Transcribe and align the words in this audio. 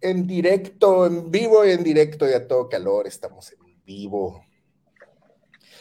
en 0.00 0.26
directo, 0.26 1.06
en 1.06 1.30
vivo 1.30 1.64
y 1.64 1.70
en 1.70 1.82
directo 1.82 2.28
y 2.28 2.32
a 2.32 2.46
todo 2.46 2.68
calor, 2.68 3.06
estamos 3.06 3.52
en 3.52 3.58
vivo. 3.84 4.44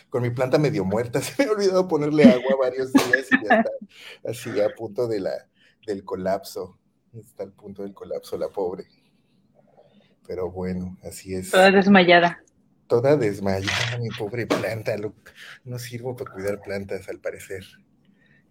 Con 0.10 0.24
mi 0.24 0.30
planta 0.30 0.58
medio 0.58 0.86
muerta, 0.86 1.22
se 1.22 1.44
me 1.44 1.50
ha 1.50 1.54
olvidado 1.54 1.88
ponerle 1.88 2.24
agua 2.24 2.56
varios 2.60 2.94
días 2.94 3.28
y 3.32 3.48
ya 3.48 3.58
está 3.60 3.72
así 4.26 4.62
a 4.62 4.70
punto 4.76 5.08
de 5.08 5.20
la, 5.20 5.48
del 5.86 6.04
colapso. 6.04 6.80
Está 7.14 7.44
al 7.44 7.54
punto 7.54 7.84
del 7.84 7.94
colapso 7.94 8.38
la 8.38 8.50
pobre. 8.50 8.86
Pero 10.26 10.52
bueno, 10.52 10.98
así 11.04 11.34
es. 11.34 11.52
Toda 11.52 11.72
desmayada. 11.72 12.44
Toda 12.88 13.16
desmayada, 13.16 13.98
mi 14.00 14.10
pobre 14.10 14.46
planta. 14.46 14.96
no 15.64 15.80
sirvo 15.80 16.16
para 16.16 16.32
cuidar 16.32 16.62
plantas, 16.62 17.10
al 17.10 17.20
parecer. 17.20 17.64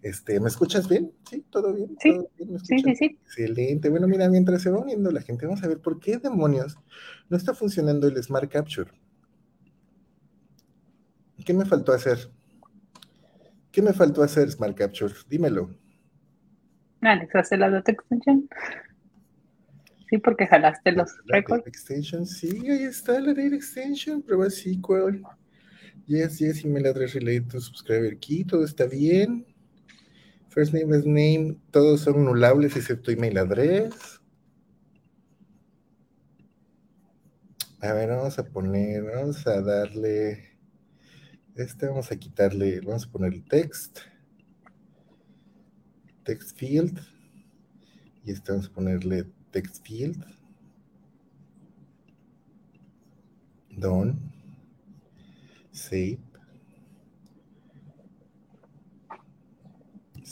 Este, 0.01 0.39
¿Me 0.39 0.47
escuchas 0.47 0.87
bien? 0.87 1.11
¿Sí? 1.29 1.43
¿Todo 1.49 1.73
bien? 1.73 1.95
Sí, 1.99 2.17
sí, 2.63 2.79
sí, 2.79 2.95
sí. 2.95 3.17
Excelente. 3.23 3.89
Bueno, 3.89 4.07
mira, 4.07 4.29
mientras 4.29 4.61
se 4.61 4.69
va 4.69 4.79
uniendo 4.79 5.11
la 5.11 5.21
gente, 5.21 5.45
vamos 5.45 5.63
a 5.63 5.67
ver 5.67 5.79
por 5.79 5.99
qué 5.99 6.17
demonios 6.17 6.77
no 7.29 7.37
está 7.37 7.53
funcionando 7.53 8.07
el 8.07 8.21
Smart 8.21 8.51
Capture. 8.51 8.91
¿Qué 11.45 11.53
me 11.53 11.65
faltó 11.65 11.93
hacer? 11.93 12.29
¿Qué 13.71 13.81
me 13.81 13.93
faltó 13.93 14.21
hacer, 14.23 14.49
Smart 14.51 14.77
Capture? 14.77 15.13
Dímelo. 15.29 15.75
Alex, 17.01 17.35
hace 17.35 17.57
la 17.57 17.69
data 17.69 17.91
extension. 17.91 18.49
Sí, 20.09 20.17
porque 20.19 20.47
jalaste 20.47 20.91
los 20.93 21.09
records. 21.25 21.67
Extension, 21.67 22.25
sí, 22.25 22.69
ahí 22.69 22.83
está 22.83 23.19
la 23.19 23.33
data 23.33 23.55
extension, 23.55 24.21
prueba 24.21 24.49
SQL. 24.49 25.21
Yes, 26.05 26.39
yes, 26.39 26.63
email 26.63 26.87
address 26.87 27.13
related 27.13 27.47
to 27.49 27.59
subscriber 27.59 28.17
key, 28.17 28.45
todo 28.45 28.63
está 28.63 28.85
bien. 28.85 29.45
First 30.57 30.73
name, 30.73 30.91
last 30.91 31.05
name, 31.05 31.61
todos 31.69 32.01
son 32.01 32.25
nulables 32.25 32.75
excepto 32.75 33.11
email 33.11 33.37
address. 33.37 34.19
A 37.79 37.93
ver, 37.93 38.09
vamos 38.09 38.39
a 38.39 38.43
poner, 38.43 39.03
vamos 39.03 39.45
a 39.45 39.61
darle, 39.61 40.57
este 41.53 41.85
vamos 41.85 42.11
a 42.11 42.15
quitarle, 42.15 42.81
vamos 42.81 43.05
a 43.05 43.11
poner 43.11 43.33
el 43.35 43.45
text, 43.45 43.99
text 46.23 46.57
field, 46.57 47.01
y 48.25 48.31
este 48.31 48.51
vamos 48.51 48.65
a 48.65 48.73
ponerle 48.73 49.25
text 49.51 49.85
field, 49.85 50.25
done, 53.69 54.17
save, 55.71 56.17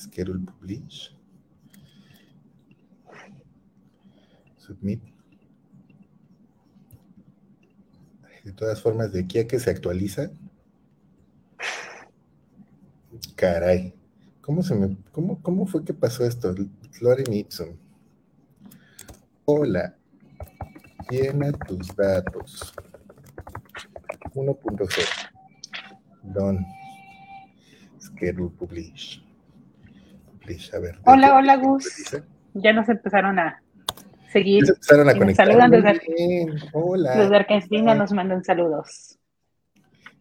schedule 0.06 0.40
publish, 0.40 1.12
submit. 4.58 5.02
De 8.44 8.52
todas 8.52 8.80
formas, 8.82 9.12
de 9.12 9.22
aquí 9.22 9.40
a 9.40 9.48
que 9.48 9.60
se 9.60 9.72
actualiza. 9.72 10.30
Caray. 13.36 13.94
¿Cómo, 14.42 14.62
se 14.62 14.76
me, 14.76 14.98
cómo, 15.12 15.42
cómo 15.42 15.66
fue 15.66 15.84
que 15.84 15.94
pasó 15.94 16.24
esto? 16.26 16.54
Loren 17.02 17.34
Ipsum. 17.34 17.76
Hola. 19.46 19.98
Llena 21.10 21.52
tus 21.52 21.88
datos. 21.96 22.74
1.0. 24.36 25.06
Done. 26.24 26.66
Schedule 28.00 28.52
publish 28.52 29.25
ver. 30.46 31.00
Hola, 31.06 31.36
hola 31.36 31.58
Gus. 31.58 32.16
Ya 32.54 32.74
nos 32.74 32.88
empezaron 32.90 33.40
a 33.40 33.62
seguir. 34.32 34.64
Ya 34.66 34.74
empezaron 34.74 35.10
a 35.10 35.14
conectar. 35.14 35.48
Saludan 35.48 35.72
desde, 35.72 36.02
hola. 36.74 37.16
desde 37.18 37.36
Argentina 37.36 37.96
nos 37.96 38.12
mandan 38.12 38.44
saludos. 38.44 39.18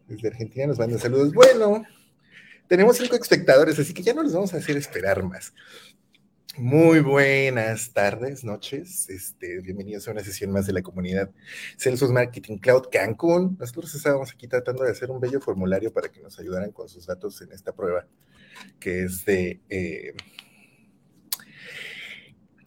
Desde 0.07 0.27
Argentina 0.27 0.67
nos 0.67 0.79
mandan 0.79 0.99
saludos. 0.99 1.33
Bueno, 1.33 1.83
tenemos 2.67 2.97
cinco 2.97 3.15
espectadores, 3.15 3.79
así 3.79 3.93
que 3.93 4.03
ya 4.03 4.13
no 4.13 4.23
les 4.23 4.33
vamos 4.33 4.53
a 4.53 4.57
hacer 4.57 4.77
esperar 4.77 5.23
más. 5.23 5.53
Muy 6.57 7.01
buenas 7.01 7.91
tardes, 7.91 8.45
noches. 8.45 9.09
Este, 9.09 9.59
bienvenidos 9.59 10.07
a 10.07 10.11
una 10.11 10.23
sesión 10.23 10.51
más 10.51 10.65
de 10.65 10.71
la 10.71 10.81
comunidad 10.81 11.29
Celsius 11.77 12.11
Marketing 12.11 12.59
Cloud 12.59 12.87
Cancún. 12.89 13.57
Nosotros 13.59 13.93
estábamos 13.93 14.31
aquí 14.31 14.47
tratando 14.47 14.83
de 14.83 14.91
hacer 14.91 15.11
un 15.11 15.19
bello 15.19 15.41
formulario 15.41 15.91
para 15.91 16.07
que 16.07 16.21
nos 16.21 16.39
ayudaran 16.39 16.71
con 16.71 16.87
sus 16.87 17.07
datos 17.07 17.41
en 17.41 17.51
esta 17.51 17.73
prueba 17.73 18.07
que 18.79 19.03
es 19.03 19.25
de 19.25 19.61
eh, 19.69 20.13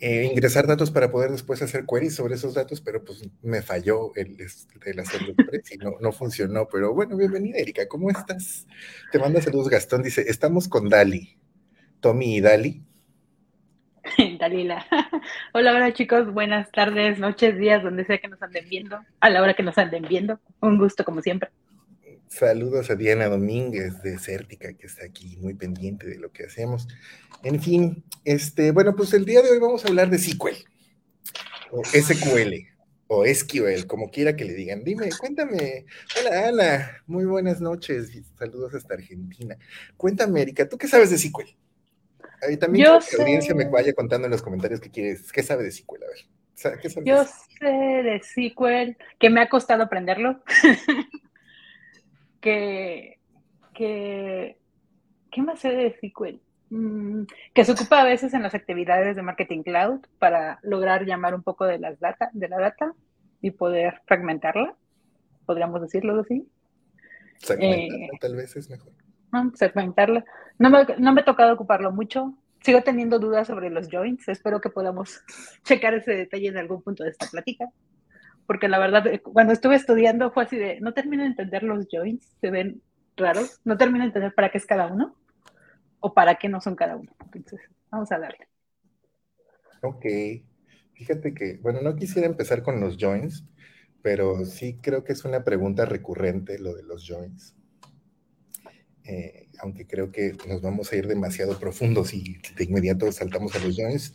eh, 0.00 0.28
ingresar 0.31 0.66
datos 0.66 0.91
para 0.91 1.10
poder 1.10 1.31
después 1.31 1.60
hacer 1.60 1.84
queries 1.84 2.15
sobre 2.15 2.34
esos 2.34 2.54
datos, 2.54 2.81
pero 2.81 3.04
pues 3.04 3.28
me 3.43 3.62
falló 3.62 4.15
el, 4.15 4.37
el 4.84 4.98
hacerlo 5.00 5.34
y 5.72 5.77
no, 5.78 5.94
no 6.00 6.12
funcionó. 6.12 6.69
Pero 6.69 6.94
bueno, 6.94 7.16
bienvenida 7.16 7.59
Erika, 7.59 7.88
¿cómo 7.88 8.10
estás? 8.10 8.66
Te 9.10 9.19
manda 9.19 9.43
saludos 9.43 9.69
Gastón, 9.69 10.03
dice, 10.03 10.25
estamos 10.28 10.69
con 10.69 10.88
Dali, 10.88 11.37
Tommy 12.00 12.37
y 12.37 12.41
Dali. 12.41 12.82
Dalila. 14.38 14.87
Hola, 15.53 15.75
hola 15.75 15.93
chicos, 15.93 16.32
buenas 16.32 16.71
tardes, 16.71 17.19
noches, 17.19 17.59
días, 17.59 17.82
donde 17.82 18.04
sea 18.04 18.19
que 18.19 18.28
nos 18.28 18.43
anden 18.43 18.69
viendo, 18.69 19.00
a 19.21 19.31
la 19.31 19.43
hora 19.43 19.54
que 19.54 19.62
nos 19.62 19.78
anden 19.78 20.06
viendo. 20.09 20.41
Un 20.60 20.78
gusto 20.78 21.04
como 21.04 21.22
siempre. 21.22 21.50
Saludos 22.28 22.91
a 22.91 22.94
Diana 22.94 23.27
Domínguez 23.28 24.03
de 24.03 24.19
Cértica, 24.19 24.72
que 24.75 24.87
está 24.87 25.06
aquí 25.06 25.39
muy 25.39 25.55
pendiente 25.55 26.06
de 26.06 26.19
lo 26.19 26.31
que 26.31 26.44
hacemos. 26.44 26.87
En 27.43 27.61
fin, 27.61 28.05
este, 28.25 28.71
bueno, 28.71 28.94
pues 28.94 29.15
el 29.15 29.25
día 29.25 29.41
de 29.41 29.50
hoy 29.50 29.59
vamos 29.59 29.84
a 29.84 29.89
hablar 29.89 30.11
de 30.11 30.19
SQL, 30.19 30.56
o 31.71 31.83
SQL, 31.84 32.55
o 33.06 33.25
SQL, 33.25 33.87
como 33.87 34.11
quiera 34.11 34.37
que 34.37 34.44
le 34.44 34.53
digan. 34.53 34.84
Dime, 34.84 35.09
cuéntame. 35.19 35.87
Hola, 36.21 36.49
Ana, 36.49 37.03
muy 37.06 37.25
buenas 37.25 37.61
noches. 37.61 38.11
Saludos 38.39 38.75
hasta 38.75 38.95
Argentina. 38.95 39.56
Cuéntame, 39.97 40.43
Erika, 40.43 40.69
¿tú 40.69 40.77
qué 40.77 40.87
sabes 40.87 41.10
de 41.10 41.19
SQL? 41.19 41.56
Ahí 42.47 42.56
también 42.56 42.87
Yo 42.87 42.99
que 43.00 43.16
la 43.16 43.25
audiencia 43.25 43.55
me 43.55 43.69
vaya 43.69 43.93
contando 43.95 44.27
en 44.27 44.31
los 44.31 44.43
comentarios 44.43 44.81
qué 44.81 44.91
quieres, 44.91 45.33
qué 45.33 45.43
sabe 45.43 45.65
de 45.65 45.72
SQL, 45.72 46.03
a 46.03 46.06
ver. 46.06 46.78
¿qué 46.81 46.89
Yo 47.05 47.25
sé 47.25 47.66
de 47.66 48.21
SQL, 48.22 48.97
que 49.19 49.31
me 49.31 49.41
ha 49.41 49.49
costado 49.49 49.84
aprenderlo. 49.84 50.43
que, 52.41 53.19
que, 53.75 54.59
¿qué 55.31 55.43
más 55.43 55.60
sé 55.60 55.71
de 55.71 55.93
SQL? 55.93 56.41
Mm, 56.71 57.22
que 57.54 57.65
se 57.65 57.72
ocupa 57.72 58.00
a 58.00 58.04
veces 58.04 58.34
en 58.34 58.43
las 58.43 58.54
actividades 58.54 59.16
de 59.16 59.22
marketing 59.22 59.62
cloud 59.62 60.00
para 60.19 60.59
lograr 60.62 61.06
llamar 61.06 61.34
un 61.34 61.43
poco 61.43 61.65
de 61.65 61.78
las 61.78 61.98
data, 61.98 62.31
de 62.32 62.48
la 62.48 62.59
data 62.59 62.93
y 63.41 63.53
poder 63.53 64.03
fragmentarla, 64.06 64.75
podríamos 65.47 65.81
decirlo 65.81 66.21
así. 66.21 66.47
Segmentarla, 67.38 68.06
eh, 68.06 68.10
tal 68.21 68.37
vez 68.37 68.56
es 68.56 68.69
mejor. 68.69 68.93
segmentarla. 69.54 70.25
No 70.59 70.71
me, 70.71 70.84
no 70.98 71.12
me 71.12 71.21
ha 71.22 71.25
tocado 71.25 71.54
ocuparlo 71.54 71.93
mucho. 71.93 72.34
Sigo 72.60 72.82
teniendo 72.82 73.21
dudas 73.21 73.47
sobre 73.47 73.71
los 73.71 73.88
joins. 73.88 74.28
Espero 74.28 74.60
que 74.60 74.69
podamos 74.69 75.22
checar 75.65 75.94
ese 75.94 76.12
detalle 76.12 76.48
en 76.48 76.59
algún 76.59 76.82
punto 76.82 77.04
de 77.04 77.10
esta 77.10 77.27
plática 77.27 77.71
porque 78.48 78.66
la 78.66 78.78
verdad, 78.78 79.06
eh, 79.06 79.20
cuando 79.20 79.53
estuve 79.53 79.76
estudiando 79.76 80.32
fue 80.32 80.44
así 80.44 80.56
de, 80.56 80.81
no 80.81 80.94
termino 80.94 81.22
de 81.22 81.28
entender 81.28 81.62
los 81.62 81.86
joins, 81.92 82.34
se 82.41 82.50
ven 82.50 82.81
raros, 83.14 83.60
no 83.64 83.76
termino 83.76 84.04
de 84.04 84.06
entender 84.06 84.34
para 84.34 84.50
qué 84.50 84.56
es 84.56 84.64
cada 84.64 84.86
uno 84.86 85.14
o 86.00 86.14
para 86.14 86.36
qué 86.36 86.48
no 86.48 86.59
son 86.62 86.75
cada 86.75 86.97
uno. 86.97 87.12
Entonces, 87.34 87.69
vamos 87.91 88.10
a 88.10 88.19
darle. 88.19 88.48
Ok, 89.82 90.06
fíjate 90.94 91.34
que, 91.34 91.59
bueno, 91.59 91.82
no 91.82 91.94
quisiera 91.94 92.26
empezar 92.26 92.62
con 92.62 92.81
los 92.81 92.97
joins, 92.98 93.44
pero 94.00 94.42
sí 94.47 94.78
creo 94.80 95.04
que 95.04 95.12
es 95.12 95.26
una 95.26 95.44
pregunta 95.44 95.84
recurrente 95.84 96.59
lo 96.59 96.75
de 96.75 96.84
los 96.84 97.06
joins. 97.06 97.54
Eh, 99.04 99.48
aunque 99.59 99.86
creo 99.86 100.10
que 100.10 100.34
nos 100.48 100.62
vamos 100.62 100.91
a 100.91 100.97
ir 100.97 101.06
demasiado 101.06 101.59
profundos 101.59 102.15
y 102.15 102.38
de 102.56 102.65
inmediato 102.65 103.12
saltamos 103.12 103.54
a 103.56 103.59
los 103.59 103.76
joins. 103.76 104.15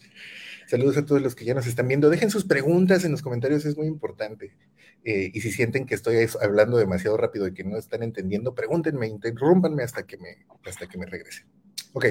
Saludos 0.67 0.97
a 0.97 1.05
todos 1.05 1.21
los 1.21 1.35
que 1.35 1.45
ya 1.45 1.53
nos 1.53 1.67
están 1.67 1.87
viendo. 1.87 2.09
Dejen 2.09 2.29
sus 2.29 2.45
preguntas 2.45 3.03
en 3.05 3.11
los 3.11 3.21
comentarios, 3.21 3.65
es 3.65 3.77
muy 3.77 3.87
importante. 3.87 4.55
Eh, 5.03 5.31
y 5.33 5.41
si 5.41 5.51
sienten 5.51 5.85
que 5.85 5.95
estoy 5.95 6.27
hablando 6.41 6.77
demasiado 6.77 7.17
rápido 7.17 7.47
y 7.47 7.53
que 7.53 7.63
no 7.63 7.77
están 7.77 8.03
entendiendo, 8.03 8.55
pregúntenme, 8.55 9.07
interrúmpanme 9.07 9.83
hasta 9.83 10.05
que 10.05 10.17
me, 10.17 10.45
hasta 10.65 10.87
que 10.87 10.97
me 10.97 11.05
regrese. 11.05 11.45
Ok. 11.93 12.05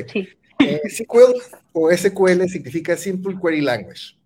Eh, 0.58 0.80
SQL 0.88 1.40
o 1.72 1.90
SQL 1.90 2.46
significa 2.48 2.96
Simple 2.96 3.36
Query 3.42 3.62
Language, 3.62 4.16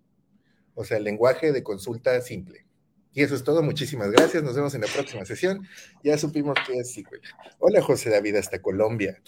o 0.75 0.83
sea, 0.83 0.99
lenguaje 0.99 1.51
de 1.51 1.63
consulta 1.63 2.19
simple. 2.21 2.65
Y 3.13 3.23
eso 3.23 3.33
es 3.33 3.43
todo. 3.43 3.63
Muchísimas 3.63 4.11
gracias. 4.11 4.43
Nos 4.43 4.55
vemos 4.55 4.75
en 4.75 4.81
la 4.81 4.87
próxima 4.87 5.25
sesión. 5.25 5.67
Ya 6.03 6.19
supimos 6.19 6.55
que 6.67 6.77
es 6.77 6.93
SQL. 6.93 7.17
Hola, 7.57 7.81
José 7.81 8.11
David, 8.11 8.35
hasta 8.35 8.61
Colombia. 8.61 9.19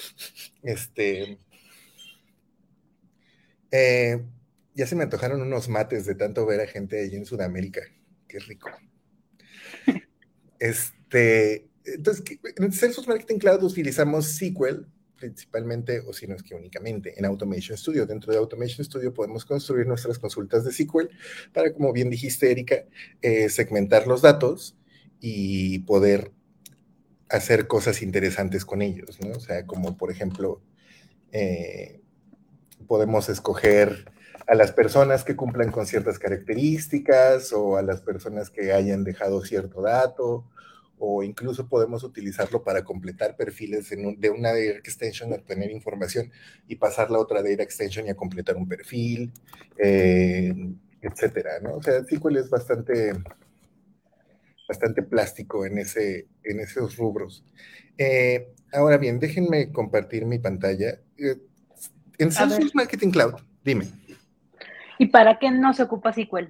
Este. 0.61 1.39
Eh, 3.71 4.21
ya 4.79 4.87
se 4.87 4.95
me 4.95 5.03
antojaron 5.03 5.41
unos 5.41 5.67
mates 5.67 6.05
de 6.05 6.15
tanto 6.15 6.45
ver 6.45 6.61
a 6.61 6.67
gente 6.67 7.01
allí 7.01 7.17
en 7.17 7.25
Sudamérica. 7.25 7.81
Qué 8.27 8.39
rico. 8.39 8.69
Este, 10.57 11.69
entonces, 11.85 12.23
en 12.57 12.71
Salesforce 12.73 13.09
Marketing 13.09 13.39
Cloud 13.39 13.63
utilizamos 13.63 14.25
SQL 14.25 14.85
principalmente, 15.17 15.99
o 15.99 16.13
si 16.13 16.27
no 16.27 16.35
es 16.35 16.43
que 16.43 16.55
únicamente, 16.55 17.13
en 17.17 17.25
Automation 17.25 17.77
Studio. 17.77 18.05
Dentro 18.05 18.31
de 18.31 18.39
Automation 18.39 18.85
Studio 18.85 19.13
podemos 19.13 19.45
construir 19.45 19.85
nuestras 19.85 20.17
consultas 20.17 20.63
de 20.63 20.71
SQL 20.71 21.09
para, 21.53 21.73
como 21.73 21.91
bien 21.91 22.09
dijiste, 22.09 22.51
Erika, 22.51 22.85
eh, 23.21 23.49
segmentar 23.49 24.07
los 24.07 24.21
datos 24.21 24.77
y 25.19 25.79
poder 25.79 26.31
hacer 27.29 27.67
cosas 27.67 28.01
interesantes 28.01 28.63
con 28.63 28.81
ellos, 28.81 29.19
¿no? 29.21 29.31
O 29.31 29.39
sea, 29.39 29.65
como 29.65 29.97
por 29.97 30.09
ejemplo, 30.09 30.61
eh, 31.31 31.99
podemos 32.87 33.27
escoger 33.27 34.11
a 34.49 34.55
las 34.55 34.71
personas 34.71 35.23
que 35.23 35.35
cumplan 35.35 35.71
con 35.71 35.85
ciertas 35.85 36.17
características 36.17 37.53
o 37.53 37.77
a 37.77 37.83
las 37.83 38.01
personas 38.01 38.49
que 38.49 38.73
hayan 38.73 39.03
dejado 39.03 39.45
cierto 39.45 39.83
dato 39.83 40.43
o 40.97 41.21
incluso 41.21 41.69
podemos 41.69 42.03
utilizarlo 42.03 42.63
para 42.63 42.83
completar 42.83 43.37
perfiles 43.37 43.89
de 43.89 44.29
una 44.31 44.49
data 44.49 44.79
extension, 44.79 45.31
obtener 45.31 45.69
información 45.69 46.31
y 46.67 46.77
pasarla 46.77 47.19
a 47.19 47.21
otra 47.21 47.43
data 47.43 47.61
extension 47.61 48.07
y 48.07 48.09
a 48.09 48.15
completar 48.15 48.57
un 48.57 48.67
perfil, 48.67 49.31
eh, 49.77 50.51
etcétera, 50.99 51.59
¿no? 51.61 51.75
O 51.75 51.83
sea, 51.83 52.03
SQL 52.03 52.37
es 52.37 52.49
bastante, 52.49 53.13
bastante 54.67 55.03
plástico 55.03 55.63
en, 55.63 55.77
ese, 55.77 56.27
en 56.43 56.59
esos 56.59 56.97
rubros. 56.97 57.45
Eh, 57.99 58.51
ahora 58.73 58.97
bien, 58.97 59.19
déjenme 59.19 59.71
compartir 59.71 60.25
mi 60.25 60.39
pantalla. 60.39 60.99
Eh, 61.17 61.37
en 62.17 62.31
Salesforce 62.31 62.71
Marketing 62.73 63.11
Cloud, 63.11 63.35
dime. 63.63 63.85
¿Y 64.99 65.07
para 65.07 65.39
qué 65.39 65.49
no 65.49 65.73
se 65.73 65.83
ocupa 65.83 66.11
SQL? 66.11 66.49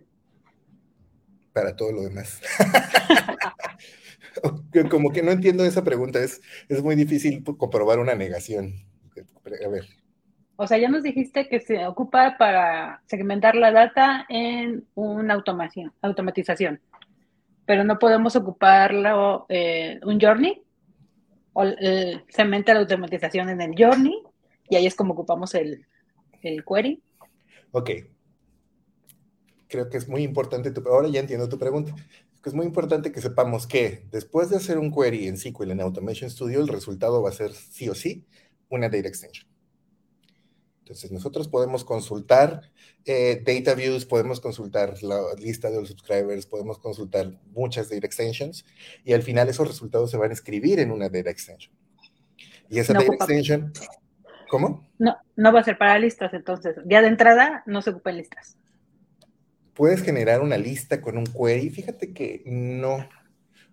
Para 1.54 1.76
todo 1.76 1.92
lo 1.92 2.02
demás. 2.02 2.42
Como 4.90 5.12
que 5.12 5.22
no 5.22 5.32
entiendo 5.32 5.64
esa 5.64 5.84
pregunta, 5.84 6.20
es, 6.20 6.42
es 6.68 6.82
muy 6.82 6.96
difícil 6.96 7.44
comprobar 7.44 8.00
una 8.00 8.16
negación. 8.16 8.74
A 9.64 9.70
ver. 9.70 9.86
O 10.56 10.66
sea, 10.66 10.80
ya 10.80 10.90
nos 10.90 11.04
dijiste 11.04 11.48
que 11.48 11.60
se 11.60 11.86
ocupa 11.86 12.38
para 12.40 13.04
segmentar 13.06 13.56
la 13.56 13.72
data 13.72 14.26
en 14.30 14.88
una 14.96 15.36
automación, 15.36 15.94
automatización, 16.02 16.82
pero 17.66 17.84
no 17.84 18.00
podemos 18.00 18.36
ocuparlo 18.36 19.46
en 19.48 20.04
un 20.04 20.20
journey 20.20 20.64
o 21.54 21.66
eh, 21.66 22.24
segmenta 22.30 22.74
la 22.74 22.80
automatización 22.80 23.50
en 23.50 23.62
el 23.62 23.76
journey 23.78 24.24
y 24.70 24.76
ahí 24.76 24.88
es 24.88 24.96
como 24.96 25.14
ocupamos 25.14 25.54
el, 25.54 25.86
el 26.42 26.66
query. 26.66 27.00
Ok. 27.72 27.92
Creo 29.70 29.90
que 29.90 29.98
es 29.98 30.10
muy 30.10 30.24
importante 30.24 30.72
tu, 30.72 30.86
ahora 30.90 31.08
ya 31.08 31.22
entiendo 31.22 31.48
tu 31.48 31.58
pregunta 31.58 31.96
es 32.46 32.54
muy 32.54 32.66
importante 32.66 33.12
que 33.12 33.22
sepamos 33.22 33.68
que 33.68 34.06
después 34.12 34.50
de 34.50 34.58
hacer 34.58 34.78
un 34.78 34.94
query 34.94 35.28
en 35.28 35.38
SQL 35.38 35.72
en 35.72 35.82
Automation 35.82 36.30
Studio, 36.30 36.62
el 36.62 36.68
resultado 36.68 37.22
va 37.22 37.30
a 37.30 37.34
ser 37.34 37.52
sí 37.52 37.90
o 37.90 37.96
sí 37.96 38.26
una 38.70 38.88
data 38.88 39.08
extension. 39.08 39.48
Entonces, 40.80 41.12
nosotros 41.12 41.48
podemos 41.48 41.84
consultar 41.84 42.72
eh, 43.06 43.44
data 43.46 43.76
views, 43.76 44.06
podemos 44.06 44.40
consultar 44.40 44.96
la 45.04 45.22
lista 45.38 45.70
de 45.70 45.80
los 45.80 45.90
subscribers, 45.90 46.48
podemos 46.48 46.80
consultar 46.80 47.40
muchas 47.52 47.90
data 47.90 48.08
extensions 48.08 48.66
y 49.04 49.14
al 49.14 49.22
final 49.22 49.50
esos 49.50 49.68
resultados 49.68 50.10
se 50.10 50.18
van 50.18 50.32
a 50.32 50.34
escribir 50.34 50.80
en 50.80 50.92
una 50.92 51.10
data 51.10 51.30
extension. 51.30 51.74
Y 52.70 52.80
esa 52.80 52.94
data 52.94 53.14
extension, 53.14 53.72
¿cómo? 54.50 54.88
No, 54.98 55.16
no 55.36 55.54
va 55.54 55.60
a 55.60 55.64
ser 55.64 55.78
para 55.78 56.00
listas, 56.00 56.34
entonces. 56.34 56.76
Ya 56.86 57.02
de 57.02 57.10
entrada 57.10 57.64
no 57.68 57.82
se 57.82 57.92
ocupan 57.92 58.18
listas 58.18 58.59
puedes 59.80 60.02
generar 60.02 60.42
una 60.42 60.58
lista 60.58 61.00
con 61.00 61.18
un 61.18 61.24
query. 61.24 61.70
Fíjate 61.70 62.12
que 62.12 62.44
no, 62.46 63.08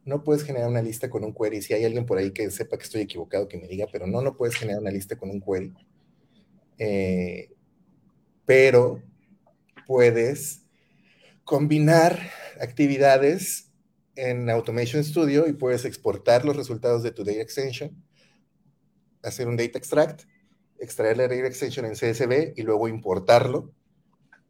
no 0.04 0.22
puedes 0.22 0.44
generar 0.44 0.68
una 0.68 0.80
lista 0.80 1.10
con 1.10 1.24
un 1.24 1.34
query. 1.34 1.62
Si 1.62 1.74
hay 1.74 1.84
alguien 1.84 2.06
por 2.06 2.16
ahí 2.16 2.30
que 2.30 2.48
sepa 2.52 2.78
que 2.78 2.84
estoy 2.84 3.00
equivocado, 3.00 3.48
que 3.48 3.58
me 3.58 3.66
diga, 3.66 3.88
pero 3.90 4.06
no, 4.06 4.22
no 4.22 4.36
puedes 4.36 4.54
generar 4.54 4.80
una 4.80 4.92
lista 4.92 5.16
con 5.16 5.30
un 5.30 5.40
query. 5.40 5.74
Eh, 6.78 7.50
pero 8.44 9.02
puedes 9.84 10.62
combinar 11.42 12.20
actividades 12.60 13.72
en 14.14 14.48
Automation 14.48 15.02
Studio 15.02 15.48
y 15.48 15.54
puedes 15.54 15.84
exportar 15.84 16.44
los 16.44 16.54
resultados 16.54 17.02
de 17.02 17.10
tu 17.10 17.24
data 17.24 17.40
extension, 17.40 18.00
hacer 19.24 19.48
un 19.48 19.56
data 19.56 19.76
extract, 19.76 20.22
extraer 20.78 21.16
la 21.16 21.24
data 21.24 21.48
extension 21.48 21.84
en 21.84 21.94
CSV 21.94 22.52
y 22.54 22.62
luego 22.62 22.86
importarlo, 22.86 23.72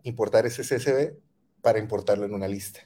importar 0.02 0.44
ese 0.44 0.62
CSV 0.62 1.24
para 1.66 1.80
importarlo 1.80 2.24
en 2.26 2.32
una 2.32 2.46
lista. 2.46 2.78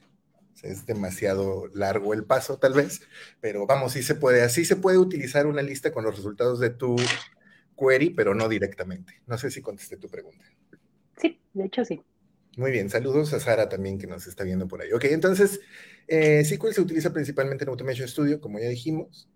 es 0.62 0.86
demasiado 0.86 1.66
largo 1.74 2.14
el 2.14 2.24
paso, 2.24 2.58
tal 2.58 2.72
vez, 2.72 3.02
pero 3.38 3.66
vamos, 3.66 3.92
sí 3.92 4.02
se 4.02 4.14
puede. 4.14 4.40
Así 4.40 4.64
se 4.64 4.76
puede 4.76 4.96
utilizar 4.96 5.46
una 5.46 5.60
lista 5.60 5.92
con 5.92 6.02
los 6.02 6.16
resultados 6.16 6.60
de 6.60 6.70
tu 6.70 6.96
query, 7.78 8.08
pero 8.08 8.34
no 8.34 8.48
directamente. 8.48 9.20
No 9.26 9.36
sé 9.36 9.50
si 9.50 9.60
contesté 9.60 9.98
tu 9.98 10.08
pregunta. 10.08 10.46
Sí, 11.20 11.38
de 11.52 11.66
hecho 11.66 11.84
sí. 11.84 12.00
Muy 12.56 12.70
bien, 12.70 12.88
saludos 12.88 13.34
a 13.34 13.40
Sara 13.40 13.68
también 13.68 13.98
que 13.98 14.06
nos 14.06 14.26
está 14.26 14.44
viendo 14.44 14.66
por 14.66 14.80
ahí. 14.80 14.90
Ok, 14.94 15.04
entonces, 15.10 15.60
eh, 16.08 16.42
SQL 16.42 16.72
se 16.72 16.80
utiliza 16.80 17.12
principalmente 17.12 17.64
en 17.64 17.68
Automation 17.68 18.08
Studio, 18.08 18.40
como 18.40 18.60
ya 18.60 18.68
dijimos. 18.68 19.28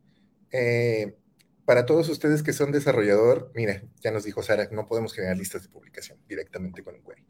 Eh, 0.53 1.19
para 1.67 1.85
todos 1.85 2.09
ustedes 2.09 2.43
que 2.43 2.55
son 2.55 2.73
desarrollador, 2.73 3.53
mira, 3.55 3.83
ya 4.01 4.11
nos 4.11 4.25
dijo 4.25 4.43
Sara, 4.43 4.71
no 4.73 4.87
podemos 4.87 5.13
generar 5.13 5.37
listas 5.37 5.65
de 5.65 5.69
publicación 5.69 6.19
directamente 6.27 6.83
con 6.83 6.95
un 6.95 7.03
query. 7.03 7.27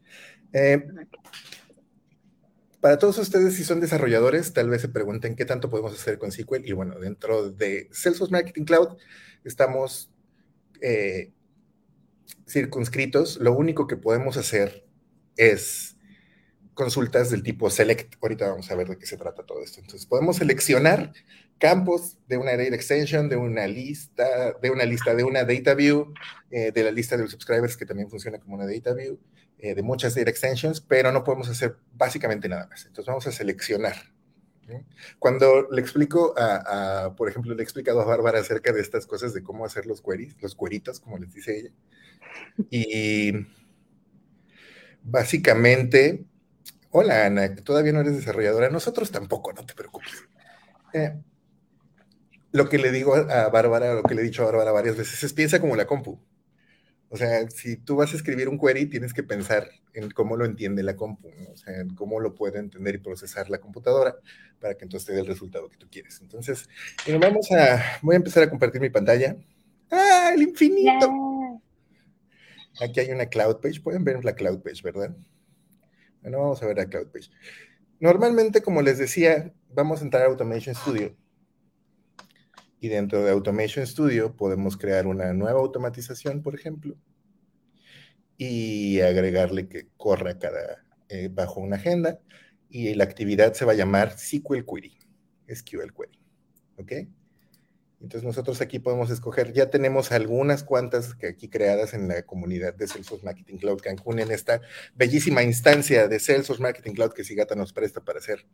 Eh, 0.53 0.87
para 2.85 2.99
todos 2.99 3.17
ustedes, 3.17 3.55
si 3.55 3.63
son 3.63 3.79
desarrolladores, 3.79 4.53
tal 4.53 4.69
vez 4.69 4.81
se 4.81 4.89
pregunten 4.89 5.35
qué 5.35 5.43
tanto 5.43 5.71
podemos 5.71 5.91
hacer 5.91 6.19
con 6.19 6.31
SQL. 6.31 6.67
Y 6.67 6.73
bueno, 6.73 6.99
dentro 6.99 7.49
de 7.49 7.89
Salesforce 7.91 8.31
Marketing 8.31 8.63
Cloud 8.63 8.97
estamos 9.43 10.11
eh, 10.81 11.31
circunscritos. 12.47 13.37
Lo 13.37 13.53
único 13.53 13.87
que 13.87 13.97
podemos 13.97 14.37
hacer 14.37 14.85
es 15.35 15.97
consultas 16.75 17.31
del 17.31 17.41
tipo 17.41 17.71
select. 17.71 18.17
Ahorita 18.21 18.49
vamos 18.49 18.69
a 18.69 18.75
ver 18.75 18.87
de 18.87 18.99
qué 18.99 19.07
se 19.07 19.17
trata 19.17 19.43
todo 19.47 19.63
esto. 19.63 19.79
Entonces, 19.79 20.05
podemos 20.05 20.35
seleccionar 20.35 21.11
campos 21.57 22.19
de 22.27 22.37
una 22.37 22.51
data 22.51 22.75
extension, 22.75 23.29
de 23.29 23.35
una 23.35 23.65
lista, 23.65 24.53
de 24.61 24.69
una 24.69 24.85
lista, 24.85 25.15
de 25.15 25.23
una 25.23 25.43
data 25.43 25.73
view, 25.73 26.13
eh, 26.51 26.71
de 26.71 26.83
la 26.83 26.91
lista 26.91 27.17
de 27.17 27.23
los 27.23 27.31
subscribers 27.31 27.77
que 27.77 27.87
también 27.87 28.11
funciona 28.11 28.37
como 28.37 28.53
una 28.53 28.67
data 28.67 28.93
view, 28.93 29.17
eh, 29.57 29.75
de 29.75 29.83
muchas 29.83 30.15
data 30.15 30.29
extensions, 30.29 30.81
pero 30.81 31.11
no 31.11 31.23
podemos 31.23 31.49
hacer 31.49 31.77
básicamente 31.93 32.49
nada 32.49 32.67
más. 32.67 32.85
Entonces 32.85 33.07
vamos 33.07 33.27
a 33.27 33.31
seleccionar. 33.31 33.95
Cuando 35.19 35.69
le 35.69 35.79
explico 35.79 36.33
a, 36.37 37.13
por 37.15 37.29
ejemplo, 37.29 37.53
le 37.53 37.61
he 37.61 37.63
explicado 37.63 38.01
a 38.01 38.05
Bárbara 38.05 38.39
acerca 38.39 38.71
de 38.73 38.81
estas 38.81 39.05
cosas 39.05 39.33
de 39.33 39.43
cómo 39.43 39.63
hacer 39.63 39.85
los 39.85 40.01
queries, 40.01 40.35
los 40.41 40.55
cueritos, 40.55 40.99
como 40.99 41.17
les 41.17 41.33
dice 41.33 41.59
ella, 41.59 41.71
y 42.69 43.31
básicamente, 45.03 46.25
hola 46.89 47.27
Ana, 47.27 47.55
todavía 47.55 47.93
no 47.93 48.01
eres 48.01 48.15
desarrolladora, 48.15 48.69
nosotros 48.69 49.11
tampoco, 49.11 49.53
no 49.53 49.65
te 49.65 49.75
preocupes. 49.75 50.23
Eh, 50.93 51.15
lo 52.51 52.69
que 52.69 52.77
le 52.77 52.91
digo 52.91 53.15
a 53.15 53.49
Bárbara, 53.49 53.93
lo 53.93 54.03
que 54.03 54.15
le 54.15 54.21
he 54.21 54.25
dicho 54.25 54.41
a 54.41 54.45
Bárbara 54.45 54.71
varias 54.71 54.97
veces 54.97 55.23
es 55.23 55.33
piensa 55.33 55.59
como 55.59 55.75
la 55.75 55.85
compu. 55.85 56.19
O 57.09 57.17
sea, 57.17 57.49
si 57.49 57.77
tú 57.77 57.95
vas 57.95 58.13
a 58.13 58.15
escribir 58.17 58.49
un 58.49 58.59
query, 58.59 58.87
tienes 58.87 59.13
que 59.13 59.23
pensar 59.23 59.69
en 59.93 60.09
cómo 60.11 60.35
lo 60.35 60.45
entiende 60.45 60.83
la 60.83 60.95
compu, 60.95 61.29
o 61.51 61.57
sea, 61.57 61.79
en 61.79 61.95
cómo 61.95 62.19
lo 62.19 62.35
puede 62.35 62.59
entender 62.59 62.95
y 62.95 62.97
procesar 62.97 63.49
la 63.49 63.59
computadora 63.59 64.15
para 64.59 64.75
que 64.75 64.85
entonces 64.85 65.07
te 65.07 65.13
dé 65.13 65.19
el 65.19 65.27
resultado 65.27 65.69
que 65.69 65.77
tú 65.77 65.87
quieres. 65.89 66.19
Entonces, 66.21 66.67
vamos 67.21 67.51
a, 67.51 67.99
voy 68.01 68.15
a 68.15 68.17
empezar 68.17 68.43
a 68.43 68.49
compartir 68.49 68.81
mi 68.81 68.89
pantalla. 68.89 69.37
¡Ah, 69.91 70.31
el 70.33 70.41
infinito! 70.41 71.61
Aquí 72.81 72.99
hay 72.99 73.11
una 73.11 73.27
cloud 73.27 73.61
page, 73.61 73.81
pueden 73.81 74.03
ver 74.03 74.25
la 74.25 74.35
cloud 74.35 74.61
page, 74.61 74.81
¿verdad? 74.83 75.15
Bueno, 76.21 76.39
vamos 76.39 76.61
a 76.61 76.65
ver 76.65 76.77
la 76.77 76.87
cloud 76.87 77.07
page. 77.07 77.29
Normalmente, 77.99 78.61
como 78.61 78.81
les 78.81 78.97
decía, 78.97 79.53
vamos 79.69 80.01
a 80.01 80.03
entrar 80.03 80.23
a 80.23 80.25
Automation 80.25 80.75
Studio 80.75 81.15
y 82.85 82.87
dentro 82.87 83.23
de 83.23 83.31
Automation 83.31 83.85
Studio 83.87 84.35
podemos 84.35 84.77
crear 84.77 85.07
una 85.07 85.33
nueva 85.33 85.59
automatización, 85.59 86.43
por 86.43 86.53
ejemplo, 86.53 86.95
y 88.37 88.99
agregarle 88.99 89.67
que 89.67 89.87
corra 89.97 90.37
cada, 90.37 90.85
eh, 91.09 91.29
bajo 91.33 91.61
una 91.61 91.77
agenda 91.77 92.19
y 92.69 92.93
la 92.93 93.05
actividad 93.05 93.53
se 93.53 93.65
va 93.65 93.71
a 93.71 93.75
llamar 93.75 94.11
SQL 94.19 94.65
Query, 94.65 94.99
SQL 95.47 95.93
Query. 95.97 96.19
¿Ok? 96.77 96.91
Entonces 98.01 98.23
nosotros 98.23 98.61
aquí 98.61 98.77
podemos 98.77 99.09
escoger, 99.09 99.51
ya 99.51 99.71
tenemos 99.71 100.11
algunas 100.11 100.63
cuantas 100.63 101.15
que 101.15 101.25
aquí 101.25 101.49
creadas 101.49 101.95
en 101.95 102.07
la 102.07 102.21
comunidad 102.21 102.75
de 102.75 102.87
Salesforce 102.87 103.25
Marketing 103.25 103.57
Cloud 103.57 103.81
Cancún 103.81 104.19
en 104.19 104.29
esta 104.29 104.61
bellísima 104.93 105.41
instancia 105.41 106.07
de 106.07 106.19
Salesforce 106.19 106.61
Marketing 106.61 106.93
Cloud 106.93 107.13
que 107.13 107.23
Sigata 107.23 107.55
nos 107.55 107.73
presta 107.73 108.01
para 108.01 108.19
hacer 108.19 108.45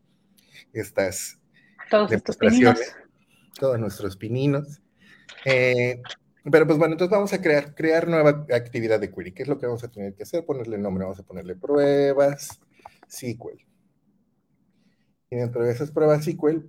estas 0.72 1.38
demostraciones 2.10 2.96
todos 3.60 3.80
nuestros 3.80 4.18
pininos. 4.18 4.82
Eh, 5.46 6.02
pero 6.50 6.66
pues 6.66 6.80
bueno, 6.80 6.94
entonces 6.94 7.12
vamos 7.12 7.34
a 7.34 7.42
crear, 7.42 7.76
crear 7.76 8.08
nueva 8.08 8.46
actividad 8.52 9.00
de 9.00 9.12
query. 9.12 9.34
¿Qué 9.34 9.44
es 9.44 9.50
lo 9.50 9.60
que 9.60 9.68
vamos 9.68 9.84
a 9.84 9.92
tener 9.92 10.16
que 10.16 10.24
hacer? 10.24 10.46
Ponerle 10.46 10.78
nombre, 10.78 11.04
vamos 11.04 11.20
a 11.20 11.24
ponerle 11.24 11.56
pruebas 11.56 12.60
SQL. 13.08 13.66
Y 15.30 15.36
dentro 15.36 15.64
de 15.64 15.72
esas 15.72 15.92
pruebas 15.92 16.26
SQL 16.26 16.66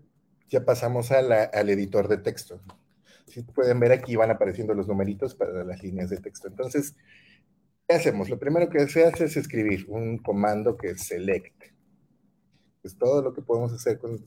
ya 0.49 0.65
pasamos 0.65 1.11
al 1.11 1.71
editor 1.71 2.09
de 2.09 2.19
texto. 2.19 2.61
Si 3.27 3.43
pueden 3.43 3.81
ver 3.81 3.93
aquí 3.93 4.17
van 4.17 4.31
apareciendo 4.31 4.75
los 4.75 4.87
numeritos 4.87 5.35
para 5.35 5.65
las 5.65 5.83
líneas 5.83 6.11
de 6.11 6.19
texto. 6.19 6.49
Entonces, 6.49 6.95
¿qué 7.89 7.95
hacemos? 7.95 8.29
Lo 8.29 8.39
primero 8.39 8.69
que 8.69 8.87
se 8.89 9.07
hace 9.07 9.25
es 9.25 9.37
escribir 9.39 9.87
un 9.89 10.19
comando 10.19 10.77
que 10.77 10.91
es 10.91 11.07
select. 11.07 11.72
Es 12.83 12.97
todo 12.97 13.23
lo 13.23 13.33
que 13.33 13.43
podemos 13.43 13.73
hacer 13.73 13.99
con, 13.99 14.19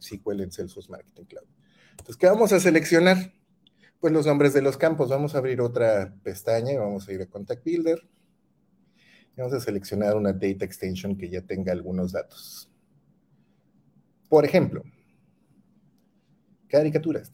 SQL 0.00 0.40
en 0.40 0.52
Salesforce 0.52 0.90
Marketing 0.90 1.24
Cloud. 1.24 1.46
Entonces, 1.90 2.16
¿qué 2.16 2.26
vamos 2.26 2.52
a 2.52 2.60
seleccionar? 2.60 3.32
Pues 4.00 4.12
los 4.12 4.26
nombres 4.26 4.52
de 4.52 4.62
los 4.62 4.76
campos. 4.76 5.10
Vamos 5.10 5.34
a 5.34 5.38
abrir 5.38 5.60
otra 5.60 6.14
pestaña 6.22 6.72
y 6.72 6.76
vamos 6.76 7.08
a 7.08 7.12
ir 7.12 7.22
a 7.22 7.26
Contact 7.26 7.64
Builder. 7.64 8.00
Vamos 9.36 9.52
a 9.54 9.60
seleccionar 9.60 10.16
una 10.16 10.32
data 10.32 10.64
extension 10.64 11.16
que 11.16 11.28
ya 11.30 11.40
tenga 11.42 11.72
algunos 11.72 12.12
datos. 12.12 12.68
Por 14.28 14.44
ejemplo, 14.44 14.82
caricaturas, 16.68 17.30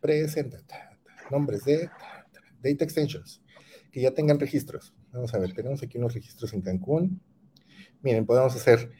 presenta, 0.00 0.58
nombres 1.30 1.64
de 1.64 1.90
data 2.62 2.84
extensions, 2.84 3.42
que 3.90 4.02
ya 4.02 4.12
tengan 4.12 4.38
registros. 4.38 4.94
Vamos 5.12 5.32
a 5.34 5.38
ver, 5.38 5.54
tenemos 5.54 5.82
aquí 5.82 5.98
unos 5.98 6.14
registros 6.14 6.52
en 6.52 6.60
Cancún. 6.60 7.22
Miren, 8.02 8.26
podemos 8.26 8.54
hacer, 8.54 8.92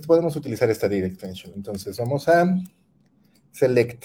podemos 0.00 0.36
utilizar 0.36 0.70
esta 0.70 0.88
data 0.88 1.06
extension. 1.06 1.52
Entonces 1.54 1.98
vamos 1.98 2.28
a 2.28 2.54
select. 3.52 4.04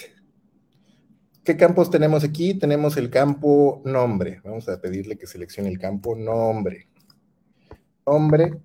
¿Qué 1.44 1.58
campos 1.58 1.90
tenemos 1.90 2.24
aquí? 2.24 2.54
Tenemos 2.54 2.98
el 2.98 3.10
campo 3.10 3.82
nombre. 3.86 4.42
Vamos 4.44 4.70
a 4.70 4.80
pedirle 4.80 5.18
que 5.18 5.28
seleccione 5.28 5.70
el 5.70 5.80
campo 5.80 6.16
nombre 6.16 6.90
nombre. 8.10 8.60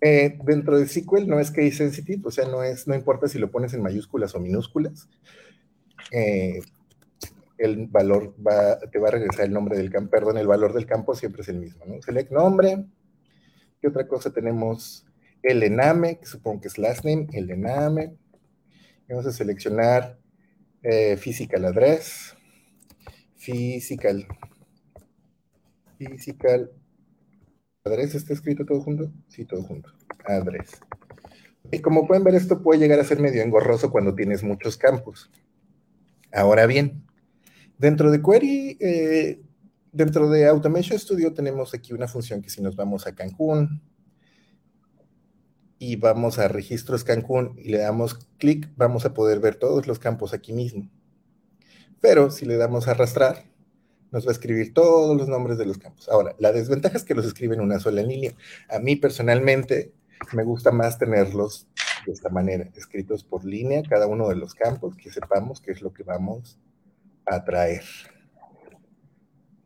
Eh, 0.00 0.38
dentro 0.44 0.78
de 0.78 0.86
SQL 0.86 1.26
no 1.26 1.40
es 1.40 1.50
case 1.50 1.72
sensitive, 1.72 2.22
o 2.24 2.30
sea, 2.30 2.46
no, 2.46 2.62
es, 2.62 2.86
no 2.86 2.94
importa 2.94 3.26
si 3.26 3.38
lo 3.38 3.50
pones 3.50 3.72
en 3.74 3.82
mayúsculas 3.82 4.34
o 4.34 4.40
minúsculas. 4.40 5.08
Eh, 6.10 6.60
el 7.56 7.86
valor 7.86 8.34
va, 8.46 8.78
te 8.78 8.98
va 8.98 9.08
a 9.08 9.12
regresar 9.12 9.46
el 9.46 9.52
nombre 9.52 9.76
del 9.78 9.90
campo, 9.90 10.10
perdón, 10.10 10.38
el 10.38 10.46
valor 10.46 10.74
del 10.74 10.86
campo 10.86 11.14
siempre 11.14 11.42
es 11.42 11.48
el 11.48 11.58
mismo. 11.58 11.84
Select 12.02 12.30
nombre. 12.32 12.84
¿Qué 13.80 13.88
otra 13.88 14.06
cosa 14.06 14.30
tenemos? 14.30 15.06
El 15.44 15.62
ename, 15.62 16.18
que 16.18 16.26
supongo 16.26 16.62
que 16.62 16.68
es 16.68 16.78
last 16.78 17.04
name, 17.04 17.28
el 17.32 17.50
ename. 17.50 18.16
Vamos 19.08 19.26
a 19.26 19.32
seleccionar 19.32 20.18
eh, 20.82 21.16
physical 21.16 21.66
address, 21.66 22.34
physical, 23.36 24.26
physical 25.98 26.70
¿Adres 27.86 28.14
está 28.14 28.32
escrito 28.32 28.64
todo 28.64 28.80
junto? 28.80 29.12
Sí, 29.28 29.44
todo 29.44 29.62
junto. 29.62 29.92
Adres. 30.24 30.80
Y 31.70 31.80
como 31.80 32.06
pueden 32.06 32.24
ver, 32.24 32.34
esto 32.34 32.62
puede 32.62 32.80
llegar 32.80 32.98
a 32.98 33.04
ser 33.04 33.20
medio 33.20 33.42
engorroso 33.42 33.90
cuando 33.90 34.14
tienes 34.14 34.42
muchos 34.42 34.78
campos. 34.78 35.30
Ahora 36.32 36.64
bien, 36.64 37.04
dentro 37.76 38.10
de 38.10 38.22
Query, 38.22 38.78
eh, 38.80 39.42
dentro 39.92 40.30
de 40.30 40.46
Automation 40.46 40.98
Studio 40.98 41.34
tenemos 41.34 41.74
aquí 41.74 41.92
una 41.92 42.08
función 42.08 42.40
que 42.40 42.48
si 42.48 42.62
nos 42.62 42.74
vamos 42.74 43.06
a 43.06 43.14
Cancún 43.14 43.82
y 45.84 45.96
vamos 45.96 46.38
a 46.38 46.48
registros 46.48 47.04
Cancún 47.04 47.58
y 47.58 47.68
le 47.68 47.78
damos 47.78 48.14
clic, 48.38 48.70
vamos 48.76 49.04
a 49.04 49.12
poder 49.12 49.38
ver 49.38 49.56
todos 49.56 49.86
los 49.86 49.98
campos 49.98 50.32
aquí 50.32 50.54
mismo. 50.54 50.88
Pero 52.00 52.30
si 52.30 52.46
le 52.46 52.56
damos 52.56 52.88
a 52.88 52.92
arrastrar, 52.92 53.44
nos 54.10 54.24
va 54.26 54.30
a 54.30 54.32
escribir 54.32 54.72
todos 54.72 55.14
los 55.14 55.28
nombres 55.28 55.58
de 55.58 55.66
los 55.66 55.76
campos. 55.76 56.08
Ahora, 56.08 56.34
la 56.38 56.52
desventaja 56.52 56.96
es 56.96 57.04
que 57.04 57.14
los 57.14 57.26
escribe 57.26 57.54
en 57.54 57.60
una 57.60 57.80
sola 57.80 58.02
línea. 58.02 58.32
A 58.70 58.78
mí 58.78 58.96
personalmente 58.96 59.92
me 60.32 60.42
gusta 60.42 60.70
más 60.70 60.98
tenerlos 60.98 61.66
de 62.06 62.12
esta 62.12 62.30
manera, 62.30 62.70
escritos 62.76 63.22
por 63.22 63.44
línea, 63.44 63.82
cada 63.82 64.06
uno 64.06 64.28
de 64.28 64.36
los 64.36 64.54
campos, 64.54 64.96
que 64.96 65.10
sepamos 65.10 65.60
qué 65.60 65.72
es 65.72 65.82
lo 65.82 65.92
que 65.92 66.02
vamos 66.02 66.58
a 67.26 67.44
traer. 67.44 67.84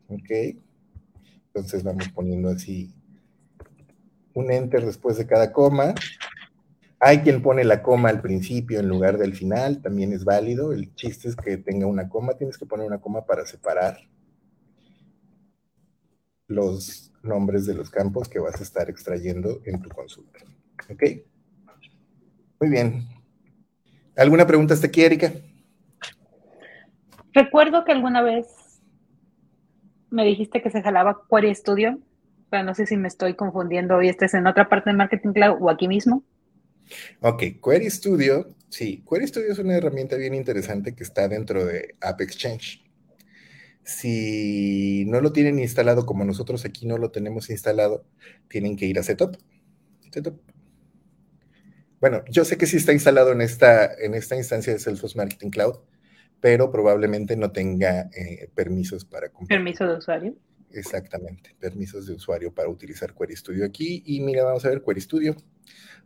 ¿Ok? 0.09 0.57
Entonces 1.47 1.81
vamos 1.83 2.09
poniendo 2.09 2.49
así 2.49 2.93
un 4.39 4.51
enter 4.51 4.85
después 4.85 5.17
de 5.17 5.27
cada 5.27 5.51
coma. 5.51 5.93
Hay 6.99 7.19
quien 7.19 7.41
pone 7.41 7.63
la 7.63 7.81
coma 7.81 8.09
al 8.09 8.21
principio 8.21 8.79
en 8.79 8.89
lugar 8.89 9.17
del 9.17 9.35
final, 9.35 9.81
también 9.81 10.11
es 10.11 10.25
válido. 10.25 10.73
El 10.73 10.93
chiste 10.95 11.29
es 11.29 11.35
que 11.35 11.57
tenga 11.57 11.87
una 11.87 12.09
coma, 12.09 12.33
tienes 12.33 12.57
que 12.57 12.65
poner 12.65 12.87
una 12.87 12.99
coma 12.99 13.25
para 13.25 13.45
separar 13.45 13.97
los 16.47 17.13
nombres 17.21 17.65
de 17.65 17.75
los 17.75 17.89
campos 17.89 18.27
que 18.27 18.39
vas 18.39 18.59
a 18.59 18.63
estar 18.63 18.89
extrayendo 18.89 19.61
en 19.65 19.81
tu 19.81 19.89
consulta. 19.89 20.39
¿Ok? 20.89 21.03
Muy 22.59 22.69
bien. 22.69 23.07
¿Alguna 24.17 24.45
pregunta 24.45 24.73
hasta 24.73 24.87
aquí, 24.87 25.01
Erika? 25.01 25.31
Recuerdo 27.33 27.85
que 27.85 27.91
alguna 27.91 28.21
vez 28.21 28.47
me 30.09 30.25
dijiste 30.25 30.61
que 30.61 30.69
se 30.69 30.81
jalaba 30.81 31.21
Query 31.29 31.53
Studio, 31.53 31.99
pero 32.49 32.63
no 32.63 32.75
sé 32.75 32.85
si 32.85 32.97
me 32.97 33.07
estoy 33.07 33.35
confundiendo 33.35 34.01
y 34.01 34.09
este 34.09 34.25
en 34.33 34.47
otra 34.47 34.69
parte 34.69 34.89
de 34.89 34.95
Marketing 34.95 35.33
Cloud 35.33 35.57
o 35.61 35.69
aquí 35.69 35.87
mismo. 35.87 36.23
Ok, 37.21 37.43
Query 37.63 37.89
Studio, 37.89 38.55
sí, 38.69 39.03
Query 39.09 39.27
Studio 39.27 39.51
es 39.51 39.59
una 39.59 39.75
herramienta 39.75 40.15
bien 40.15 40.33
interesante 40.33 40.95
que 40.95 41.03
está 41.03 41.27
dentro 41.27 41.65
de 41.65 41.95
App 42.01 42.21
Exchange. 42.21 42.83
Si 43.83 45.05
no 45.07 45.21
lo 45.21 45.31
tienen 45.31 45.59
instalado 45.59 46.05
como 46.05 46.23
nosotros 46.25 46.65
aquí 46.65 46.85
no 46.85 46.97
lo 46.97 47.11
tenemos 47.11 47.49
instalado, 47.49 48.05
tienen 48.47 48.75
que 48.75 48.85
ir 48.85 48.99
a 48.99 49.03
Setup. 49.03 49.35
Setup. 50.11 50.39
Bueno, 51.99 52.23
yo 52.29 52.45
sé 52.45 52.57
que 52.57 52.65
sí 52.65 52.77
está 52.77 52.93
instalado 52.93 53.31
en 53.31 53.41
esta, 53.41 53.93
en 53.93 54.13
esta 54.13 54.35
instancia 54.35 54.73
de 54.73 54.79
Salesforce 54.79 55.17
Marketing 55.17 55.49
Cloud, 55.49 55.79
pero 56.39 56.71
probablemente 56.71 57.35
no 57.35 57.51
tenga 57.51 58.09
eh, 58.15 58.49
permisos 58.55 59.05
para 59.05 59.29
Permiso 59.47 59.85
de 59.85 59.97
usuario. 59.97 60.35
Exactamente, 60.71 61.55
permisos 61.59 62.05
de 62.05 62.13
usuario 62.13 62.53
para 62.53 62.69
utilizar 62.69 63.13
Query 63.15 63.35
Studio 63.35 63.65
aquí. 63.65 64.03
Y 64.05 64.21
mira, 64.21 64.43
vamos 64.43 64.65
a 64.65 64.69
ver 64.69 64.83
Query 64.83 65.01
Studio. 65.01 65.35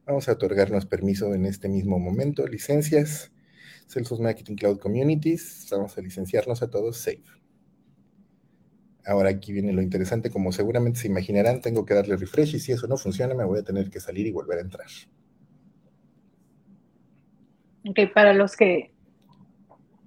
Vamos 0.06 0.28
a 0.30 0.34
otorgarnos 0.34 0.86
permiso 0.86 1.34
en 1.34 1.46
este 1.46 1.70
mismo 1.70 2.00
momento. 2.00 2.48
Licencias, 2.48 3.32
Salesforce 3.88 4.24
Marketing 4.24 4.56
Cloud 4.56 4.80
Communities. 4.80 5.68
Vamos 5.72 5.98
a 5.98 6.02
licenciarnos 6.02 6.62
a 6.62 6.70
todos, 6.70 6.98
Save. 6.98 7.24
Ahora 9.06 9.30
aquí 9.30 9.52
viene 9.52 9.74
lo 9.74 9.82
interesante, 9.82 10.30
como 10.30 10.54
seguramente 10.54 11.00
se 11.00 11.08
imaginarán, 11.08 11.62
tengo 11.62 11.86
que 11.86 11.94
darle 11.94 12.16
refresh 12.16 12.56
y 12.56 12.60
si 12.60 12.72
eso 12.72 12.88
no 12.88 12.96
funciona 12.96 13.34
me 13.36 13.44
voy 13.44 13.60
a 13.60 13.64
tener 13.64 13.90
que 13.90 14.00
salir 14.00 14.26
y 14.28 14.32
volver 14.32 14.60
a 14.60 14.62
entrar. 14.62 14.88
Ok, 17.86 18.00
para 18.14 18.34
los 18.34 18.56
que 18.56 18.93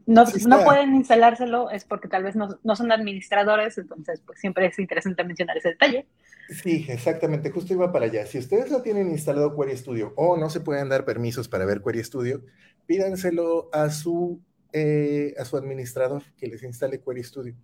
no, 0.06 0.24
pueden 0.64 0.94
instalárselo 0.94 1.70
es 1.70 1.84
porque 1.84 2.08
tal 2.08 2.22
vez 2.22 2.36
no, 2.36 2.76
son 2.76 2.92
administradores, 2.92 3.76
entonces 3.76 4.22
pues 4.24 4.38
siempre 4.38 4.66
es 4.66 4.78
interesante 4.78 5.24
mencionar 5.24 5.56
ese 5.56 5.70
detalle. 5.70 6.06
Sí, 6.48 6.86
exactamente, 6.88 7.50
justo 7.50 7.74
iba 7.74 7.92
para 7.92 8.06
allá. 8.06 8.24
Si 8.24 8.38
ustedes 8.38 8.70
no 8.70 8.82
tienen 8.82 9.10
instalado 9.10 9.56
Query 9.56 9.76
Studio 9.76 10.12
o 10.16 10.36
no 10.36 10.48
se 10.48 10.60
pueden 10.60 10.88
dar 10.88 11.04
permisos 11.04 11.48
para 11.48 11.66
ver 11.66 11.82
Query 11.82 12.04
Studio, 12.04 12.44
pídanselo 12.86 13.68
a 13.72 13.90
su, 13.90 14.40
eh, 14.72 15.34
a 15.38 15.44
su 15.44 15.56
administrador 15.56 16.22
que 16.36 16.46
les 16.46 16.62
instale 16.62 17.00
Query 17.00 17.24
Studio. 17.24 17.56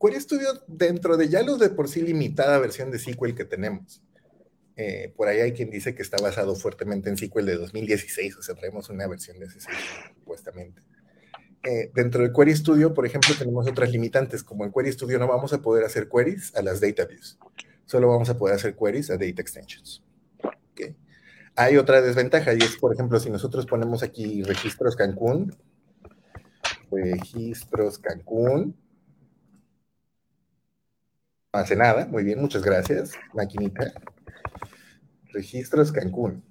Query 0.00 0.20
Studio 0.20 0.48
dentro 0.66 1.18
de 1.18 1.28
ya 1.28 1.42
los 1.42 1.58
de 1.58 1.68
por 1.68 1.88
sí 1.88 2.00
limitada 2.00 2.58
versión 2.58 2.90
de 2.90 2.98
SQL 2.98 3.34
que 3.34 3.44
tenemos. 3.44 4.02
Eh, 4.76 5.12
por 5.14 5.28
ahí 5.28 5.40
hay 5.40 5.52
quien 5.52 5.68
dice 5.68 5.94
que 5.94 6.00
está 6.00 6.16
basado 6.16 6.56
fuertemente 6.56 7.10
en 7.10 7.18
SQL 7.18 7.44
de 7.44 7.56
2016, 7.56 8.38
o 8.38 8.42
sea, 8.42 8.54
traemos 8.54 8.88
una 8.88 9.06
versión 9.06 9.38
de 9.38 9.46
ese 9.46 9.60
supuestamente. 10.14 10.80
Eh, 11.64 11.90
dentro 11.94 12.22
de 12.22 12.32
Query 12.32 12.56
Studio, 12.56 12.92
por 12.92 13.06
ejemplo, 13.06 13.34
tenemos 13.38 13.68
otras 13.68 13.90
limitantes, 13.90 14.42
como 14.42 14.64
en 14.64 14.72
Query 14.72 14.92
Studio 14.92 15.18
no 15.18 15.28
vamos 15.28 15.52
a 15.52 15.62
poder 15.62 15.84
hacer 15.84 16.08
queries 16.08 16.54
a 16.56 16.62
las 16.62 16.80
data 16.80 17.04
views, 17.04 17.38
solo 17.86 18.08
vamos 18.08 18.28
a 18.30 18.36
poder 18.36 18.56
hacer 18.56 18.74
queries 18.74 19.10
a 19.10 19.14
data 19.14 19.40
extensions. 19.40 20.02
Hay 21.54 21.76
otra 21.76 22.00
desventaja 22.00 22.54
y 22.54 22.58
es, 22.58 22.76
por 22.78 22.94
ejemplo, 22.94 23.20
si 23.20 23.28
nosotros 23.28 23.66
ponemos 23.66 24.02
aquí 24.02 24.42
registros 24.42 24.96
Cancún, 24.96 25.54
registros 26.90 27.98
Cancún, 27.98 28.74
hace 31.52 31.76
nada. 31.76 32.06
Muy 32.06 32.24
bien, 32.24 32.40
muchas 32.40 32.62
gracias, 32.62 33.12
maquinita. 33.34 33.92
Registros 35.32 35.92
Cancún. 35.92 36.42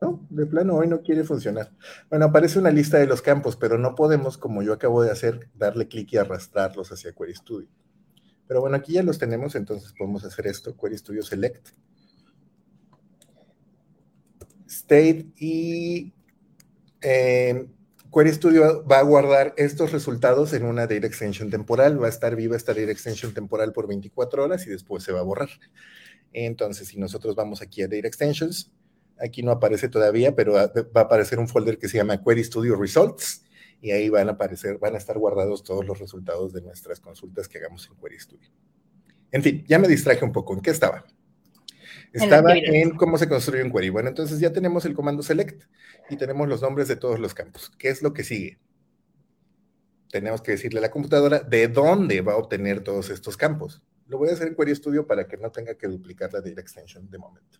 No, 0.00 0.24
de 0.30 0.46
plano 0.46 0.76
hoy 0.76 0.86
no 0.86 1.02
quiere 1.02 1.24
funcionar. 1.24 1.72
Bueno, 2.08 2.26
aparece 2.26 2.58
una 2.58 2.70
lista 2.70 2.98
de 2.98 3.06
los 3.06 3.20
campos, 3.20 3.56
pero 3.56 3.78
no 3.78 3.96
podemos, 3.96 4.38
como 4.38 4.62
yo 4.62 4.72
acabo 4.72 5.02
de 5.02 5.10
hacer, 5.10 5.48
darle 5.54 5.88
clic 5.88 6.12
y 6.12 6.16
arrastrarlos 6.18 6.92
hacia 6.92 7.12
Query 7.12 7.34
Studio. 7.34 7.68
Pero 8.46 8.60
bueno, 8.60 8.76
aquí 8.76 8.92
ya 8.94 9.02
los 9.02 9.18
tenemos, 9.18 9.56
entonces 9.56 9.92
podemos 9.98 10.24
hacer 10.24 10.46
esto, 10.46 10.76
Query 10.76 10.98
Studio 10.98 11.22
Select. 11.22 11.70
State 14.68 15.32
y 15.36 16.14
eh, 17.00 17.68
Query 18.12 18.32
Studio 18.32 18.86
va 18.86 19.00
a 19.00 19.02
guardar 19.02 19.52
estos 19.56 19.90
resultados 19.92 20.52
en 20.52 20.64
una 20.64 20.86
data 20.86 21.06
extension 21.06 21.50
temporal, 21.50 22.00
va 22.00 22.06
a 22.06 22.10
estar 22.10 22.36
viva 22.36 22.56
esta 22.56 22.72
data 22.72 22.92
extension 22.92 23.34
temporal 23.34 23.72
por 23.72 23.88
24 23.88 24.44
horas 24.44 24.66
y 24.66 24.70
después 24.70 25.02
se 25.02 25.12
va 25.12 25.20
a 25.20 25.24
borrar. 25.24 25.50
Entonces, 26.32 26.88
si 26.88 26.98
nosotros 26.98 27.34
vamos 27.34 27.62
aquí 27.62 27.82
a 27.82 27.88
Data 27.88 28.06
Extensions, 28.06 28.70
aquí 29.20 29.42
no 29.42 29.52
aparece 29.52 29.88
todavía, 29.88 30.34
pero 30.34 30.54
va 30.54 30.70
a 30.94 31.00
aparecer 31.00 31.38
un 31.38 31.48
folder 31.48 31.78
que 31.78 31.88
se 31.88 31.98
llama 31.98 32.22
Query 32.22 32.44
Studio 32.44 32.76
Results 32.76 33.44
y 33.80 33.90
ahí 33.92 34.08
van 34.08 34.28
a 34.28 34.32
aparecer, 34.32 34.78
van 34.78 34.94
a 34.94 34.98
estar 34.98 35.18
guardados 35.18 35.62
todos 35.62 35.84
los 35.84 35.98
resultados 35.98 36.52
de 36.52 36.62
nuestras 36.62 37.00
consultas 37.00 37.48
que 37.48 37.58
hagamos 37.58 37.88
en 37.88 37.96
Query 37.96 38.18
Studio. 38.18 38.50
En 39.30 39.42
fin, 39.42 39.64
ya 39.68 39.78
me 39.78 39.88
distraje 39.88 40.24
un 40.24 40.32
poco. 40.32 40.54
¿En 40.54 40.60
qué 40.60 40.70
estaba? 40.70 41.04
Estaba 42.12 42.54
en 42.56 42.96
cómo 42.96 43.18
se 43.18 43.28
construye 43.28 43.62
un 43.62 43.70
query. 43.70 43.90
Bueno, 43.90 44.08
entonces 44.08 44.40
ya 44.40 44.52
tenemos 44.52 44.84
el 44.84 44.94
comando 44.94 45.22
select 45.22 45.64
y 46.08 46.16
tenemos 46.16 46.48
los 46.48 46.62
nombres 46.62 46.88
de 46.88 46.96
todos 46.96 47.18
los 47.18 47.34
campos. 47.34 47.70
¿Qué 47.78 47.88
es 47.88 48.02
lo 48.02 48.12
que 48.14 48.24
sigue? 48.24 48.58
Tenemos 50.10 50.40
que 50.40 50.52
decirle 50.52 50.78
a 50.78 50.82
la 50.82 50.90
computadora 50.90 51.40
de 51.40 51.68
dónde 51.68 52.22
va 52.22 52.32
a 52.32 52.36
obtener 52.36 52.82
todos 52.82 53.10
estos 53.10 53.36
campos. 53.36 53.82
Lo 54.06 54.16
voy 54.16 54.30
a 54.30 54.32
hacer 54.32 54.48
en 54.48 54.56
Query 54.56 54.74
Studio 54.74 55.06
para 55.06 55.28
que 55.28 55.36
no 55.36 55.50
tenga 55.50 55.74
que 55.74 55.86
duplicar 55.86 56.32
la 56.32 56.40
data 56.40 56.60
extension 56.60 57.10
de 57.10 57.18
momento. 57.18 57.58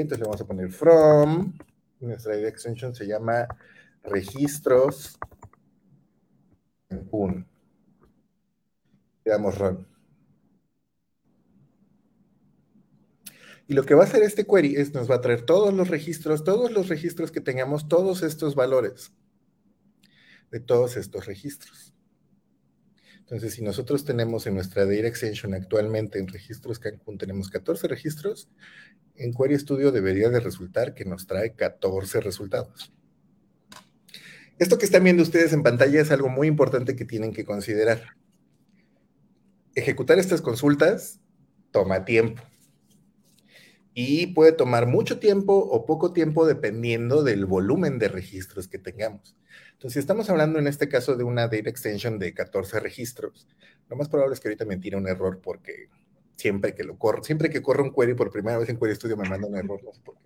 Entonces 0.00 0.20
le 0.20 0.24
vamos 0.24 0.40
a 0.40 0.46
poner 0.46 0.70
from. 0.70 1.56
Nuestra 2.00 2.36
data 2.36 2.48
extension 2.48 2.94
se 2.94 3.06
llama 3.06 3.46
registros 4.02 5.18
1. 7.10 7.46
Le 9.24 9.30
damos 9.30 9.58
run. 9.58 9.86
Y 13.66 13.74
lo 13.74 13.84
que 13.84 13.94
va 13.94 14.02
a 14.02 14.06
hacer 14.06 14.22
este 14.22 14.44
query 14.44 14.76
es 14.76 14.92
nos 14.92 15.10
va 15.10 15.16
a 15.16 15.20
traer 15.22 15.42
todos 15.42 15.72
los 15.72 15.88
registros, 15.88 16.44
todos 16.44 16.70
los 16.70 16.88
registros 16.88 17.32
que 17.32 17.40
tengamos, 17.40 17.88
todos 17.88 18.22
estos 18.22 18.54
valores 18.54 19.12
de 20.50 20.60
todos 20.60 20.96
estos 20.96 21.26
registros. 21.26 21.93
Entonces, 23.24 23.54
si 23.54 23.62
nosotros 23.62 24.04
tenemos 24.04 24.46
en 24.46 24.54
nuestra 24.54 24.84
Data 24.84 25.08
Extension 25.08 25.54
actualmente 25.54 26.18
en 26.18 26.28
registros 26.28 26.78
Cancún, 26.78 27.16
tenemos 27.16 27.48
14 27.48 27.88
registros, 27.88 28.50
en 29.16 29.32
Query 29.32 29.58
Studio 29.58 29.92
debería 29.92 30.28
de 30.28 30.40
resultar 30.40 30.92
que 30.92 31.06
nos 31.06 31.26
trae 31.26 31.54
14 31.54 32.20
resultados. 32.20 32.92
Esto 34.58 34.76
que 34.76 34.84
están 34.84 35.04
viendo 35.04 35.22
ustedes 35.22 35.54
en 35.54 35.62
pantalla 35.62 36.02
es 36.02 36.10
algo 36.10 36.28
muy 36.28 36.48
importante 36.48 36.96
que 36.96 37.06
tienen 37.06 37.32
que 37.32 37.46
considerar. 37.46 38.02
Ejecutar 39.74 40.18
estas 40.18 40.42
consultas 40.42 41.18
toma 41.70 42.04
tiempo 42.04 42.42
y 43.94 44.26
puede 44.28 44.52
tomar 44.52 44.86
mucho 44.86 45.18
tiempo 45.18 45.54
o 45.56 45.86
poco 45.86 46.12
tiempo 46.12 46.46
dependiendo 46.46 47.22
del 47.22 47.46
volumen 47.46 47.98
de 47.98 48.08
registros 48.08 48.68
que 48.68 48.78
tengamos. 48.78 49.34
Entonces, 49.74 49.92
si 49.92 49.98
estamos 49.98 50.30
hablando 50.30 50.58
en 50.58 50.66
este 50.66 50.88
caso 50.88 51.14
de 51.14 51.24
una 51.24 51.42
data 51.42 51.68
extension 51.68 52.18
de 52.18 52.32
14 52.32 52.80
registros, 52.80 53.46
lo 53.88 53.96
más 53.96 54.08
probable 54.08 54.34
es 54.34 54.40
que 54.40 54.48
ahorita 54.48 54.64
me 54.64 54.78
tire 54.78 54.96
un 54.96 55.06
error 55.06 55.40
porque 55.42 55.88
siempre 56.36 56.74
que 56.74 56.84
lo 56.84 56.98
corro, 56.98 57.22
siempre 57.22 57.50
que 57.50 57.62
corro 57.62 57.84
un 57.84 57.92
query 57.92 58.14
por 58.14 58.30
primera 58.30 58.58
vez 58.58 58.68
en 58.68 58.78
Query 58.78 58.94
Studio 58.94 59.16
me 59.16 59.28
manda 59.28 59.46
un 59.46 59.56
error, 59.56 59.80
no 59.84 59.92
sé 59.92 60.00
por 60.00 60.14
qué. 60.16 60.24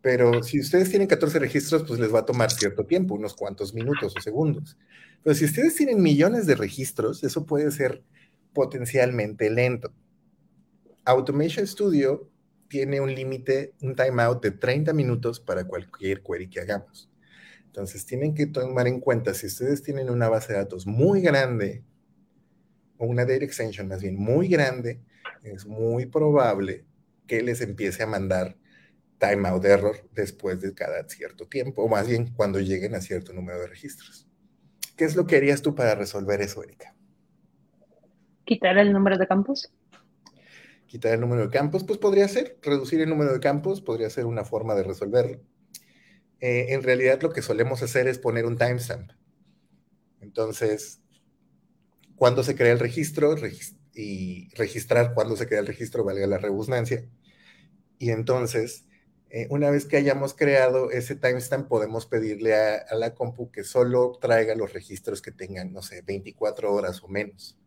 Pero 0.00 0.42
si 0.42 0.60
ustedes 0.60 0.90
tienen 0.90 1.08
14 1.08 1.38
registros, 1.38 1.84
pues 1.86 1.98
les 2.00 2.14
va 2.14 2.20
a 2.20 2.26
tomar 2.26 2.50
cierto 2.50 2.86
tiempo, 2.86 3.14
unos 3.14 3.34
cuantos 3.34 3.74
minutos 3.74 4.14
o 4.16 4.20
segundos. 4.20 4.78
Pero 5.22 5.34
si 5.34 5.44
ustedes 5.44 5.74
tienen 5.74 6.00
millones 6.00 6.46
de 6.46 6.54
registros, 6.54 7.24
eso 7.24 7.44
puede 7.44 7.70
ser 7.70 8.02
potencialmente 8.52 9.50
lento. 9.50 9.92
Automation 11.04 11.66
Studio 11.66 12.30
tiene 12.68 13.00
un 13.00 13.14
límite, 13.14 13.74
un 13.82 13.96
timeout 13.96 14.42
de 14.42 14.52
30 14.52 14.92
minutos 14.92 15.40
para 15.40 15.64
cualquier 15.64 16.22
query 16.22 16.48
que 16.48 16.60
hagamos. 16.60 17.07
Entonces, 17.78 18.04
tienen 18.06 18.34
que 18.34 18.48
tomar 18.48 18.88
en 18.88 18.98
cuenta, 18.98 19.32
si 19.34 19.46
ustedes 19.46 19.84
tienen 19.84 20.10
una 20.10 20.28
base 20.28 20.52
de 20.52 20.58
datos 20.58 20.84
muy 20.84 21.20
grande, 21.20 21.84
o 22.96 23.06
una 23.06 23.24
data 23.24 23.44
extension 23.44 23.86
más 23.86 24.02
bien 24.02 24.16
muy 24.16 24.48
grande, 24.48 25.00
es 25.44 25.64
muy 25.64 26.06
probable 26.06 26.84
que 27.28 27.40
les 27.40 27.60
empiece 27.60 28.02
a 28.02 28.08
mandar 28.08 28.56
timeout 29.18 29.64
error 29.64 29.96
después 30.12 30.60
de 30.60 30.74
cada 30.74 31.08
cierto 31.08 31.46
tiempo, 31.46 31.84
o 31.84 31.88
más 31.88 32.08
bien 32.08 32.32
cuando 32.34 32.58
lleguen 32.58 32.96
a 32.96 33.00
cierto 33.00 33.32
número 33.32 33.60
de 33.60 33.68
registros. 33.68 34.26
¿Qué 34.96 35.04
es 35.04 35.14
lo 35.14 35.28
que 35.28 35.36
harías 35.36 35.62
tú 35.62 35.76
para 35.76 35.94
resolver 35.94 36.40
eso, 36.40 36.64
Erika? 36.64 36.96
Quitar 38.44 38.76
el 38.78 38.92
número 38.92 39.18
de 39.18 39.28
campos 39.28 39.72
quitar 40.88 41.12
el 41.12 41.20
número 41.20 41.42
de 41.42 41.50
campos, 41.50 41.84
pues 41.84 41.98
podría 41.98 42.26
ser, 42.26 42.58
reducir 42.60 43.00
el 43.02 43.10
número 43.10 43.32
de 43.32 43.38
campos, 43.38 43.82
podría 43.82 44.10
ser 44.10 44.24
una 44.24 44.42
forma 44.42 44.74
de 44.74 44.82
resolverlo. 44.82 45.42
Eh, 46.40 46.66
en 46.70 46.82
realidad 46.82 47.20
lo 47.22 47.32
que 47.32 47.42
solemos 47.42 47.82
hacer 47.82 48.08
es 48.08 48.18
poner 48.18 48.46
un 48.46 48.56
timestamp. 48.56 49.10
Entonces, 50.20 51.00
cuando 52.16 52.42
se 52.42 52.54
crea 52.54 52.72
el 52.72 52.78
registro 52.78 53.34
y 53.94 54.48
registrar 54.54 55.14
cuando 55.14 55.36
se 55.36 55.46
crea 55.46 55.60
el 55.60 55.66
registro, 55.66 56.04
valga 56.04 56.26
la 56.26 56.38
redundancia. 56.38 57.04
Y 57.98 58.10
entonces, 58.10 58.86
eh, 59.30 59.46
una 59.50 59.70
vez 59.70 59.86
que 59.86 59.96
hayamos 59.96 60.34
creado 60.34 60.90
ese 60.90 61.16
timestamp, 61.16 61.68
podemos 61.68 62.06
pedirle 62.06 62.54
a, 62.54 62.76
a 62.76 62.94
la 62.94 63.14
compu 63.14 63.50
que 63.50 63.64
solo 63.64 64.18
traiga 64.20 64.54
los 64.54 64.72
registros 64.72 65.22
que 65.22 65.32
tengan, 65.32 65.72
no 65.72 65.82
sé, 65.82 66.02
24 66.02 66.72
horas 66.72 67.02
o 67.02 67.08
menos 67.08 67.58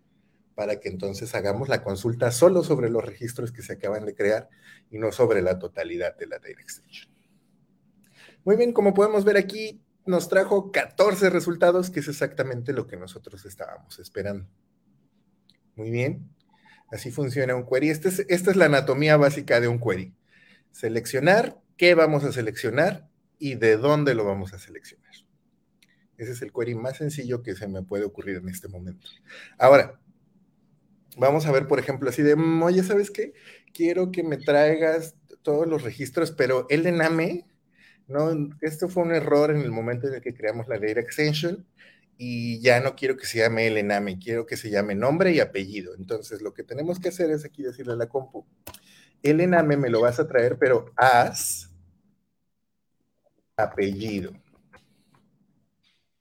para 0.56 0.80
que 0.80 0.90
entonces 0.90 1.34
hagamos 1.34 1.70
la 1.70 1.84
consulta 1.84 2.32
solo 2.32 2.64
sobre 2.64 2.90
los 2.90 3.04
registros 3.04 3.52
que 3.52 3.62
se 3.62 3.74
acaban 3.74 4.06
de 4.06 4.16
crear 4.16 4.50
y 4.90 5.00
no 5.00 5.12
sobre 5.12 5.42
la 5.42 5.58
totalidad 5.58 6.16
de 6.18 6.28
la 6.28 6.38
data 6.38 6.50
extension. 6.50 7.12
Muy 8.44 8.56
bien, 8.56 8.74
como 8.74 8.94
podemos 8.94 9.24
ver 9.24 9.38
aquí, 9.38 9.82
nos 10.06 10.30
trajo 10.30 10.72
14 10.72 11.30
resultados, 11.30 11.90
que 11.90 12.00
es 12.00 12.08
exactamente 12.08 12.74
lo 12.74 12.88
que 12.88 12.98
nosotros 12.98 13.46
estábamos 13.46 14.00
esperando. 14.00 14.48
Muy 15.76 15.92
bien, 15.92 16.28
así 16.92 17.12
funciona 17.12 17.56
un 17.56 17.66
query. 17.66 17.90
Esta 17.90 18.10
es, 18.10 18.26
esta 18.28 18.52
es 18.52 18.58
la 18.58 18.66
anatomía 18.66 19.18
básica 19.18 19.60
de 19.60 19.68
un 19.68 19.80
query. 19.80 20.14
Seleccionar 20.72 21.62
qué 21.78 21.96
vamos 21.96 22.24
a 22.24 22.32
seleccionar 22.32 23.08
y 23.38 23.56
de 23.56 23.78
dónde 23.78 24.16
lo 24.16 24.26
vamos 24.26 24.54
a 24.54 24.60
seleccionar. 24.60 25.12
Ese 26.18 26.32
es 26.34 26.42
el 26.42 26.52
query 26.52 26.76
más 26.76 26.98
sencillo 26.98 27.42
que 27.42 27.56
se 27.56 27.68
me 27.68 27.82
puede 27.82 28.06
ocurrir 28.06 28.38
en 28.38 28.50
este 28.50 28.68
momento. 28.68 29.08
Ahora, 29.58 30.00
vamos 31.18 31.46
a 31.46 31.52
ver, 31.52 31.68
por 31.68 31.80
ejemplo, 31.80 32.10
así 32.10 32.22
de, 32.22 32.34
oye, 32.34 32.84
¿sabes 32.84 33.10
qué? 33.10 33.34
Quiero 33.74 34.12
que 34.12 34.24
me 34.24 34.38
traigas 34.38 35.16
todos 35.42 35.68
los 35.68 35.82
registros, 35.82 36.32
pero 36.32 36.68
el 36.70 36.86
ename, 36.86 37.48
¿no? 38.12 38.50
Esto 38.62 38.90
fue 38.90 39.04
un 39.04 39.14
error 39.14 39.52
en 39.52 39.62
el 39.62 39.72
momento 39.72 40.08
en 40.08 40.16
el 40.16 40.22
que 40.22 40.34
creamos 40.34 40.68
la 40.68 40.78
data 40.78 41.00
extension 41.00 41.66
y 42.18 42.60
ya 42.62 42.80
no 42.80 42.96
quiero 42.96 43.18
que 43.18 43.26
se 43.26 43.40
llame 43.40 43.68
el 43.68 43.78
ename, 43.78 44.20
quiero 44.20 44.46
que 44.46 44.58
se 44.58 44.70
llame 44.70 44.94
nombre 44.94 45.32
y 45.32 45.40
apellido. 45.40 45.96
Entonces, 45.96 46.42
lo 46.42 46.54
que 46.54 46.64
tenemos 46.64 47.00
que 47.00 47.10
hacer 47.10 47.32
es 47.32 47.46
aquí 47.46 47.64
decirle 47.64 47.94
a 47.94 47.96
la 47.96 48.08
compu, 48.08 48.46
el 49.24 49.42
ename 49.42 49.78
me 49.78 49.90
lo 49.90 50.02
vas 50.02 50.20
a 50.20 50.28
traer, 50.28 50.58
pero 50.60 50.92
haz 50.96 51.72
apellido. 53.58 54.32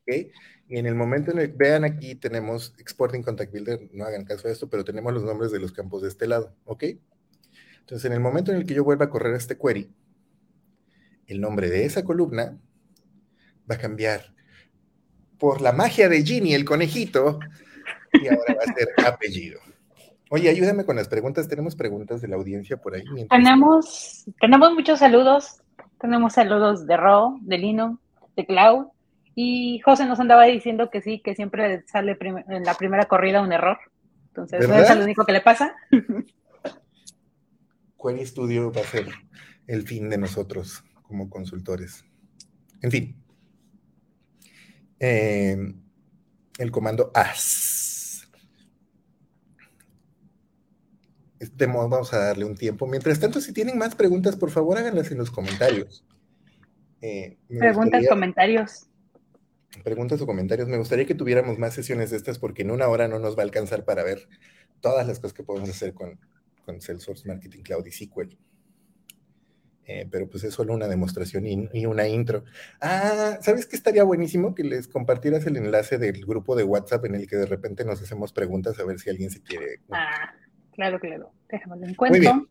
¿Ok? 0.03 0.33
Y 0.69 0.79
en 0.79 0.87
el 0.87 0.95
momento 0.95 1.33
en 1.33 1.39
el 1.41 1.51
que 1.51 1.57
vean 1.57 1.85
aquí, 1.85 2.15
tenemos 2.15 2.75
Exporting 2.79 3.23
Contact 3.23 3.53
Builder, 3.53 3.91
no 3.93 4.05
hagan 4.05 4.25
caso 4.25 4.47
de 4.47 4.55
esto, 4.55 4.71
pero 4.71 4.85
tenemos 4.85 5.13
los 5.13 5.25
nombres 5.25 5.51
de 5.51 5.59
los 5.59 5.73
campos 5.73 6.03
de 6.03 6.09
este 6.09 6.27
lado, 6.29 6.55
¿ok? 6.65 6.85
Entonces, 7.81 8.05
en 8.05 8.13
el 8.13 8.21
momento 8.21 8.53
en 8.53 8.59
el 8.59 8.67
que 8.67 8.75
yo 8.75 8.85
vuelva 8.85 9.07
a 9.07 9.11
correr 9.11 9.35
este 9.35 9.59
query, 9.59 9.93
el 11.31 11.41
nombre 11.41 11.71
de 11.71 11.85
esa 11.85 12.05
columna 12.05 12.59
va 13.71 13.77
a 13.77 13.79
cambiar 13.79 14.35
por 15.39 15.61
la 15.61 15.73
magia 15.73 16.09
de 16.09 16.23
Ginny, 16.23 16.55
el 16.55 16.65
conejito, 16.65 17.39
y 18.13 18.27
ahora 18.27 18.57
va 18.59 18.65
a 18.65 18.75
ser 18.75 18.89
apellido. 19.07 19.61
Oye, 20.29 20.49
ayúdame 20.49 20.85
con 20.85 20.97
las 20.97 21.09
preguntas. 21.09 21.49
Tenemos 21.49 21.75
preguntas 21.77 22.21
de 22.21 22.29
la 22.29 22.37
audiencia 22.37 22.77
por 22.77 22.95
ahí. 22.95 23.05
Tenemos, 23.29 24.25
tenemos 24.41 24.73
muchos 24.75 24.99
saludos. 24.99 25.63
Tenemos 26.01 26.35
saludos 26.35 26.87
de 26.87 26.97
Ro, 26.97 27.39
de 27.43 27.59
Lino, 27.59 28.01
de 28.37 28.47
Clau, 28.47 28.93
y 29.35 29.81
José 29.81 30.07
nos 30.07 30.19
andaba 30.21 30.45
diciendo 30.45 30.91
que 30.91 31.01
sí, 31.01 31.21
que 31.21 31.35
siempre 31.35 31.85
sale 31.87 32.17
en 32.49 32.65
la 32.65 32.75
primera 32.75 33.07
corrida 33.07 33.41
un 33.41 33.53
error. 33.53 33.79
Entonces, 34.29 34.69
¿no 34.69 34.75
es 34.75 34.95
lo 34.95 35.05
único 35.05 35.25
que 35.25 35.33
le 35.33 35.41
pasa? 35.41 35.75
Query 38.03 38.27
Studio 38.27 38.73
va 38.73 38.81
a 38.81 38.85
ser 38.85 39.09
el 39.67 39.83
fin 39.83 40.09
de 40.09 40.19
nosotros 40.19 40.85
como 41.11 41.29
consultores. 41.29 42.05
En 42.81 42.91
fin. 42.91 43.17
Eh, 44.99 45.75
el 46.59 46.71
comando 46.71 47.11
AS. 47.15 48.29
Este 51.39 51.67
modo 51.67 51.89
vamos 51.89 52.13
a 52.15 52.19
darle 52.19 52.47
un 52.47 52.57
tiempo. 52.57 52.87
Mientras 52.87 53.21
tanto, 53.21 53.41
si 53.41 53.53
tienen 53.53 53.77
más 53.77 53.95
preguntas, 53.95 54.37
por 54.37 54.51
favor 54.51 54.79
háganlas 54.79 55.11
en 55.11 55.19
los 55.19 55.31
comentarios. 55.31 56.07
Eh, 57.03 57.39
preguntas, 57.49 58.07
comentarios 58.09 58.91
preguntas 59.83 60.21
o 60.21 60.27
comentarios. 60.27 60.69
Me 60.69 60.79
gustaría 60.79 61.07
que 61.07 61.15
tuviéramos 61.15 61.59
más 61.59 61.75
sesiones 61.75 62.11
de 62.11 62.17
estas 62.17 62.39
porque 62.39 62.63
en 62.63 62.71
una 62.71 62.89
hora 62.89 63.09
no 63.09 63.19
nos 63.19 63.37
va 63.37 63.43
a 63.43 63.45
alcanzar 63.45 63.85
para 63.85 64.03
ver 64.03 64.29
todas 64.81 65.07
las 65.07 65.19
cosas 65.19 65.33
que 65.33 65.43
podemos 65.43 65.71
hacer 65.71 65.95
con, 65.95 66.19
con 66.65 66.81
Salesforce 66.81 67.27
Marketing 67.29 67.63
Cloud 67.63 67.87
y 67.87 67.93
SQL. 67.93 68.37
Eh, 69.93 70.07
pero 70.09 70.29
pues 70.29 70.45
es 70.45 70.55
solo 70.55 70.73
una 70.73 70.87
demostración 70.87 71.47
y, 71.47 71.87
una 71.87 72.07
intro. 72.07 72.45
Ah, 72.81 73.39
¿sabes 73.43 73.67
qué 73.67 73.75
estaría 73.75 74.05
buenísimo? 74.05 74.55
Que 74.55 74.63
les 74.63 74.87
compartieras 74.87 75.45
el 75.47 75.57
enlace 75.57 75.99
del 75.99 76.25
grupo 76.25 76.55
de 76.55 76.63
WhatsApp 76.63 77.07
en 77.07 77.17
el 77.17 77.27
que 77.27 77.37
de 77.37 77.47
repente 77.47 77.85
nos 77.85 78.01
hacemos 78.01 78.33
preguntas 78.33 78.79
a 78.79 78.85
ver 78.85 79.01
si 79.01 79.11
alguien 79.11 79.31
se 79.31 79.43
quiere. 79.43 79.81
Ah, 79.91 80.33
claro, 80.73 81.01
claro. 81.01 81.33
Déjame 81.51 81.89
en 81.89 81.95
cuenta. 81.95 82.17
Muy 82.17 82.21
bien. 82.21 82.49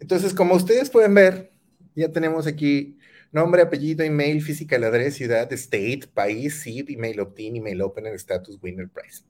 Entonces, 0.00 0.34
como 0.34 0.54
ustedes 0.54 0.90
pueden 0.90 1.14
ver, 1.14 1.52
ya 1.94 2.10
tenemos 2.10 2.48
aquí 2.48 2.98
Nombre, 3.30 3.60
apellido, 3.60 4.04
email, 4.04 4.42
physical 4.42 4.84
address, 4.84 5.16
ciudad, 5.16 5.52
state, 5.52 6.08
país, 6.14 6.62
seed, 6.62 6.88
email 6.88 7.20
opt-in, 7.20 7.56
email 7.56 7.82
opener, 7.82 8.14
status, 8.14 8.58
winner, 8.62 8.88
price. 8.88 9.22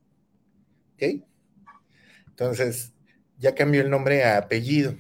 ¿Ok? 0.95 1.25
Entonces, 2.29 2.93
ya 3.39 3.55
cambió 3.57 3.81
el 3.81 3.91
nombre 3.91 4.23
a 4.23 4.39
apellido. 4.39 4.95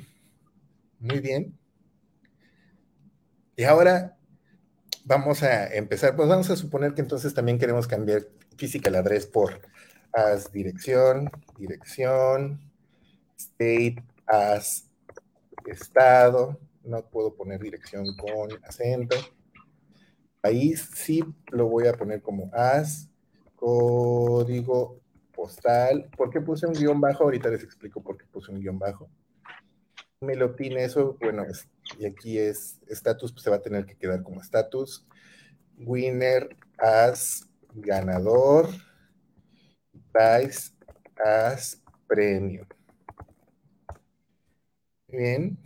Muy 0.98 1.20
bien. 1.20 1.57
Y 3.58 3.64
ahora 3.64 4.16
vamos 5.04 5.42
a 5.42 5.74
empezar, 5.74 6.14
pues 6.14 6.28
vamos 6.28 6.48
a 6.48 6.54
suponer 6.54 6.94
que 6.94 7.00
entonces 7.00 7.34
también 7.34 7.58
queremos 7.58 7.88
cambiar 7.88 8.22
physical 8.56 8.94
address 8.94 9.26
por 9.26 9.60
as 10.12 10.52
dirección, 10.52 11.28
dirección, 11.58 12.60
state 13.36 13.96
as 14.28 14.88
estado, 15.66 16.60
no 16.84 17.02
puedo 17.10 17.34
poner 17.34 17.60
dirección 17.60 18.06
con 18.16 18.64
acento. 18.64 19.16
País 20.40 20.90
sí 20.94 21.24
lo 21.50 21.66
voy 21.66 21.88
a 21.88 21.94
poner 21.94 22.22
como 22.22 22.52
as 22.54 23.10
código 23.56 25.00
postal. 25.34 26.08
¿Por 26.16 26.30
qué 26.30 26.40
puse 26.40 26.64
un 26.64 26.74
guion 26.74 27.00
bajo? 27.00 27.24
Ahorita 27.24 27.48
les 27.48 27.64
explico 27.64 28.00
por 28.00 28.16
qué 28.16 28.24
puse 28.30 28.52
un 28.52 28.60
guion 28.60 28.78
bajo. 28.78 29.10
Me 30.20 30.34
lo 30.34 30.56
tiene 30.56 30.84
eso, 30.84 31.16
bueno, 31.20 31.44
y 31.98 32.06
aquí 32.06 32.38
es 32.38 32.80
estatus, 32.88 33.32
pues 33.32 33.44
se 33.44 33.50
va 33.50 33.56
a 33.56 33.62
tener 33.62 33.86
que 33.86 33.96
quedar 33.96 34.22
como 34.24 34.40
estatus. 34.40 35.06
Winner 35.78 36.56
as 36.76 37.48
ganador. 37.74 38.68
Price 40.12 40.72
as 41.24 41.80
premio. 42.08 42.66
Bien. 45.06 45.56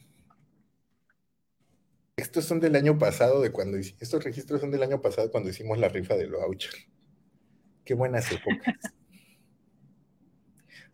Estos 2.16 2.44
son 2.44 2.60
del 2.60 2.76
año 2.76 2.98
pasado, 2.98 3.40
de 3.40 3.50
cuando 3.50 3.78
estos 3.78 4.22
registros 4.22 4.60
son 4.60 4.70
del 4.70 4.82
año 4.82 5.00
pasado 5.00 5.30
cuando 5.30 5.48
hicimos 5.48 5.78
la 5.78 5.88
rifa 5.88 6.14
de 6.14 6.28
voucher. 6.28 6.74
Qué 7.84 7.94
buenas 7.94 8.30
épocas. 8.30 8.76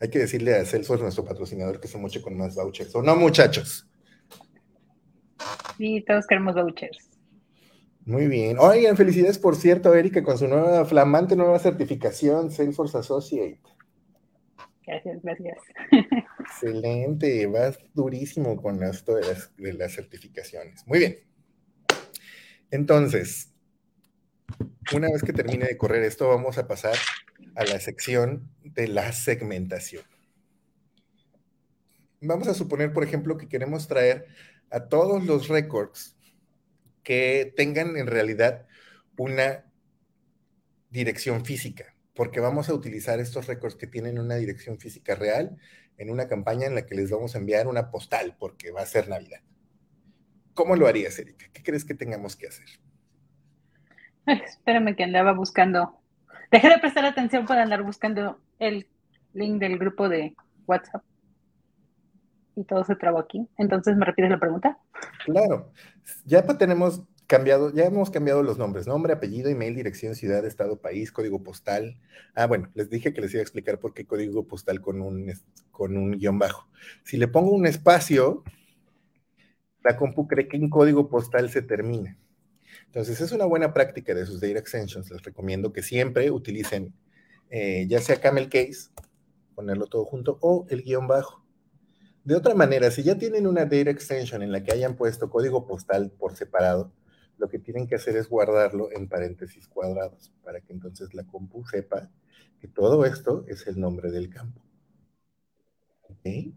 Hay 0.00 0.10
que 0.10 0.20
decirle 0.20 0.54
a 0.54 0.64
Celso, 0.64 0.96
nuestro 0.96 1.24
patrocinador, 1.24 1.80
que 1.80 1.88
se 1.88 1.98
moche 1.98 2.22
con 2.22 2.36
más 2.36 2.54
vouchers. 2.54 2.94
¿O 2.94 3.02
no, 3.02 3.16
muchachos? 3.16 3.88
Sí, 5.76 6.04
todos 6.06 6.26
queremos 6.26 6.54
vouchers. 6.54 7.10
Muy 8.04 8.26
bien. 8.26 8.56
Oigan, 8.58 8.96
felicidades, 8.96 9.38
por 9.38 9.54
cierto, 9.56 9.94
Erika, 9.94 10.22
con 10.22 10.38
su 10.38 10.48
nueva 10.48 10.84
flamante 10.84 11.36
nueva 11.36 11.58
certificación, 11.58 12.50
Salesforce 12.50 12.96
Associate. 12.98 13.60
Gracias, 14.86 15.22
gracias. 15.22 15.58
Excelente, 16.40 17.46
vas 17.46 17.78
durísimo 17.92 18.56
con 18.56 18.82
esto 18.82 19.16
de 19.16 19.26
las, 19.26 19.54
de 19.56 19.74
las 19.74 19.92
certificaciones. 19.92 20.86
Muy 20.86 21.00
bien. 21.00 21.18
Entonces, 22.70 23.52
una 24.94 25.08
vez 25.08 25.22
que 25.22 25.32
termine 25.32 25.66
de 25.66 25.76
correr 25.76 26.02
esto, 26.02 26.28
vamos 26.28 26.58
a 26.58 26.66
pasar 26.66 26.96
a 27.54 27.64
la 27.64 27.78
sección 27.80 28.50
de 28.62 28.88
la 28.88 29.12
segmentación. 29.12 30.04
Vamos 32.20 32.48
a 32.48 32.54
suponer, 32.54 32.92
por 32.92 33.04
ejemplo, 33.04 33.36
que 33.36 33.48
queremos 33.48 33.86
traer 33.86 34.26
a 34.70 34.88
todos 34.88 35.24
los 35.24 35.48
records 35.48 36.16
que 37.02 37.52
tengan 37.56 37.96
en 37.96 38.06
realidad 38.06 38.66
una 39.16 39.64
dirección 40.90 41.44
física, 41.44 41.94
porque 42.14 42.40
vamos 42.40 42.68
a 42.68 42.74
utilizar 42.74 43.20
estos 43.20 43.46
récords 43.46 43.76
que 43.76 43.86
tienen 43.86 44.18
una 44.18 44.36
dirección 44.36 44.78
física 44.78 45.14
real 45.14 45.58
en 45.96 46.10
una 46.10 46.28
campaña 46.28 46.66
en 46.66 46.74
la 46.74 46.86
que 46.86 46.94
les 46.94 47.10
vamos 47.10 47.34
a 47.34 47.38
enviar 47.38 47.66
una 47.66 47.90
postal, 47.90 48.36
porque 48.38 48.70
va 48.70 48.82
a 48.82 48.86
ser 48.86 49.08
Navidad. 49.08 49.40
¿Cómo 50.54 50.76
lo 50.76 50.86
harías, 50.86 51.18
Erika? 51.18 51.46
¿Qué 51.52 51.62
crees 51.62 51.84
que 51.84 51.94
tengamos 51.94 52.36
que 52.36 52.48
hacer? 52.48 52.66
espérame 54.44 54.94
que 54.94 55.04
andaba 55.04 55.32
buscando. 55.32 55.98
Dejé 56.50 56.68
de 56.68 56.78
prestar 56.78 57.04
atención 57.04 57.46
para 57.46 57.62
andar 57.62 57.82
buscando 57.82 58.38
el 58.58 58.86
link 59.34 59.58
del 59.58 59.78
grupo 59.78 60.08
de 60.08 60.34
WhatsApp. 60.66 61.02
Y 62.56 62.64
todo 62.64 62.84
se 62.84 62.96
trabó 62.96 63.18
aquí. 63.18 63.48
Entonces, 63.56 63.96
¿me 63.96 64.04
repites 64.04 64.30
la 64.30 64.40
pregunta? 64.40 64.78
Claro. 65.24 65.70
Ya 66.24 66.42
tenemos 66.42 67.02
cambiado, 67.26 67.72
ya 67.72 67.84
hemos 67.84 68.10
cambiado 68.10 68.42
los 68.42 68.58
nombres, 68.58 68.86
nombre, 68.86 69.12
apellido, 69.12 69.48
email, 69.50 69.76
dirección, 69.76 70.14
ciudad, 70.14 70.44
estado, 70.44 70.80
país, 70.80 71.12
código 71.12 71.42
postal. 71.42 72.00
Ah, 72.34 72.46
bueno, 72.46 72.70
les 72.74 72.90
dije 72.90 73.12
que 73.12 73.20
les 73.20 73.32
iba 73.32 73.40
a 73.40 73.42
explicar 73.42 73.78
por 73.78 73.94
qué 73.94 74.06
código 74.06 74.48
postal 74.48 74.80
con 74.80 75.00
un, 75.00 75.32
con 75.70 75.96
un 75.96 76.12
guion 76.12 76.38
bajo. 76.38 76.68
Si 77.04 77.16
le 77.16 77.28
pongo 77.28 77.52
un 77.52 77.66
espacio, 77.66 78.42
la 79.84 79.96
compu 79.96 80.26
cree 80.26 80.48
que 80.48 80.56
un 80.56 80.70
código 80.70 81.08
postal 81.08 81.50
se 81.50 81.62
termina. 81.62 82.16
Entonces, 82.86 83.20
es 83.20 83.32
una 83.32 83.44
buena 83.44 83.72
práctica 83.72 84.14
de 84.14 84.26
sus 84.26 84.40
data 84.40 84.58
extensions. 84.58 85.10
Les 85.10 85.22
recomiendo 85.22 85.72
que 85.72 85.82
siempre 85.82 86.30
utilicen 86.30 86.94
eh, 87.50 87.86
ya 87.88 88.00
sea 88.00 88.20
camel 88.20 88.48
case, 88.48 88.90
ponerlo 89.54 89.86
todo 89.86 90.04
junto, 90.04 90.38
o 90.42 90.66
el 90.68 90.82
guion 90.82 91.06
bajo. 91.06 91.44
De 92.24 92.34
otra 92.34 92.54
manera, 92.54 92.90
si 92.90 93.02
ya 93.02 93.16
tienen 93.16 93.46
una 93.46 93.64
data 93.64 93.90
extension 93.90 94.42
en 94.42 94.52
la 94.52 94.62
que 94.62 94.72
hayan 94.72 94.96
puesto 94.96 95.30
código 95.30 95.66
postal 95.66 96.10
por 96.10 96.36
separado, 96.36 96.92
lo 97.38 97.48
que 97.48 97.58
tienen 97.58 97.86
que 97.86 97.94
hacer 97.94 98.16
es 98.16 98.28
guardarlo 98.28 98.90
en 98.92 99.08
paréntesis 99.08 99.66
cuadrados 99.68 100.32
para 100.42 100.60
que 100.60 100.72
entonces 100.72 101.14
la 101.14 101.24
compu 101.24 101.64
sepa 101.64 102.10
que 102.60 102.68
todo 102.68 103.04
esto 103.06 103.44
es 103.46 103.66
el 103.66 103.80
nombre 103.80 104.10
del 104.10 104.28
campo. 104.28 104.60
¿Okay? 106.02 106.54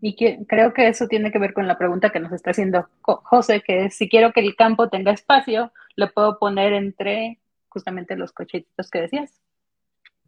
Y 0.00 0.14
que, 0.14 0.38
creo 0.46 0.72
que 0.72 0.88
eso 0.88 1.08
tiene 1.08 1.32
que 1.32 1.38
ver 1.38 1.52
con 1.52 1.66
la 1.66 1.76
pregunta 1.76 2.10
que 2.10 2.20
nos 2.20 2.32
está 2.32 2.50
haciendo 2.50 2.88
José, 3.02 3.62
que 3.66 3.86
es 3.86 3.96
si 3.96 4.08
quiero 4.08 4.32
que 4.32 4.40
el 4.40 4.54
campo 4.54 4.88
tenga 4.88 5.12
espacio, 5.12 5.72
lo 5.96 6.12
puedo 6.12 6.38
poner 6.38 6.72
entre 6.72 7.40
justamente 7.68 8.16
los 8.16 8.32
cochetitos 8.32 8.90
que 8.90 9.00
decías. 9.00 9.40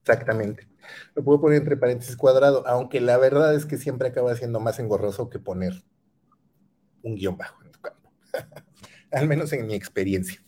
Exactamente. 0.00 0.66
Lo 1.14 1.22
puedo 1.22 1.40
poner 1.40 1.58
entre 1.58 1.76
paréntesis 1.76 2.16
cuadrado, 2.16 2.66
aunque 2.66 3.00
la 3.00 3.16
verdad 3.18 3.54
es 3.54 3.66
que 3.66 3.76
siempre 3.76 4.08
acaba 4.08 4.34
siendo 4.34 4.58
más 4.58 4.78
engorroso 4.80 5.30
que 5.30 5.38
poner 5.38 5.72
un 7.02 7.14
guion 7.14 7.36
bajo 7.36 7.62
en 7.62 7.70
tu 7.70 7.80
campo. 7.80 8.10
Al 9.12 9.28
menos 9.28 9.52
en 9.52 9.66
mi 9.66 9.74
experiencia. 9.74 10.40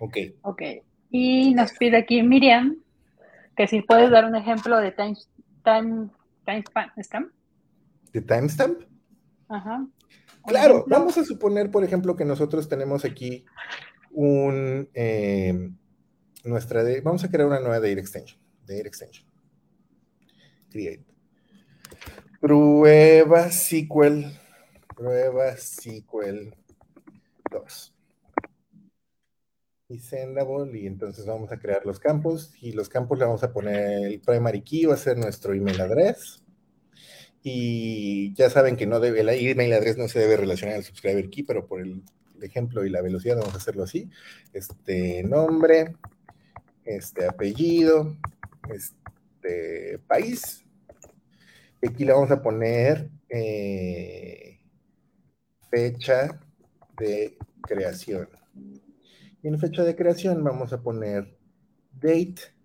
Ok. 0.00 0.16
Ok. 0.42 0.62
Y 1.10 1.54
nos 1.54 1.72
pide 1.72 1.96
aquí 1.96 2.22
Miriam 2.22 2.76
que 3.56 3.66
si 3.66 3.82
puedes 3.82 4.10
dar 4.10 4.24
un 4.24 4.36
ejemplo 4.36 4.78
de 4.78 4.92
time, 4.92 5.16
time, 5.64 6.10
time 6.44 7.30
de 8.12 8.20
timestamp. 8.22 8.82
Ajá. 9.48 9.86
Claro, 10.46 10.84
vamos 10.86 11.18
a 11.18 11.24
suponer, 11.24 11.70
por 11.70 11.84
ejemplo, 11.84 12.16
que 12.16 12.24
nosotros 12.24 12.68
tenemos 12.68 13.04
aquí 13.04 13.44
un 14.10 14.88
eh, 14.94 15.70
nuestra 16.44 16.82
de, 16.82 17.00
vamos 17.00 17.24
a 17.24 17.30
crear 17.30 17.46
una 17.46 17.60
nueva 17.60 17.80
data 17.80 18.00
extension. 18.00 18.40
Data 18.66 18.88
extension. 18.88 19.26
Create. 20.70 21.04
Prueba 22.40 23.50
SQL. 23.50 24.24
Prueba 24.96 25.56
SQL 25.56 26.54
2. 27.50 27.94
Y 29.90 29.98
sendable, 30.00 30.78
y 30.78 30.86
entonces 30.86 31.24
vamos 31.24 31.50
a 31.50 31.58
crear 31.58 31.86
los 31.86 31.98
campos, 31.98 32.52
y 32.60 32.72
los 32.72 32.90
campos 32.90 33.18
le 33.18 33.24
vamos 33.24 33.42
a 33.42 33.52
poner 33.52 34.06
el 34.06 34.20
primary 34.20 34.62
key, 34.62 34.84
va 34.84 34.94
a 34.94 34.98
ser 34.98 35.16
nuestro 35.16 35.54
email 35.54 35.80
address 35.80 36.42
y 37.42 38.34
ya 38.34 38.50
saben 38.50 38.76
que 38.76 38.86
no 38.86 39.00
debe, 39.00 39.22
la 39.22 39.34
email 39.34 39.72
address 39.72 39.96
no 39.96 40.08
se 40.08 40.18
debe 40.18 40.36
relacionar 40.36 40.76
al 40.76 40.84
subscriber 40.84 41.30
key, 41.30 41.44
pero 41.44 41.66
por 41.66 41.80
el, 41.80 42.02
ejemplo 42.42 42.84
y 42.84 42.90
la 42.90 43.02
velocidad 43.02 43.36
vamos 43.36 43.54
a 43.54 43.58
hacerlo 43.58 43.82
así. 43.82 44.08
Este 44.52 45.22
nombre, 45.24 45.96
este 46.84 47.26
apellido, 47.26 48.16
este 48.70 49.98
país. 50.06 50.64
Aquí 51.82 52.04
le 52.04 52.12
vamos 52.12 52.30
a 52.30 52.42
poner 52.42 53.10
eh, 53.28 54.60
fecha 55.70 56.40
de 56.98 57.36
creación. 57.62 58.28
Y 59.42 59.48
en 59.48 59.58
fecha 59.58 59.84
de 59.84 59.94
creación 59.94 60.42
vamos 60.42 60.72
a 60.72 60.80
poner 60.80 61.38
date 61.92 62.57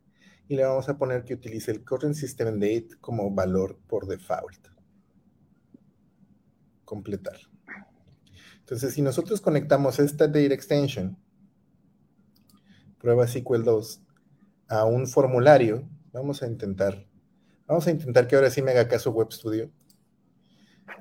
y 0.47 0.55
le 0.55 0.63
vamos 0.65 0.89
a 0.89 0.97
poner 0.97 1.23
que 1.23 1.33
utilice 1.33 1.71
el 1.71 1.83
current 1.83 2.15
system 2.15 2.59
date 2.59 2.89
como 2.99 3.31
valor 3.31 3.79
por 3.87 4.07
default. 4.07 4.67
Completar. 6.85 7.37
Entonces, 8.59 8.93
si 8.93 9.01
nosotros 9.01 9.41
conectamos 9.41 9.99
esta 9.99 10.27
data 10.27 10.53
extension, 10.53 11.17
prueba 12.99 13.27
SQL 13.27 13.63
2, 13.63 14.01
a 14.69 14.85
un 14.85 15.07
formulario, 15.07 15.87
vamos 16.11 16.43
a 16.43 16.47
intentar, 16.47 17.05
vamos 17.67 17.87
a 17.87 17.91
intentar 17.91 18.27
que 18.27 18.35
ahora 18.35 18.49
sí 18.49 18.61
me 18.61 18.71
haga 18.71 18.87
caso 18.87 19.11
Web 19.11 19.31
Studio. 19.31 19.71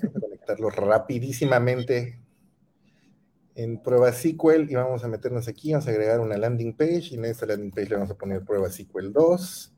Conectarlo 0.00 0.70
rapidísimamente 0.70 2.21
en 3.54 3.82
prueba 3.82 4.12
SQL 4.12 4.70
y 4.70 4.74
vamos 4.74 5.04
a 5.04 5.08
meternos 5.08 5.48
aquí, 5.48 5.72
vamos 5.72 5.86
a 5.86 5.90
agregar 5.90 6.20
una 6.20 6.36
landing 6.36 6.74
page 6.74 7.08
y 7.10 7.14
en 7.14 7.24
esta 7.26 7.46
landing 7.46 7.70
page 7.70 7.90
le 7.90 7.96
vamos 7.96 8.10
a 8.10 8.14
poner 8.14 8.44
prueba 8.44 8.70
SQL 8.70 9.12
2, 9.12 9.74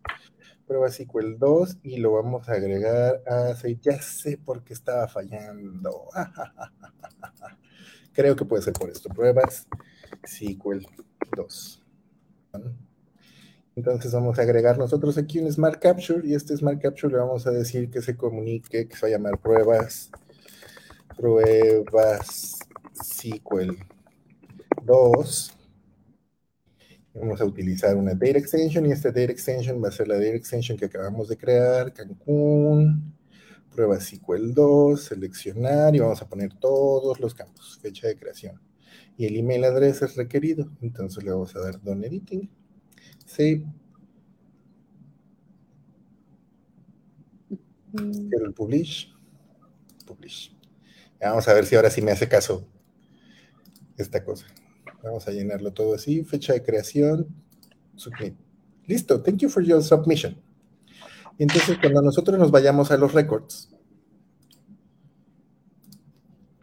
prueba 0.66 0.88
SQL 0.88 1.38
2 1.38 1.78
y 1.82 1.96
lo 1.98 2.12
vamos 2.12 2.48
a 2.48 2.52
agregar 2.52 3.22
a, 3.26 3.54
ya 3.80 4.00
sé 4.00 4.38
por 4.38 4.62
qué 4.62 4.74
estaba 4.74 5.08
fallando. 5.08 6.06
Creo 8.12 8.37
que 8.37 8.44
puede 8.44 8.62
ser 8.62 8.74
por 8.74 8.90
esto. 8.90 9.08
Pruebas 9.08 9.66
SQL 10.24 10.87
2. 11.37 11.82
Entonces 13.76 14.12
vamos 14.12 14.38
a 14.38 14.42
agregar 14.42 14.78
nosotros 14.78 15.18
aquí 15.18 15.40
un 15.40 15.50
Smart 15.50 15.80
Capture 15.80 16.24
y 16.24 16.34
este 16.34 16.56
Smart 16.56 16.80
Capture 16.80 17.12
le 17.12 17.18
vamos 17.18 17.44
a 17.48 17.50
decir 17.50 17.90
que 17.90 18.02
se 18.02 18.16
comunique, 18.16 18.87
que 18.87 18.94
se 18.94 19.02
va 19.02 19.08
a 19.08 19.10
llamar 19.10 19.40
pruebas, 19.40 20.12
pruebas 21.16 22.63
SQL 23.02 23.76
2. 24.85 25.52
Vamos 27.14 27.40
a 27.40 27.44
utilizar 27.44 27.96
una 27.96 28.14
data 28.14 28.38
extension 28.38 28.87
y 28.87 28.92
esta 28.92 29.09
data 29.09 29.33
extension 29.33 29.83
va 29.83 29.88
a 29.88 29.92
ser 29.92 30.09
la 30.09 30.16
data 30.16 30.35
extension 30.35 30.76
que 30.76 30.87
acabamos 30.87 31.28
de 31.28 31.37
crear, 31.37 31.92
Cancún, 31.92 33.14
prueba 33.70 34.00
SQL 34.00 34.52
2, 34.52 35.00
seleccionar 35.00 35.94
y 35.94 36.00
vamos 36.00 36.20
a 36.22 36.28
poner 36.28 36.54
todos 36.54 37.20
los 37.20 37.35
campos, 37.35 37.78
fecha 37.80 38.09
de 38.09 38.16
creación. 38.16 38.61
Y 39.16 39.26
el 39.26 39.37
email 39.37 39.64
address 39.64 40.02
es 40.02 40.16
requerido, 40.16 40.70
entonces 40.80 41.22
le 41.22 41.30
vamos 41.30 41.54
a 41.54 41.61
dar 41.61 41.80
done 41.80 42.07
editing, 42.07 42.50
save, 43.26 43.64
el 47.96 48.54
publish, 48.54 49.14
publish. 50.04 50.52
Vamos 51.20 51.46
a 51.46 51.54
ver 51.54 51.64
si 51.64 51.76
ahora 51.76 51.90
sí 51.90 52.02
me 52.02 52.11
hace 52.11 52.28
caso 52.28 52.68
esta 53.96 54.24
cosa. 54.24 54.46
Vamos 55.02 55.28
a 55.28 55.33
llenarlo 55.33 55.72
todo 55.72 55.94
así, 55.94 56.24
fecha 56.24 56.52
de 56.52 56.62
creación, 56.62 57.28
submit. 57.96 58.35
Listo, 58.87 59.22
thank 59.22 59.38
you 59.38 59.48
for 59.48 59.62
your 59.62 59.83
submission. 59.83 60.40
Entonces, 61.38 61.78
cuando 61.80 62.00
nosotros 62.02 62.38
nos 62.38 62.50
vayamos 62.50 62.90
a 62.90 62.96
los 62.96 63.12
records, 63.12 63.70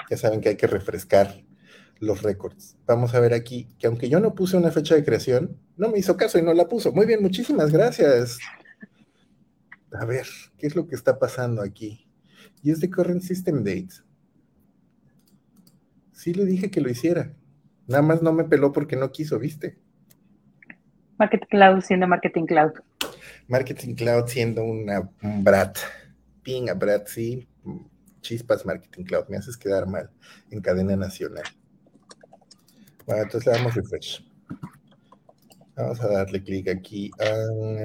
ya 0.09 0.17
saben 0.17 0.41
que 0.41 0.49
hay 0.49 0.57
que 0.57 0.67
refrescar 0.67 1.43
los 1.99 2.23
records. 2.23 2.77
Vamos 2.85 3.13
a 3.13 3.19
ver 3.19 3.33
aquí 3.33 3.69
que 3.77 3.87
aunque 3.87 4.09
yo 4.09 4.19
no 4.19 4.33
puse 4.33 4.57
una 4.57 4.71
fecha 4.71 4.95
de 4.95 5.03
creación, 5.03 5.57
no 5.77 5.89
me 5.89 5.99
hizo 5.99 6.17
caso 6.17 6.39
y 6.39 6.41
no 6.41 6.53
la 6.53 6.67
puso. 6.67 6.91
Muy 6.91 7.05
bien, 7.05 7.21
muchísimas 7.21 7.71
gracias. 7.71 8.39
A 9.93 10.05
ver, 10.05 10.25
¿qué 10.57 10.67
es 10.67 10.75
lo 10.75 10.87
que 10.87 10.95
está 10.95 11.19
pasando 11.19 11.61
aquí? 11.61 12.07
Es 12.63 12.79
de 12.79 12.89
current 12.89 13.21
system 13.21 13.63
date. 13.63 13.89
Sí 16.21 16.35
le 16.35 16.45
dije 16.45 16.69
que 16.69 16.81
lo 16.81 16.89
hiciera. 16.91 17.33
Nada 17.87 18.03
más 18.03 18.21
no 18.21 18.31
me 18.31 18.43
peló 18.43 18.71
porque 18.71 18.95
no 18.95 19.11
quiso, 19.11 19.39
¿viste? 19.39 19.79
Marketing 21.17 21.47
Cloud 21.49 21.81
siendo 21.81 22.07
Marketing 22.07 22.45
Cloud. 22.45 22.73
Marketing 23.47 23.95
Cloud 23.95 24.27
siendo 24.27 24.63
una, 24.63 25.09
un 25.23 25.43
brat. 25.43 25.79
Ping 26.43 26.69
a 26.69 26.75
brat, 26.75 27.07
sí. 27.07 27.47
Chispas 28.21 28.67
Marketing 28.67 29.03
Cloud. 29.03 29.29
Me 29.29 29.37
haces 29.37 29.57
quedar 29.57 29.87
mal 29.87 30.11
en 30.51 30.61
cadena 30.61 30.95
nacional. 30.95 31.43
Bueno, 33.07 33.23
entonces 33.23 33.51
le 33.51 33.57
damos 33.57 33.73
refresh. 33.73 34.23
Vamos 35.75 35.99
a 36.01 36.07
darle 36.07 36.43
clic 36.43 36.69
aquí. 36.69 37.09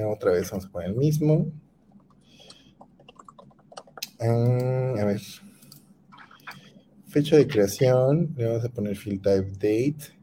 otra 0.09 0.33
vez 0.33 0.51
vamos 0.51 0.66
a 0.66 0.70
poner 0.70 0.90
el 0.90 0.96
mismo. 0.96 1.51
a 4.20 5.05
ver. 5.07 5.22
Fecha 7.17 7.37
de 7.39 7.49
creación. 7.49 8.35
Le 8.37 8.45
vamos 8.45 8.63
a 8.63 8.69
poner 8.69 8.95
field 8.95 9.23
type 9.23 9.51
date. 9.53 10.15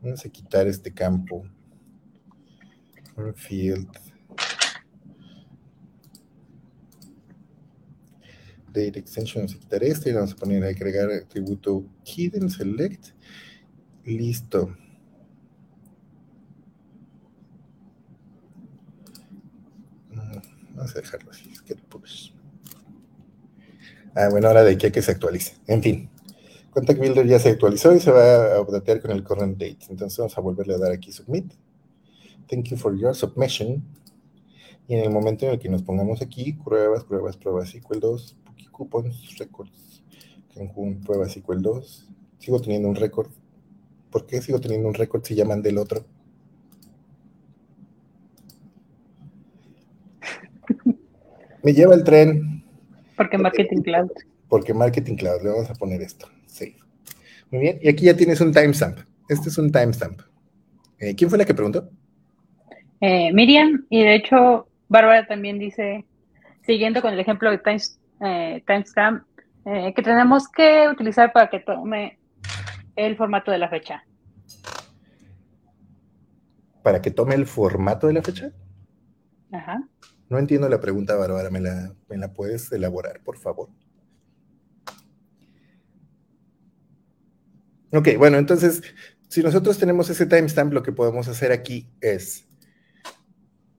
Vamos 0.00 0.24
a 0.24 0.28
quitar 0.30 0.66
este 0.66 0.90
campo. 0.90 1.44
Field 3.34 3.90
date 8.68 8.98
extension, 8.98 9.42
vamos 9.42 9.54
a 9.54 9.58
quitar 9.58 9.84
este 9.84 10.08
y 10.08 10.12
vamos 10.14 10.32
a 10.32 10.36
poner 10.36 10.64
a 10.64 10.68
agregar 10.68 11.10
atributo 11.10 11.84
hidden 12.04 12.48
select. 12.48 13.08
Listo. 14.06 14.74
Mm, 20.10 20.74
vamos 20.74 20.96
a 20.96 21.00
dejarlo 21.00 21.30
así. 21.30 21.52
Ah, 24.14 24.28
bueno, 24.30 24.48
ahora 24.48 24.62
de 24.62 24.72
aquí 24.72 24.86
a 24.86 24.90
que 24.90 25.02
se 25.02 25.10
actualice. 25.10 25.56
En 25.66 25.82
fin. 25.82 26.13
Contact 26.74 26.98
Builder 26.98 27.24
ya 27.24 27.38
se 27.38 27.50
actualizó 27.50 27.94
y 27.94 28.00
se 28.00 28.10
va 28.10 28.56
a 28.56 28.60
updatear 28.60 29.00
con 29.00 29.12
el 29.12 29.22
current 29.22 29.56
date. 29.56 29.86
Entonces 29.90 30.18
vamos 30.18 30.36
a 30.36 30.40
volverle 30.40 30.74
a 30.74 30.78
dar 30.78 30.90
aquí 30.90 31.12
submit. 31.12 31.52
Thank 32.48 32.64
you 32.70 32.76
for 32.76 32.98
your 32.98 33.14
submission. 33.14 33.84
Y 34.88 34.96
en 34.96 35.04
el 35.04 35.10
momento 35.10 35.46
en 35.46 35.52
el 35.52 35.60
que 35.60 35.68
nos 35.68 35.82
pongamos 35.82 36.20
aquí, 36.20 36.52
pruebas, 36.52 37.04
pruebas, 37.04 37.36
pruebas, 37.36 37.70
SQL 37.70 38.00
2, 38.00 38.36
coupons, 38.72 39.38
records, 39.38 40.02
Cancún, 40.52 41.00
pruebas 41.00 41.32
SQL 41.32 41.62
2. 41.62 42.08
Sigo 42.40 42.60
teniendo 42.60 42.88
un 42.88 42.96
récord. 42.96 43.30
¿Por 44.10 44.26
qué 44.26 44.42
sigo 44.42 44.60
teniendo 44.60 44.88
un 44.88 44.94
récord 44.94 45.24
si 45.24 45.36
llaman 45.36 45.62
del 45.62 45.78
otro? 45.78 46.04
Me 51.62 51.72
lleva 51.72 51.94
el 51.94 52.02
tren. 52.02 52.64
Porque 53.16 53.38
Marketing 53.38 53.82
Cloud. 53.82 54.10
Porque 54.48 54.74
Marketing 54.74 55.14
Cloud. 55.14 55.40
Le 55.42 55.50
vamos 55.50 55.70
a 55.70 55.74
poner 55.74 56.02
esto. 56.02 56.26
Muy 57.54 57.60
bien. 57.60 57.78
Y 57.80 57.88
aquí 57.88 58.06
ya 58.06 58.16
tienes 58.16 58.40
un 58.40 58.52
timestamp. 58.52 58.98
Este 59.28 59.48
es 59.48 59.58
un 59.58 59.70
timestamp. 59.70 60.20
Eh, 60.98 61.14
¿Quién 61.14 61.30
fue 61.30 61.38
la 61.38 61.44
que 61.44 61.54
preguntó? 61.54 61.88
Eh, 63.00 63.32
Miriam. 63.32 63.86
Y 63.90 64.02
de 64.02 64.16
hecho, 64.16 64.66
Bárbara 64.88 65.24
también 65.28 65.60
dice, 65.60 66.04
siguiendo 66.66 67.00
con 67.00 67.12
el 67.12 67.20
ejemplo 67.20 67.52
de 67.52 67.60
eh, 68.22 68.64
timestamp, 68.66 69.22
que 69.64 70.02
tenemos 70.02 70.48
que 70.48 70.88
utilizar 70.88 71.32
para 71.32 71.48
que 71.48 71.60
tome 71.60 72.18
el 72.96 73.16
formato 73.16 73.52
de 73.52 73.58
la 73.58 73.68
fecha. 73.68 74.04
¿Para 76.82 77.00
que 77.00 77.12
tome 77.12 77.36
el 77.36 77.46
formato 77.46 78.08
de 78.08 78.14
la 78.14 78.22
fecha? 78.22 78.50
Ajá. 79.52 79.80
No 80.28 80.40
entiendo 80.40 80.68
la 80.68 80.80
pregunta, 80.80 81.14
Bárbara. 81.14 81.50
¿Me 81.50 81.60
la, 81.60 81.94
¿Me 82.08 82.16
la 82.16 82.32
puedes 82.32 82.72
elaborar, 82.72 83.20
por 83.22 83.38
favor? 83.38 83.68
Ok, 87.96 88.08
bueno, 88.18 88.38
entonces, 88.38 88.82
si 89.28 89.40
nosotros 89.40 89.78
tenemos 89.78 90.10
ese 90.10 90.26
timestamp, 90.26 90.72
lo 90.72 90.82
que 90.82 90.90
podemos 90.90 91.28
hacer 91.28 91.52
aquí 91.52 91.88
es 92.00 92.48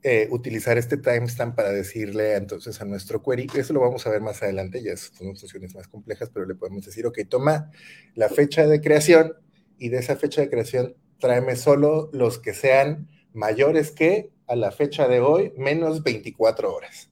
eh, 0.03 0.29
utilizar 0.31 0.77
este 0.77 0.95
timestamp 0.95 1.53
para 1.53 1.71
decirle 1.71 2.35
entonces 2.35 2.79
a 2.79 2.85
nuestro 2.85 3.21
query, 3.21 3.47
eso 3.57 3.73
lo 3.73 3.81
vamos 3.81 4.07
a 4.07 4.11
ver 4.11 4.21
más 4.21 4.41
adelante, 4.41 4.81
ya 4.81 4.95
son 4.95 5.35
funciones 5.35 5.75
más 5.75 5.89
complejas, 5.89 6.29
pero 6.33 6.45
le 6.45 6.55
podemos 6.55 6.85
decir, 6.85 7.05
ok, 7.05 7.19
toma 7.27 7.71
la 8.13 8.29
fecha 8.29 8.65
de 8.65 8.79
creación 8.79 9.33
y 9.77 9.89
de 9.89 9.97
esa 9.97 10.15
fecha 10.15 10.39
de 10.39 10.49
creación 10.49 10.95
tráeme 11.19 11.57
solo 11.57 12.09
los 12.13 12.39
que 12.39 12.53
sean 12.53 13.09
mayores 13.33 13.91
que 13.91 14.31
a 14.47 14.55
la 14.55 14.71
fecha 14.71 15.09
de 15.09 15.19
hoy 15.19 15.51
menos 15.57 16.03
24 16.03 16.73
horas. 16.73 17.09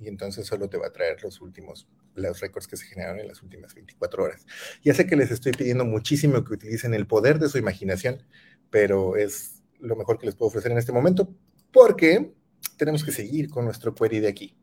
Y 0.00 0.08
entonces 0.08 0.46
solo 0.46 0.68
te 0.68 0.78
va 0.78 0.86
a 0.86 0.92
traer 0.92 1.22
los 1.22 1.40
últimos 1.40 1.86
los 2.14 2.40
récords 2.40 2.66
que 2.66 2.76
se 2.76 2.86
generaron 2.86 3.20
en 3.20 3.28
las 3.28 3.42
últimas 3.42 3.74
24 3.74 4.24
horas. 4.24 4.46
Ya 4.82 4.94
sé 4.94 5.06
que 5.06 5.16
les 5.16 5.30
estoy 5.30 5.52
pidiendo 5.52 5.84
muchísimo 5.84 6.44
que 6.44 6.54
utilicen 6.54 6.94
el 6.94 7.06
poder 7.06 7.38
de 7.38 7.48
su 7.48 7.58
imaginación, 7.58 8.22
pero 8.70 9.16
es 9.16 9.62
lo 9.78 9.96
mejor 9.96 10.18
que 10.18 10.26
les 10.26 10.34
puedo 10.34 10.48
ofrecer 10.48 10.72
en 10.72 10.78
este 10.78 10.92
momento 10.92 11.34
porque 11.72 12.34
tenemos 12.76 13.04
que 13.04 13.12
seguir 13.12 13.48
con 13.48 13.64
nuestro 13.64 13.94
query 13.94 14.20
de 14.20 14.28
aquí. 14.28 14.56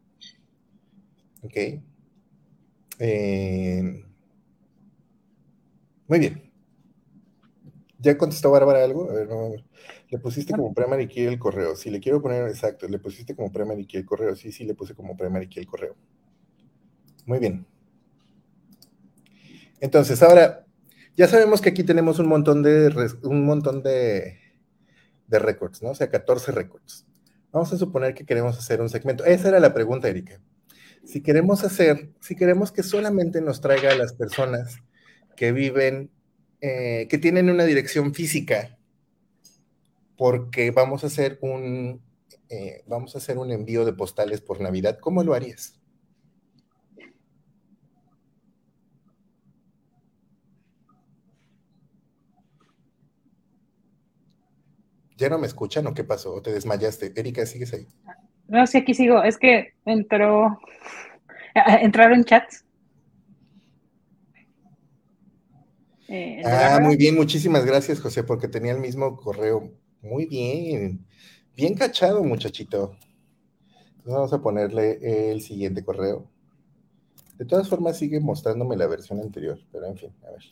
¿Ok? 1.44 1.56
Eh, 3.00 4.04
muy 6.08 6.20
bien. 6.20 6.47
¿Ya 8.00 8.18
contestó 8.18 8.52
Bárbara 8.52 8.84
algo? 8.84 9.10
A 9.10 9.14
ver, 9.14 9.28
Le 10.10 10.20
pusiste 10.20 10.54
como 10.54 10.74
primary 10.74 11.08
key 11.08 11.26
el 11.26 11.40
correo. 11.40 11.76
Si 11.76 11.90
le 11.90 12.00
quiero 12.00 12.22
poner 12.22 12.48
exacto, 12.48 12.88
le 12.88 13.00
pusiste 13.00 13.36
como 13.36 13.52
primary 13.52 13.86
key 13.86 14.00
el 14.00 14.06
correo. 14.06 14.36
Sí, 14.36 14.52
sí, 14.52 14.66
le 14.66 14.76
puse 14.76 14.94
como 14.94 15.18
primary 15.18 15.48
key 15.48 15.62
el 15.62 15.68
correo. 15.68 15.96
Muy 17.26 17.40
bien. 17.40 17.66
Entonces, 19.80 20.22
ahora, 20.22 20.66
ya 21.16 21.28
sabemos 21.28 21.62
que 21.62 21.70
aquí 21.70 21.84
tenemos 21.84 22.20
un 22.20 22.28
montón 22.28 22.62
de, 22.62 23.12
un 23.24 23.46
montón 23.46 23.82
de, 23.82 24.38
de 25.28 25.40
récords, 25.40 25.82
¿no? 25.82 25.90
O 25.90 25.96
sea, 25.96 26.10
14 26.10 26.52
récords. 26.52 27.06
Vamos 27.52 27.74
a 27.74 27.78
suponer 27.78 28.14
que 28.14 28.26
queremos 28.26 28.58
hacer 28.58 28.82
un 28.82 28.90
segmento. 28.90 29.26
Esa 29.26 29.50
era 29.50 29.60
la 29.60 29.74
pregunta, 29.74 30.08
Erika. 30.08 30.40
Si 31.04 31.22
queremos 31.22 31.64
hacer, 31.64 32.12
si 32.20 32.36
queremos 32.36 32.72
que 32.72 32.84
solamente 32.84 33.42
nos 33.42 33.62
traiga 33.62 33.92
a 33.92 33.96
las 33.96 34.14
personas 34.14 34.80
que 35.36 35.52
viven, 35.52 36.12
eh, 36.62 37.08
que 37.10 37.18
tienen 37.18 37.50
una 37.50 37.66
dirección 37.66 38.14
física, 38.14 38.78
porque 40.18 40.72
vamos 40.72 41.04
a 41.04 41.08
hacer 41.08 41.38
un, 41.42 42.02
eh, 42.50 42.84
vamos 42.88 43.16
a 43.16 43.20
hacer 43.20 43.38
un 43.38 43.52
envío 43.52 43.86
de 43.86 43.94
postales 43.94 44.42
por 44.42 44.62
Navidad, 44.62 44.98
¿cómo 45.00 45.24
lo 45.24 45.34
harías? 45.34 45.80
¿Ya 55.18 55.30
no 55.30 55.40
me 55.40 55.48
escuchan 55.48 55.88
o 55.88 55.96
qué 55.96 56.04
pasó? 56.04 56.36
¿O 56.36 56.42
te 56.44 56.52
desmayaste? 56.52 57.12
Erika, 57.16 57.44
¿sigues 57.48 57.74
ahí? 57.74 57.88
No, 58.48 58.68
sí, 58.68 58.78
aquí 58.78 58.94
sigo. 58.94 59.24
Es 59.24 59.38
que 59.38 59.74
entró. 59.86 60.60
¿Entraron 61.82 62.24
chats? 62.24 62.67
Eh, 66.10 66.42
ah, 66.46 66.80
muy 66.82 66.96
bien, 66.96 67.16
muchísimas 67.16 67.66
gracias, 67.66 68.00
José, 68.00 68.24
porque 68.24 68.48
tenía 68.48 68.72
el 68.72 68.80
mismo 68.80 69.18
correo. 69.18 69.72
Muy 70.02 70.26
bien, 70.26 71.06
bien 71.56 71.74
cachado, 71.74 72.24
muchachito. 72.24 72.96
Entonces 73.98 74.14
vamos 74.14 74.34
a 74.34 74.42
ponerle 74.42 75.32
el 75.32 75.42
siguiente 75.42 75.84
correo. 75.84 76.30
De 77.38 77.46
todas 77.46 77.70
formas, 77.70 77.98
sigue 77.98 78.20
mostrándome 78.20 78.78
la 78.78 78.88
versión 78.88 79.20
anterior, 79.20 79.60
pero 79.72 79.86
en 79.86 79.98
fin, 79.98 80.14
a 80.26 80.32
ver. 80.32 80.44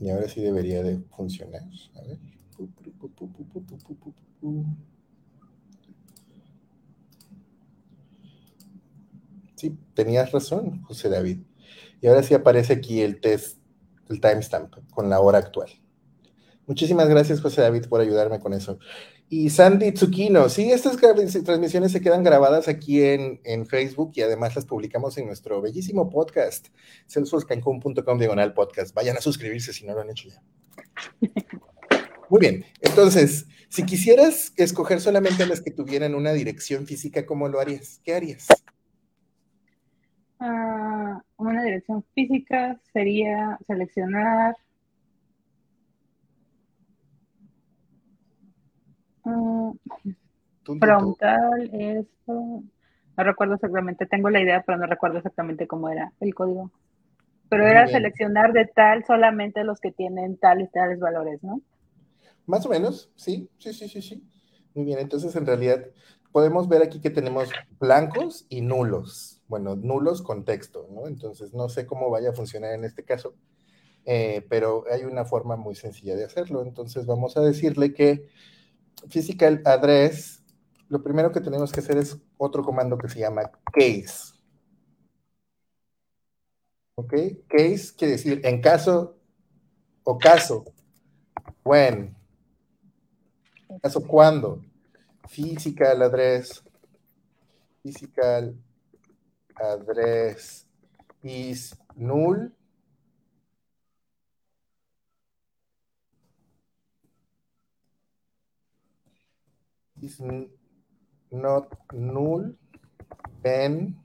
Y 0.00 0.10
ahora 0.10 0.28
sí 0.28 0.40
debería 0.40 0.82
de 0.82 1.00
funcionar. 1.16 1.62
A 1.94 2.02
ver. 2.02 2.18
Sí, 9.54 9.76
tenías 9.94 10.32
razón, 10.32 10.82
José 10.82 11.08
David. 11.08 11.38
Y 12.00 12.06
ahora 12.06 12.22
sí 12.22 12.34
aparece 12.34 12.72
aquí 12.72 13.00
el 13.00 13.20
test, 13.20 13.58
el 14.08 14.20
timestamp 14.20 14.74
con 14.90 15.08
la 15.08 15.20
hora 15.20 15.38
actual. 15.38 15.70
Muchísimas 16.66 17.08
gracias, 17.08 17.40
José 17.40 17.60
David, 17.60 17.86
por 17.88 18.00
ayudarme 18.00 18.40
con 18.40 18.54
eso. 18.54 18.78
Y 19.28 19.50
Sandy 19.50 19.92
Tsukino, 19.92 20.48
sí, 20.48 20.70
estas 20.70 20.96
transmisiones 20.96 21.92
se 21.92 22.00
quedan 22.00 22.22
grabadas 22.22 22.68
aquí 22.68 23.02
en, 23.02 23.66
Facebook 23.66 24.12
y 24.14 24.22
además 24.22 24.54
las 24.54 24.64
publicamos 24.64 25.16
en 25.18 25.26
nuestro 25.26 25.60
bellísimo 25.60 26.08
podcast, 26.10 26.68
salesforcecancun.com 27.06 28.18
diagonal 28.18 28.54
podcast. 28.54 28.94
Vayan 28.94 29.16
a 29.16 29.20
suscribirse 29.20 29.72
si 29.72 29.86
no 29.86 29.94
lo 29.94 30.00
han 30.00 30.10
hecho 30.10 30.28
ya. 30.28 30.42
Muy 32.30 32.40
bien, 32.40 32.64
entonces, 32.80 33.46
si 33.68 33.84
quisieras 33.84 34.52
escoger 34.56 35.00
solamente 35.00 35.46
las 35.46 35.60
que 35.60 35.70
tuvieran 35.70 36.14
una 36.14 36.32
dirección 36.32 36.86
física, 36.86 37.26
¿cómo 37.26 37.48
lo 37.48 37.60
harías? 37.60 38.00
¿Qué 38.04 38.14
harías? 38.14 38.46
Una 41.36 41.62
dirección 41.62 42.04
física 42.14 42.78
sería 42.92 43.58
seleccionar 43.66 44.56
frontal, 50.78 51.70
esto. 51.72 52.62
No 53.16 53.24
recuerdo 53.24 53.54
exactamente, 53.54 54.06
tengo 54.06 54.28
la 54.28 54.40
idea, 54.40 54.62
pero 54.66 54.78
no 54.78 54.86
recuerdo 54.86 55.18
exactamente 55.18 55.66
cómo 55.66 55.88
era 55.88 56.12
el 56.20 56.34
código. 56.34 56.70
Pero 57.48 57.66
era 57.66 57.86
seleccionar 57.86 58.52
de 58.52 58.66
tal 58.66 59.04
solamente 59.04 59.64
los 59.64 59.80
que 59.80 59.92
tienen 59.92 60.36
tales 60.36 60.70
tales 60.72 60.98
valores, 60.98 61.42
¿no? 61.42 61.60
Más 62.46 62.66
o 62.66 62.68
menos, 62.68 63.10
sí, 63.14 63.48
sí, 63.58 63.72
sí, 63.72 63.88
sí, 63.88 64.02
sí. 64.02 64.22
Muy 64.74 64.84
bien, 64.84 64.98
entonces 64.98 65.34
en 65.36 65.46
realidad 65.46 65.86
podemos 66.32 66.68
ver 66.68 66.82
aquí 66.82 67.00
que 67.00 67.10
tenemos 67.10 67.50
blancos 67.78 68.44
y 68.48 68.60
nulos. 68.60 69.33
Bueno, 69.54 69.76
nulos 69.76 70.20
con 70.20 70.44
texto, 70.44 70.88
¿no? 70.90 71.06
Entonces 71.06 71.54
no 71.54 71.68
sé 71.68 71.86
cómo 71.86 72.10
vaya 72.10 72.30
a 72.30 72.32
funcionar 72.32 72.74
en 72.74 72.82
este 72.82 73.04
caso, 73.04 73.36
eh, 74.04 74.44
pero 74.48 74.82
hay 74.90 75.04
una 75.04 75.24
forma 75.24 75.54
muy 75.54 75.76
sencilla 75.76 76.16
de 76.16 76.24
hacerlo. 76.24 76.62
Entonces 76.62 77.06
vamos 77.06 77.36
a 77.36 77.40
decirle 77.40 77.94
que 77.94 78.28
physical 79.08 79.62
address, 79.64 80.42
lo 80.88 81.04
primero 81.04 81.30
que 81.30 81.40
tenemos 81.40 81.70
que 81.70 81.78
hacer 81.78 81.98
es 81.98 82.18
otro 82.36 82.64
comando 82.64 82.98
que 82.98 83.08
se 83.08 83.20
llama 83.20 83.48
case. 83.72 84.34
¿Ok? 86.96 87.14
Case 87.46 87.94
quiere 87.96 88.14
decir 88.14 88.40
en 88.42 88.60
caso 88.60 89.20
o 90.02 90.18
caso. 90.18 90.64
When. 91.64 92.12
Caso 93.80 94.04
cuando. 94.04 94.60
Physical 95.28 96.02
address. 96.02 96.60
Physical 97.84 98.56
address 99.60 100.66
is 101.22 101.74
null 101.96 102.50
is 110.02 110.20
not 111.30 111.66
null 111.92 112.52
when 113.42 113.96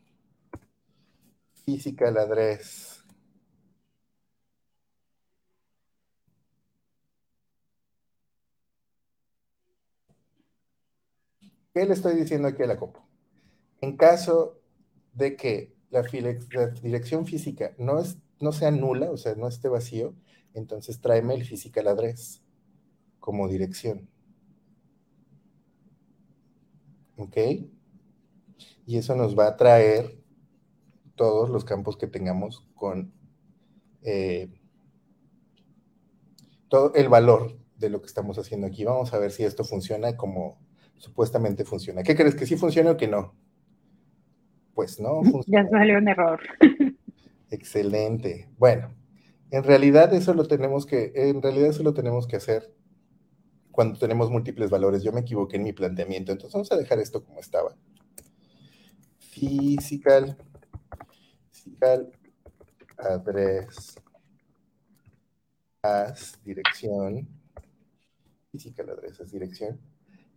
physical 1.65 2.17
address. 2.17 3.03
¿Qué 11.73 11.85
le 11.85 11.93
estoy 11.93 12.15
diciendo 12.15 12.47
aquí 12.47 12.63
a 12.63 12.67
la 12.67 12.77
compu? 12.77 12.99
En 13.81 13.95
caso 13.95 14.58
de 15.19 15.35
que 15.35 15.75
la, 15.91 16.01
dirección 16.81 17.27
física 17.27 17.75
no, 17.77 17.99
es, 17.99 18.17
no 18.39 18.51
sea 18.51 18.71
nula, 18.71 19.11
o 19.11 19.17
sea, 19.17 19.35
no 19.35 19.47
esté 19.47 19.69
vacío, 19.69 20.15
entonces 20.53 20.99
tráeme 21.01 21.35
el 21.35 21.45
physical 21.45 21.87
address 21.87 22.41
como 23.19 23.47
dirección. 23.47 24.09
¿ok? 27.19 27.37
Y 28.85 28.97
eso 28.97 29.15
nos 29.15 29.37
va 29.37 29.47
a 29.47 29.57
traer 29.57 30.19
todos 31.15 31.49
los 31.49 31.65
campos 31.65 31.97
que 31.97 32.07
tengamos 32.07 32.65
con 32.75 33.13
eh, 34.03 34.49
todo 36.69 36.93
el 36.95 37.09
valor 37.09 37.59
de 37.77 37.89
lo 37.89 38.01
que 38.01 38.07
estamos 38.07 38.37
haciendo 38.39 38.67
aquí. 38.67 38.85
Vamos 38.85 39.13
a 39.13 39.19
ver 39.19 39.31
si 39.31 39.43
esto 39.43 39.63
funciona 39.63 40.15
como 40.17 40.57
supuestamente 40.97 41.65
funciona. 41.65 42.03
¿Qué 42.03 42.15
crees? 42.15 42.35
¿Que 42.35 42.45
sí 42.45 42.55
funciona 42.55 42.91
o 42.91 42.97
que 42.97 43.07
no? 43.07 43.35
Pues 44.79 44.97
no. 44.97 45.21
Funciona. 45.23 45.43
Ya 45.47 45.69
salió 45.69 45.97
un 45.97 46.07
error. 46.07 46.39
Excelente. 47.51 48.47
Bueno, 48.57 48.95
en 49.51 49.65
realidad 49.65 50.13
eso 50.13 50.33
lo 50.33 50.47
tenemos 50.47 50.85
que, 50.85 51.11
en 51.15 51.41
realidad 51.41 51.67
eso 51.71 51.83
lo 51.83 51.93
tenemos 51.93 52.27
que 52.27 52.37
hacer 52.37 52.73
cuando 53.71 53.99
tenemos 53.99 54.31
múltiples 54.31 54.69
valores. 54.69 55.03
Yo 55.03 55.11
me 55.11 55.19
equivoqué 55.19 55.57
en 55.57 55.63
mi 55.63 55.73
planteamiento, 55.73 56.31
entonces 56.31 56.53
vamos 56.53 56.71
a 56.71 56.77
dejar 56.77 56.97
esto 56.99 57.25
como 57.25 57.41
estaba. 57.41 57.75
Physical, 59.17 60.37
physical 61.51 62.13
address 62.99 63.97
as 65.81 66.41
dirección, 66.45 67.27
physical 68.49 68.91
address 68.91 69.19
as 69.19 69.29
dirección. 69.29 69.77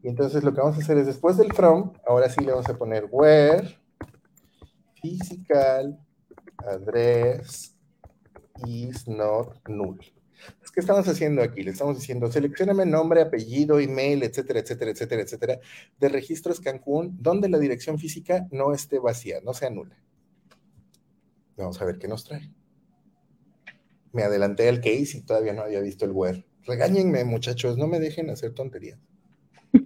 Y 0.02 0.08
entonces 0.08 0.42
lo 0.42 0.52
que 0.52 0.62
vamos 0.62 0.78
a 0.78 0.80
hacer 0.80 0.98
es 0.98 1.06
después 1.06 1.36
del 1.36 1.52
from, 1.52 1.92
ahora 2.04 2.28
sí 2.28 2.44
le 2.44 2.50
vamos 2.50 2.68
a 2.68 2.76
poner 2.76 3.06
where 3.08 3.81
physical 5.02 5.98
address 6.66 7.76
is 8.66 9.06
not 9.08 9.68
null. 9.68 9.98
¿Qué 10.74 10.80
estamos 10.80 11.06
haciendo 11.06 11.42
aquí? 11.42 11.62
Le 11.62 11.72
estamos 11.72 11.98
diciendo, 11.98 12.32
seleccioname 12.32 12.86
nombre, 12.86 13.20
apellido, 13.20 13.78
email, 13.78 14.22
etcétera, 14.22 14.60
etcétera, 14.60 14.90
etcétera, 14.92 15.22
etcétera, 15.22 15.60
de 16.00 16.08
registros 16.08 16.60
Cancún, 16.60 17.18
donde 17.20 17.50
la 17.50 17.58
dirección 17.58 17.98
física 17.98 18.48
no 18.50 18.72
esté 18.72 18.98
vacía, 18.98 19.40
no 19.44 19.52
sea 19.52 19.68
nula. 19.68 19.98
Vamos 21.58 21.80
a 21.80 21.84
ver 21.84 21.98
qué 21.98 22.08
nos 22.08 22.24
trae. 22.24 22.50
Me 24.12 24.22
adelanté 24.22 24.68
al 24.68 24.80
case 24.80 25.18
y 25.18 25.20
todavía 25.20 25.52
no 25.52 25.62
había 25.62 25.80
visto 25.80 26.06
el 26.06 26.12
where. 26.12 26.46
Regáñenme, 26.64 27.24
muchachos, 27.24 27.76
no 27.76 27.86
me 27.86 28.00
dejen 28.00 28.30
hacer 28.30 28.54
tonterías. 28.54 28.98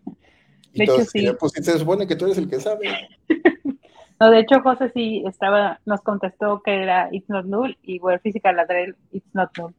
Y 0.73 0.81
de 0.81 0.87
todos, 0.87 1.15
hecho, 1.15 1.31
sí. 1.33 1.37
pues 1.41 1.53
se 1.53 1.79
supone 1.79 2.07
que 2.07 2.17
tú 2.17 2.27
eres 2.27 2.37
el 2.37 2.51
que 2.51 2.61
sabe. 2.61 2.87
No, 4.19 4.31
de 4.31 4.41
hecho, 4.41 4.63
José 4.63 4.91
sí 4.95 5.23
estaba, 5.27 5.81
nos 5.85 6.01
contestó 6.01 6.63
que 6.65 6.83
era 6.83 7.09
it's 7.13 7.29
not 7.29 7.45
null 7.45 7.77
y 7.83 7.99
where 7.99 8.19
physical 8.19 8.59
address 8.59 8.95
it's 9.13 9.35
not 9.35 9.51
null. 9.59 9.75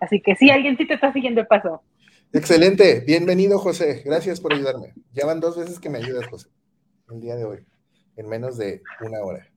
Así 0.00 0.20
que 0.20 0.36
sí, 0.36 0.50
alguien 0.50 0.76
sí 0.76 0.86
te 0.86 0.94
está 0.94 1.12
siguiendo 1.12 1.40
el 1.40 1.46
paso. 1.46 1.82
Excelente, 2.32 3.00
bienvenido 3.06 3.58
José, 3.58 4.02
gracias 4.04 4.40
por 4.40 4.54
ayudarme. 4.54 4.94
Ya 5.12 5.26
van 5.26 5.40
dos 5.40 5.58
veces 5.58 5.78
que 5.78 5.90
me 5.90 5.98
ayudas, 5.98 6.26
José, 6.28 6.48
el 7.10 7.20
día 7.20 7.36
de 7.36 7.44
hoy, 7.44 7.58
en 8.16 8.28
menos 8.28 8.56
de 8.56 8.82
una 9.00 9.20
hora. 9.20 9.52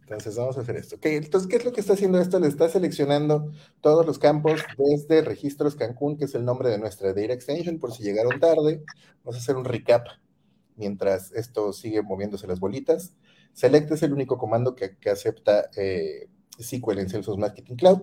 Entonces 0.00 0.36
vamos 0.36 0.58
a 0.58 0.62
hacer 0.62 0.74
esto. 0.76 0.96
Ok, 0.96 1.06
entonces, 1.06 1.48
¿qué 1.48 1.56
es 1.56 1.64
lo 1.64 1.72
que 1.72 1.80
está 1.80 1.92
haciendo 1.92 2.18
esto? 2.18 2.40
Le 2.40 2.48
está 2.48 2.68
seleccionando 2.68 3.52
todos 3.80 4.04
los 4.04 4.18
campos 4.18 4.60
desde 4.76 5.22
Registros 5.22 5.76
Cancún, 5.76 6.18
que 6.18 6.24
es 6.24 6.34
el 6.34 6.44
nombre 6.44 6.68
de 6.68 6.78
nuestra 6.78 7.12
Data 7.12 7.32
Extension, 7.32 7.78
por 7.78 7.92
si 7.92 8.02
llegaron 8.02 8.40
tarde. 8.40 8.82
Vamos 9.22 9.36
a 9.36 9.38
hacer 9.38 9.54
un 9.54 9.64
recap 9.64 10.08
mientras 10.74 11.30
esto 11.32 11.72
sigue 11.72 12.02
moviéndose 12.02 12.48
las 12.48 12.58
bolitas. 12.58 13.14
Select 13.52 13.90
es 13.92 14.02
el 14.02 14.12
único 14.12 14.38
comando 14.38 14.74
que, 14.74 14.96
acepta 15.10 15.70
eh, 15.76 16.28
SQL 16.58 16.98
en 16.98 17.08
Salesforce 17.08 17.40
Marketing 17.40 17.76
Cloud. 17.76 18.02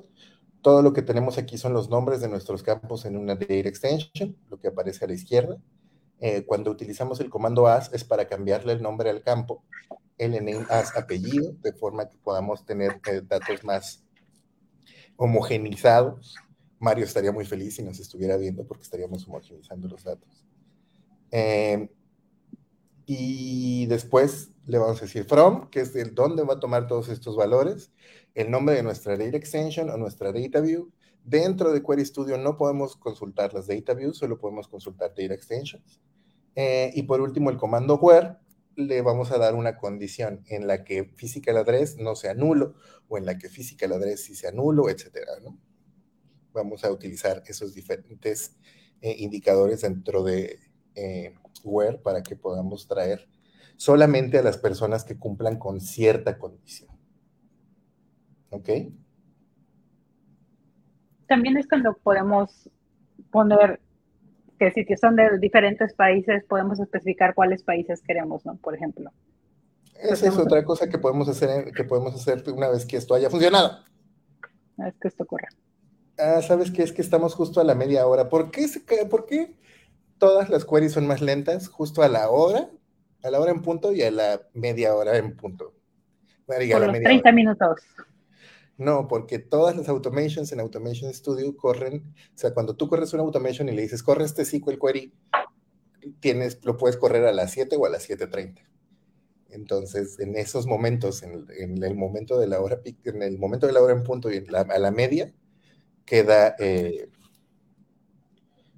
Todo 0.62 0.82
lo 0.82 0.94
que 0.94 1.02
tenemos 1.02 1.38
aquí 1.38 1.58
son 1.58 1.74
los 1.74 1.90
nombres 1.90 2.22
de 2.22 2.28
nuestros 2.28 2.64
campos 2.64 3.06
en 3.06 3.16
una 3.16 3.36
data 3.36 3.54
extension, 3.54 4.36
lo 4.50 4.60
que 4.60 4.68
aparece 4.68 5.06
a 5.06 5.08
la 5.08 5.14
izquierda. 5.14 5.58
Eh, 6.20 6.46
cuando 6.46 6.72
utilizamos 6.72 7.20
el 7.20 7.30
comando 7.30 7.68
as 7.68 7.94
es 7.94 8.04
para 8.04 8.28
cambiarle 8.28 8.74
el 8.74 8.82
nombre 8.82 9.10
al 9.10 9.22
campo, 9.22 9.64
el 10.18 10.32
name 10.32 10.66
as 10.70 10.96
apellido, 10.98 11.54
de 11.62 11.74
forma 11.74 12.10
que 12.10 12.18
podamos 12.18 12.66
tener 12.66 13.00
eh, 13.08 13.22
datos 13.24 13.64
más 13.64 14.04
homogenizados. 15.16 16.36
Mario 16.80 17.06
estaría 17.06 17.32
muy 17.32 17.46
feliz 17.46 17.76
si 17.76 17.84
nos 17.84 18.00
estuviera 18.00 18.38
viendo 18.38 18.66
porque 18.66 18.84
estaríamos 18.84 19.28
homogenizando 19.28 19.88
los 19.88 20.04
datos. 20.04 20.44
Eh, 21.32 21.90
y 23.06 23.86
después 23.88 24.52
le 24.68 24.78
vamos 24.78 25.02
a 25.02 25.06
decir 25.06 25.24
from, 25.24 25.70
que 25.70 25.80
es 25.80 25.96
el 25.96 26.14
dónde 26.14 26.44
va 26.44 26.56
a 26.56 26.60
tomar 26.60 26.88
todos 26.88 27.08
estos 27.08 27.38
valores, 27.38 27.92
el 28.36 28.52
nombre 28.52 28.76
de 28.76 28.84
nuestra 28.84 29.18
data 29.18 29.38
extension 29.38 29.90
o 29.90 29.98
nuestra 29.98 30.32
data 30.34 30.60
view. 30.60 30.92
Dentro 31.24 31.72
de 31.72 31.82
Query 31.82 32.06
Studio 32.06 32.38
no 32.38 32.58
podemos 32.58 32.98
consultar 32.98 33.54
las 33.54 33.68
data 33.68 33.94
views, 33.94 34.18
solo 34.18 34.38
podemos 34.38 34.68
consultar 34.68 35.10
data 35.10 35.34
extensions. 35.34 36.02
Eh, 36.56 36.92
y 36.94 37.04
por 37.04 37.22
último, 37.22 37.50
el 37.50 37.58
comando 37.58 37.96
where, 37.96 38.36
le 38.76 39.02
vamos 39.02 39.32
a 39.32 39.38
dar 39.38 39.56
una 39.56 39.78
condición 39.78 40.44
en 40.48 40.68
la 40.68 40.84
que 40.84 41.06
physical 41.16 41.58
address 41.58 41.98
no 41.98 42.16
sea 42.16 42.34
nulo 42.34 42.76
o 43.08 43.18
en 43.18 43.26
la 43.26 43.38
que 43.38 43.50
physical 43.50 43.94
address 43.94 44.26
sí 44.26 44.36
sea 44.36 44.52
nulo, 44.52 44.90
etcétera, 44.90 45.32
¿no? 45.42 45.58
Vamos 46.54 46.84
a 46.84 46.92
utilizar 46.92 47.42
esos 47.48 47.74
diferentes 47.74 48.56
eh, 49.02 49.16
indicadores 49.18 49.82
dentro 49.82 50.24
de 50.24 50.60
eh, 50.96 51.34
where 51.64 51.98
para 51.98 52.22
que 52.22 52.36
podamos 52.36 52.88
traer 52.88 53.28
solamente 53.78 54.38
a 54.38 54.44
las 54.44 54.58
personas 54.58 55.06
que 55.06 55.18
cumplan 55.18 55.58
con 55.58 55.80
cierta 55.80 56.38
condición. 56.38 56.92
¿Ok? 58.50 58.70
También 61.28 61.58
es 61.58 61.68
cuando 61.68 61.96
podemos 61.96 62.70
poner 63.32 63.80
que 64.60 64.72
si 64.72 64.86
son 64.98 65.16
de 65.16 65.38
diferentes 65.40 65.94
países, 65.94 66.44
podemos 66.46 66.80
especificar 66.80 67.36
cuáles 67.36 67.64
países 67.64 68.02
queremos, 68.02 68.46
¿no? 68.46 68.58
Por 68.58 68.76
ejemplo. 68.76 69.12
Esa 70.02 70.28
es 70.28 70.38
otra 70.38 70.64
cosa 70.64 70.90
que 70.90 70.98
podemos 70.98 71.28
hacer, 71.30 71.72
que 71.72 71.84
podemos 71.84 72.16
hacer 72.16 72.44
una 72.52 72.70
vez 72.70 72.86
que 72.86 72.98
esto 72.98 73.14
haya 73.14 73.30
funcionado. 73.30 73.80
Es 74.78 74.96
que 75.00 75.08
esto 75.08 75.24
ocurra. 75.24 75.48
Ah, 76.18 76.42
¿sabes 76.42 76.72
qué? 76.72 76.84
Es 76.84 76.92
que 76.92 77.02
estamos 77.02 77.36
justo 77.36 77.62
a 77.62 77.64
la 77.64 77.76
media 77.76 78.06
hora. 78.08 78.30
¿Por 78.30 78.52
qué, 78.52 78.68
se, 78.68 78.80
¿Por 79.06 79.26
qué 79.26 79.56
todas 80.18 80.50
las 80.50 80.66
queries 80.66 80.94
son 80.94 81.08
más 81.08 81.22
lentas 81.22 81.68
justo 81.68 82.02
a 82.02 82.10
la 82.10 82.30
hora, 82.30 82.70
a 83.24 83.32
la 83.32 83.40
hora 83.40 83.52
en 83.52 83.62
punto 83.62 83.92
y 83.94 84.02
a 84.04 84.12
la 84.12 84.42
media 84.54 84.96
hora 84.96 85.18
en 85.18 85.36
punto? 85.36 85.74
Por 86.46 86.66
los 86.66 87.00
30 87.00 87.32
minutos. 87.34 87.82
No, 88.78 89.08
porque 89.08 89.40
todas 89.40 89.76
las 89.76 89.90
automations 89.90 90.52
en 90.52 90.60
Automation 90.60 91.14
Studio 91.14 91.58
corren, 91.58 92.14
o 92.36 92.38
sea, 92.38 92.54
cuando 92.54 92.76
tú 92.76 92.88
corres 92.88 93.12
una 93.14 93.24
automation 93.24 93.68
y 93.70 93.72
le 93.72 93.82
dices, 93.82 94.04
corre 94.04 94.24
este 94.24 94.46
SQL 94.46 94.78
query, 94.80 95.14
tienes, 96.20 96.64
lo 96.64 96.78
puedes 96.78 96.96
correr 96.96 97.26
a 97.26 97.32
las 97.32 97.52
7 97.52 97.76
o 97.76 97.86
a 97.86 97.90
las 97.90 98.08
7.30. 98.08 98.62
Entonces, 99.50 100.20
en 100.20 100.36
esos 100.36 100.68
momentos, 100.68 101.24
en, 101.24 101.84
el 101.84 101.96
momento 101.96 102.40
de 102.40 102.48
la 102.48 102.62
hora 102.62 102.80
en 103.04 103.24
el 103.24 103.40
momento 103.40 103.66
de 103.66 103.74
la 103.74 103.82
hora 103.82 103.94
en 103.94 104.04
punto 104.04 104.32
y 104.32 104.46
a 104.54 104.80
la 104.80 104.92
media, 104.92 105.34
queda, 106.06 106.56
eh, 106.60 107.10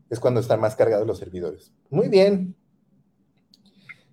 es 0.10 0.20
cuando 0.20 0.40
están 0.40 0.62
más 0.62 0.76
cargados 0.76 1.06
los 1.06 1.20
servidores. 1.20 1.74
Muy 1.90 2.08
bien, 2.08 2.56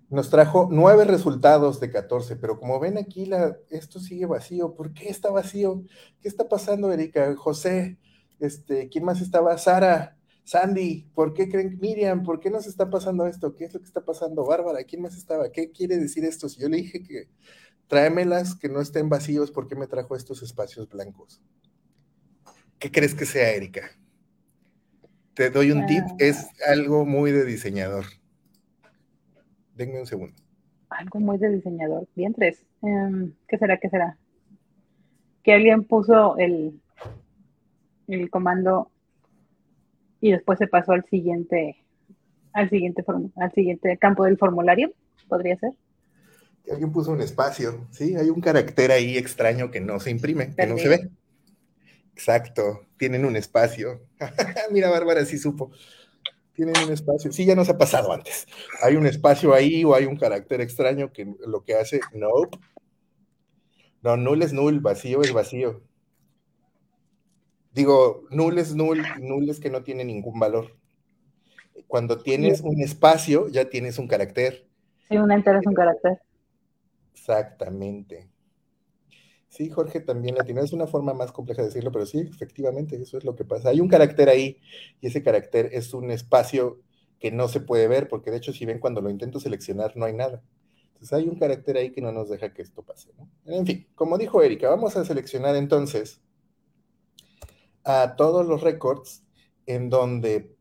nos 0.09 0.29
trajo 0.29 0.69
nueve 0.71 1.03
resultados 1.03 1.79
de 1.79 1.91
14, 1.91 2.37
pero 2.37 2.59
como 2.59 2.79
ven 2.79 2.97
aquí, 2.97 3.25
la, 3.25 3.57
esto 3.69 3.99
sigue 3.99 4.25
vacío. 4.25 4.73
¿Por 4.73 4.93
qué 4.93 5.09
está 5.09 5.29
vacío? 5.31 5.83
¿Qué 6.21 6.27
está 6.27 6.47
pasando, 6.47 6.91
Erika? 6.91 7.35
José, 7.35 7.97
este, 8.39 8.87
¿quién 8.89 9.03
más 9.03 9.21
estaba? 9.21 9.57
Sara, 9.57 10.17
Sandy, 10.45 11.09
¿por 11.13 11.33
qué 11.33 11.49
creen? 11.49 11.77
Miriam, 11.81 12.23
¿por 12.23 12.39
qué 12.39 12.49
nos 12.49 12.67
está 12.67 12.89
pasando 12.89 13.27
esto? 13.27 13.53
¿Qué 13.53 13.65
es 13.65 13.73
lo 13.73 13.81
que 13.81 13.85
está 13.85 14.05
pasando? 14.05 14.45
Bárbara, 14.45 14.83
¿quién 14.85 15.01
más 15.01 15.17
estaba? 15.17 15.51
¿Qué 15.51 15.71
quiere 15.71 15.97
decir 15.97 16.23
esto? 16.23 16.47
Si 16.47 16.61
yo 16.61 16.69
le 16.69 16.77
dije 16.77 17.03
que 17.03 17.27
tráemelas 17.87 18.55
que 18.55 18.69
no 18.69 18.79
estén 18.79 19.09
vacíos, 19.09 19.51
¿por 19.51 19.67
qué 19.67 19.75
me 19.75 19.87
trajo 19.87 20.15
estos 20.15 20.41
espacios 20.41 20.87
blancos? 20.87 21.41
¿Qué 22.79 22.91
crees 22.91 23.13
que 23.13 23.25
sea, 23.25 23.51
Erika? 23.51 23.91
Te 25.33 25.49
doy 25.49 25.71
un 25.71 25.85
tip, 25.85 26.03
ah. 26.03 26.15
es 26.19 26.47
algo 26.65 27.05
muy 27.05 27.31
de 27.31 27.43
diseñador. 27.43 28.05
Denme 29.77 29.99
un 29.99 30.07
segundo. 30.07 30.35
Algo 30.89 31.19
muy 31.19 31.37
de 31.37 31.49
diseñador. 31.49 32.07
Bien, 32.15 32.33
tres. 32.33 32.65
Em, 32.81 33.33
¿Qué 33.47 33.57
será? 33.57 33.77
¿Qué 33.77 33.89
será? 33.89 34.17
Que 35.43 35.53
alguien 35.53 35.83
puso 35.83 36.35
el, 36.37 36.81
el 38.07 38.29
comando 38.31 38.89
y 40.19 40.31
después 40.31 40.57
se 40.57 40.67
pasó 40.67 40.93
al 40.93 41.05
siguiente, 41.05 41.77
al 42.53 42.69
siguiente, 42.69 43.05
al 43.35 43.51
siguiente 43.51 43.97
campo 43.97 44.23
del 44.23 44.37
formulario. 44.37 44.91
¿Podría 45.29 45.57
ser? 45.57 45.73
Que 46.65 46.71
alguien 46.71 46.91
puso 46.91 47.11
un 47.11 47.21
espacio, 47.21 47.87
sí, 47.91 48.15
hay 48.15 48.29
un 48.29 48.41
carácter 48.41 48.91
ahí 48.91 49.15
extraño 49.17 49.69
que 49.69 49.79
no 49.79 49.99
se 49.99 50.09
imprime, 50.09 50.55
que 50.55 50.65
no 50.65 50.77
se 50.77 50.89
ve. 50.89 51.09
Exacto, 52.13 52.87
tienen 52.97 53.25
un 53.25 53.35
espacio. 53.35 54.01
Mira, 54.71 54.89
Bárbara 54.89 55.23
sí 55.23 55.37
supo 55.37 55.71
tienen 56.57 56.75
un 56.83 56.91
espacio. 56.91 57.31
Sí, 57.31 57.45
ya 57.45 57.55
nos 57.55 57.69
ha 57.69 57.77
pasado 57.77 58.11
antes. 58.11 58.47
Hay 58.81 58.95
un 58.95 59.05
espacio 59.05 59.53
ahí 59.53 59.85
o 59.85 59.93
hay 59.93 60.05
un 60.05 60.17
carácter 60.17 60.59
extraño 60.59 61.13
que 61.13 61.31
lo 61.45 61.63
que 61.63 61.75
hace, 61.75 61.99
no. 62.13 62.29
No, 64.01 64.17
null 64.17 64.41
es 64.41 64.53
null, 64.53 64.79
vacío 64.79 65.21
es 65.21 65.31
vacío. 65.31 65.83
Digo, 67.73 68.25
null 68.31 68.57
es 68.57 68.75
null, 68.75 69.03
null 69.19 69.49
es 69.51 69.59
que 69.59 69.69
no 69.69 69.83
tiene 69.83 70.03
ningún 70.03 70.39
valor. 70.39 70.75
Cuando 71.85 72.17
tienes 72.17 72.61
un 72.61 72.81
espacio, 72.81 73.49
ya 73.49 73.69
tienes 73.69 73.99
un 73.99 74.07
carácter. 74.07 74.67
Sí, 75.07 75.17
un 75.17 75.31
entero 75.31 75.59
es 75.59 75.67
un 75.67 75.75
carácter. 75.75 76.19
Exactamente. 77.13 78.27
Sí, 79.57 79.71
Jorge 79.71 80.01
también 80.01 80.35
la 80.35 80.43
tiene. 80.43 80.61
Es 80.61 80.71
una 80.71 80.85
forma 80.85 81.15
más 81.15 81.31
compleja 81.31 81.63
de 81.63 81.69
decirlo, 81.69 81.91
pero 81.91 82.05
sí, 82.05 82.19
efectivamente, 82.19 82.95
eso 82.95 83.17
es 83.17 83.23
lo 83.23 83.35
que 83.35 83.43
pasa. 83.43 83.69
Hay 83.69 83.81
un 83.81 83.87
carácter 83.87 84.29
ahí 84.29 84.59
y 85.01 85.07
ese 85.07 85.23
carácter 85.23 85.71
es 85.71 85.95
un 85.95 86.11
espacio 86.11 86.79
que 87.19 87.31
no 87.31 87.47
se 87.47 87.59
puede 87.59 87.87
ver, 87.87 88.07
porque 88.07 88.29
de 88.29 88.37
hecho, 88.37 88.53
si 88.53 88.67
ven 88.67 88.77
cuando 88.77 89.01
lo 89.01 89.09
intento 89.09 89.39
seleccionar, 89.39 89.97
no 89.97 90.05
hay 90.05 90.13
nada. 90.13 90.43
Entonces 90.89 91.11
hay 91.11 91.27
un 91.27 91.39
carácter 91.39 91.75
ahí 91.75 91.89
que 91.89 92.01
no 92.01 92.11
nos 92.11 92.29
deja 92.29 92.53
que 92.53 92.61
esto 92.61 92.83
pase. 92.83 93.09
En 93.45 93.65
fin, 93.65 93.87
como 93.95 94.19
dijo 94.19 94.43
Erika, 94.43 94.69
vamos 94.69 94.95
a 94.95 95.03
seleccionar 95.03 95.55
entonces 95.55 96.21
a 97.83 98.15
todos 98.15 98.45
los 98.45 98.61
récords 98.61 99.23
en 99.65 99.89
donde 99.89 100.55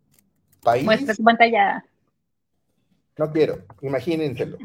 país. 0.62 0.86
Muestra 0.86 1.14
tu 1.14 1.22
pantalla. 1.22 1.84
No 3.18 3.30
quiero, 3.30 3.62
imagínenselo. 3.82 4.56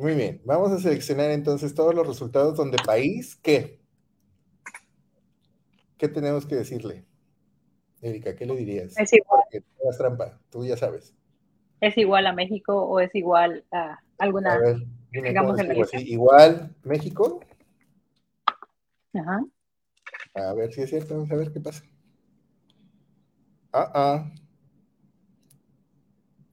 Muy 0.00 0.14
bien, 0.14 0.40
vamos 0.46 0.72
a 0.72 0.78
seleccionar 0.78 1.30
entonces 1.30 1.74
todos 1.74 1.94
los 1.94 2.06
resultados 2.06 2.56
donde 2.56 2.78
país, 2.86 3.36
¿qué? 3.36 3.78
¿Qué 5.98 6.08
tenemos 6.08 6.46
que 6.46 6.54
decirle? 6.54 7.04
Erika, 8.00 8.34
¿qué 8.34 8.46
le 8.46 8.56
dirías? 8.56 8.98
Es 8.98 9.12
igual. 9.12 9.42
trampa, 9.98 10.40
tú 10.48 10.64
ya 10.64 10.78
sabes. 10.78 11.14
¿Es 11.82 11.98
igual 11.98 12.26
a 12.26 12.32
México 12.32 12.82
o 12.82 12.98
es 12.98 13.14
igual 13.14 13.66
a 13.72 13.98
alguna? 14.16 14.54
A 14.54 14.58
ver, 14.58 14.86
digamos 15.10 15.60
Igual 15.92 16.74
México. 16.82 17.40
Ajá. 19.12 19.44
A 20.32 20.54
ver 20.54 20.72
si 20.72 20.80
es 20.80 20.88
cierto, 20.88 21.12
vamos 21.12 21.30
a 21.30 21.36
ver 21.36 21.52
qué 21.52 21.60
pasa. 21.60 21.84
Ah, 23.70 23.92
ah. 23.94 24.32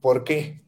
¿Por 0.02 0.22
qué? 0.24 0.67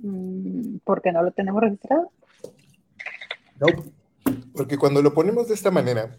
Mm, 0.00 0.78
¿Por 0.84 1.02
qué 1.02 1.12
no 1.12 1.22
lo 1.22 1.32
tenemos 1.32 1.60
registrado? 1.60 2.10
No, 3.58 3.66
porque 4.54 4.78
cuando 4.78 5.02
lo 5.02 5.14
ponemos 5.14 5.48
de 5.48 5.54
esta 5.54 5.70
manera, 5.70 6.18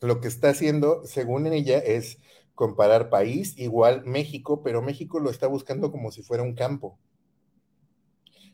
lo 0.00 0.20
que 0.20 0.28
está 0.28 0.50
haciendo, 0.50 1.04
según 1.04 1.46
ella, 1.46 1.78
es 1.78 2.18
comparar 2.54 3.08
país 3.08 3.56
igual 3.58 4.04
México, 4.04 4.62
pero 4.62 4.82
México 4.82 5.20
lo 5.20 5.30
está 5.30 5.46
buscando 5.46 5.90
como 5.90 6.10
si 6.10 6.22
fuera 6.22 6.42
un 6.42 6.54
campo, 6.54 6.98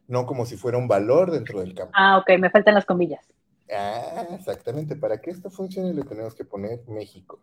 no 0.06 0.26
como 0.26 0.46
si 0.46 0.56
fuera 0.56 0.78
un 0.78 0.86
valor 0.86 1.32
dentro 1.32 1.60
del 1.60 1.74
campo. 1.74 1.92
Ah, 1.96 2.18
ok, 2.18 2.38
me 2.38 2.50
faltan 2.50 2.74
las 2.74 2.84
comillas. 2.84 3.26
Ah, 3.72 4.26
exactamente. 4.30 4.94
Para 4.94 5.20
que 5.20 5.30
esto 5.30 5.50
funcione 5.50 5.92
le 5.92 6.04
tenemos 6.04 6.34
que 6.34 6.44
poner 6.44 6.86
México. 6.86 7.40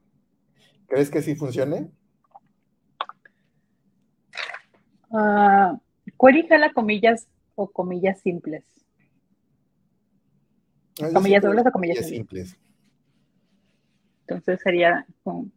¿Crees 0.87 1.09
que 1.09 1.21
sí 1.21 1.35
funcione? 1.35 1.91
Ah, 5.11 5.77
¿Query 6.23 6.47
jala 6.47 6.71
comillas 6.71 7.27
o 7.55 7.69
comillas 7.69 8.21
simples? 8.21 8.63
¿Comillas 11.13 11.43
dobles 11.43 11.65
o 11.67 11.71
comillas 11.71 12.07
simples? 12.07 12.55
Entonces 14.21 14.61
sería 14.63 15.05
con 15.23 15.51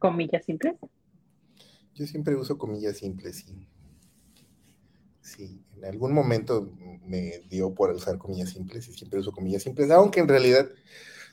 comillas 0.00 0.44
simples. 0.44 0.74
Yo 1.94 2.06
siempre 2.06 2.34
uso 2.34 2.58
comillas 2.58 2.96
simples, 2.96 3.36
sí. 3.36 3.68
Sí, 5.20 5.62
en 5.76 5.84
algún 5.84 6.12
momento 6.12 6.68
me 7.04 7.38
dio 7.48 7.72
por 7.72 7.90
usar 7.90 8.18
comillas 8.18 8.50
simples 8.50 8.88
y 8.88 8.94
siempre 8.94 9.20
uso 9.20 9.30
comillas 9.30 9.62
simples, 9.62 9.88
aunque 9.92 10.18
en 10.18 10.26
realidad, 10.26 10.68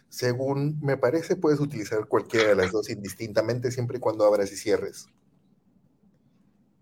según 0.10 0.80
me 0.80 0.96
parece, 0.96 1.36
puedes 1.36 1.60
utilizar 1.60 2.06
cualquiera 2.06 2.50
de 2.50 2.56
las 2.56 2.72
dos 2.72 2.92
indistintamente, 2.92 3.72
siempre 3.72 3.98
y 3.98 4.00
cuando 4.00 4.26
abras 4.26 4.52
y 4.52 4.58
cierres 4.58 5.08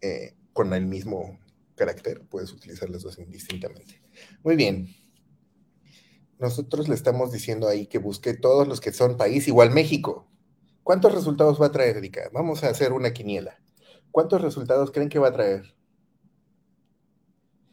eh, 0.02 0.36
con 0.52 0.74
el 0.74 0.86
mismo 0.86 1.40
carácter, 1.78 2.26
puedes 2.28 2.52
utilizar 2.52 2.90
las 2.90 3.04
dos 3.04 3.18
indistintamente. 3.20 4.02
Muy 4.44 4.58
bien. 4.58 4.88
Nosotros 6.40 6.90
le 6.90 6.96
estamos 6.96 7.32
diciendo 7.32 7.68
ahí 7.68 7.88
que 7.88 8.00
busque 8.00 8.34
todos 8.34 8.68
los 8.68 8.82
que 8.82 8.92
son 8.92 9.16
país 9.16 9.48
igual 9.48 9.72
México. 9.72 10.28
¿Cuántos 10.84 11.14
resultados 11.14 11.62
va 11.62 11.68
a 11.68 11.72
traer, 11.72 11.98
Erika? 11.98 12.30
Vamos 12.34 12.64
a 12.64 12.70
hacer 12.70 12.92
una 12.94 13.14
quiniela. 13.14 13.60
¿Cuántos 14.12 14.42
resultados 14.42 14.92
creen 14.92 15.10
que 15.10 15.20
va 15.20 15.30
a 15.30 15.34
traer? 15.34 15.76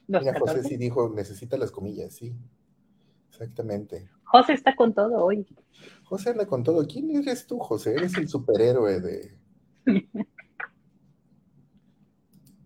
Mira, 0.06 0.20
José 0.20 0.44
14. 0.44 0.68
sí 0.68 0.76
dijo, 0.76 1.12
necesita 1.14 1.56
las 1.56 1.70
comillas, 1.70 2.14
sí. 2.14 2.36
Exactamente. 3.30 4.08
José 4.24 4.52
está 4.52 4.76
con 4.76 4.94
todo 4.94 5.24
hoy. 5.24 5.46
José 6.04 6.30
anda 6.30 6.46
con 6.46 6.62
todo. 6.62 6.86
¿Quién 6.86 7.10
eres 7.16 7.46
tú, 7.46 7.58
José? 7.58 7.94
Eres 7.94 8.16
el 8.16 8.28
superhéroe 8.28 9.00
de. 9.00 9.38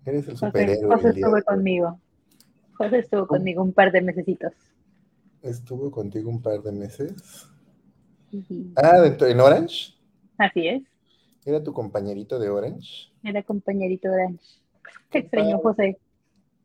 Eres 0.08 0.26
el 0.26 0.38
superhéroe. 0.38 0.96
José 0.96 1.08
estuvo 1.10 1.42
conmigo. 1.42 2.00
José 2.78 2.98
estuvo 3.00 3.26
conmigo 3.26 3.62
un 3.62 3.74
par 3.74 3.92
de 3.92 4.00
mesecitos. 4.00 4.52
Estuvo 5.42 5.90
contigo 5.90 6.30
un 6.30 6.40
par 6.40 6.62
de 6.62 6.72
meses. 6.72 7.46
Ah, 8.76 9.04
en 9.04 9.40
Orange. 9.40 9.94
Así 10.38 10.66
es. 10.66 10.82
Era 11.44 11.62
tu 11.62 11.74
compañerito 11.74 12.38
de 12.38 12.48
Orange. 12.48 13.12
Era 13.22 13.42
compañerito 13.42 14.08
de 14.08 14.14
Orange. 14.14 14.46
Te 15.10 15.18
extraño, 15.18 15.58
José. 15.58 15.98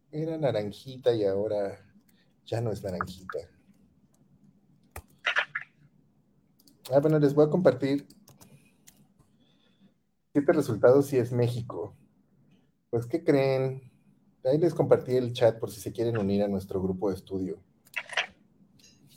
Era 0.09 0.37
naranjita 0.37 1.13
y 1.13 1.25
ahora 1.25 1.77
ya 2.45 2.61
no 2.61 2.71
es 2.71 2.81
naranjita. 2.81 3.39
Ah, 6.93 6.99
bueno, 7.01 7.19
les 7.19 7.33
voy 7.33 7.45
a 7.45 7.49
compartir 7.49 8.07
siete 10.31 10.53
resultados 10.53 11.07
si 11.07 11.17
es 11.17 11.33
México. 11.33 11.93
Pues, 12.93 13.07
¿qué 13.07 13.23
creen? 13.23 13.81
Ahí 14.45 14.59
les 14.59 14.75
compartí 14.75 15.15
el 15.15 15.33
chat 15.33 15.57
por 15.57 15.71
si 15.71 15.81
se 15.81 15.91
quieren 15.91 16.15
unir 16.15 16.43
a 16.43 16.47
nuestro 16.47 16.79
grupo 16.79 17.09
de 17.09 17.15
estudio. 17.15 17.57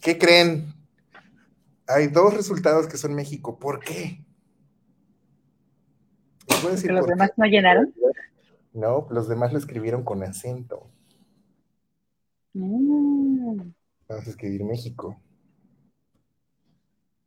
¿Qué 0.01 0.16
creen? 0.16 0.72
Hay 1.87 2.07
dos 2.07 2.33
resultados 2.33 2.87
que 2.87 2.97
son 2.97 3.14
México. 3.14 3.59
¿Por 3.59 3.81
qué? 3.81 4.24
Les 6.49 6.62
voy 6.62 6.70
a 6.70 6.74
decir 6.74 6.87
Que 6.87 6.93
los 6.95 7.01
por 7.03 7.09
qué. 7.11 7.14
demás 7.16 7.31
no 7.37 7.45
llenaron. 7.45 7.95
No, 8.72 9.09
los 9.11 9.29
demás 9.29 9.53
lo 9.53 9.59
escribieron 9.59 10.05
con 10.05 10.22
acento. 10.22 10.91
Mm, 12.55 13.59
Vamos 14.09 14.27
a 14.27 14.31
escribir 14.31 14.64
México. 14.64 15.20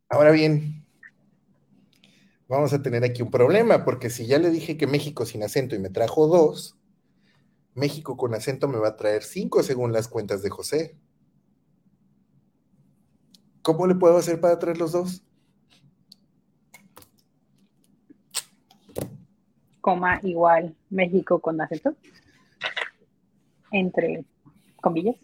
Ahora 0.08 0.32
bien, 0.32 0.79
vamos 2.50 2.72
a 2.72 2.82
tener 2.82 3.04
aquí 3.04 3.22
un 3.22 3.30
problema, 3.30 3.84
porque 3.84 4.10
si 4.10 4.26
ya 4.26 4.38
le 4.38 4.50
dije 4.50 4.76
que 4.76 4.88
México 4.88 5.24
sin 5.24 5.44
acento 5.44 5.76
y 5.76 5.78
me 5.78 5.88
trajo 5.88 6.26
dos, 6.26 6.76
México 7.74 8.16
con 8.16 8.34
acento 8.34 8.66
me 8.66 8.78
va 8.78 8.88
a 8.88 8.96
traer 8.96 9.22
cinco 9.22 9.62
según 9.62 9.92
las 9.92 10.08
cuentas 10.08 10.42
de 10.42 10.50
José. 10.50 10.96
¿Cómo 13.62 13.86
le 13.86 13.94
puedo 13.94 14.16
hacer 14.16 14.40
para 14.40 14.58
traer 14.58 14.78
los 14.78 14.92
dos? 14.92 15.22
coma 19.80 20.20
igual 20.22 20.76
México 20.90 21.38
con 21.38 21.60
acento. 21.60 21.94
Entre 23.70 24.24
comillas. 24.82 25.16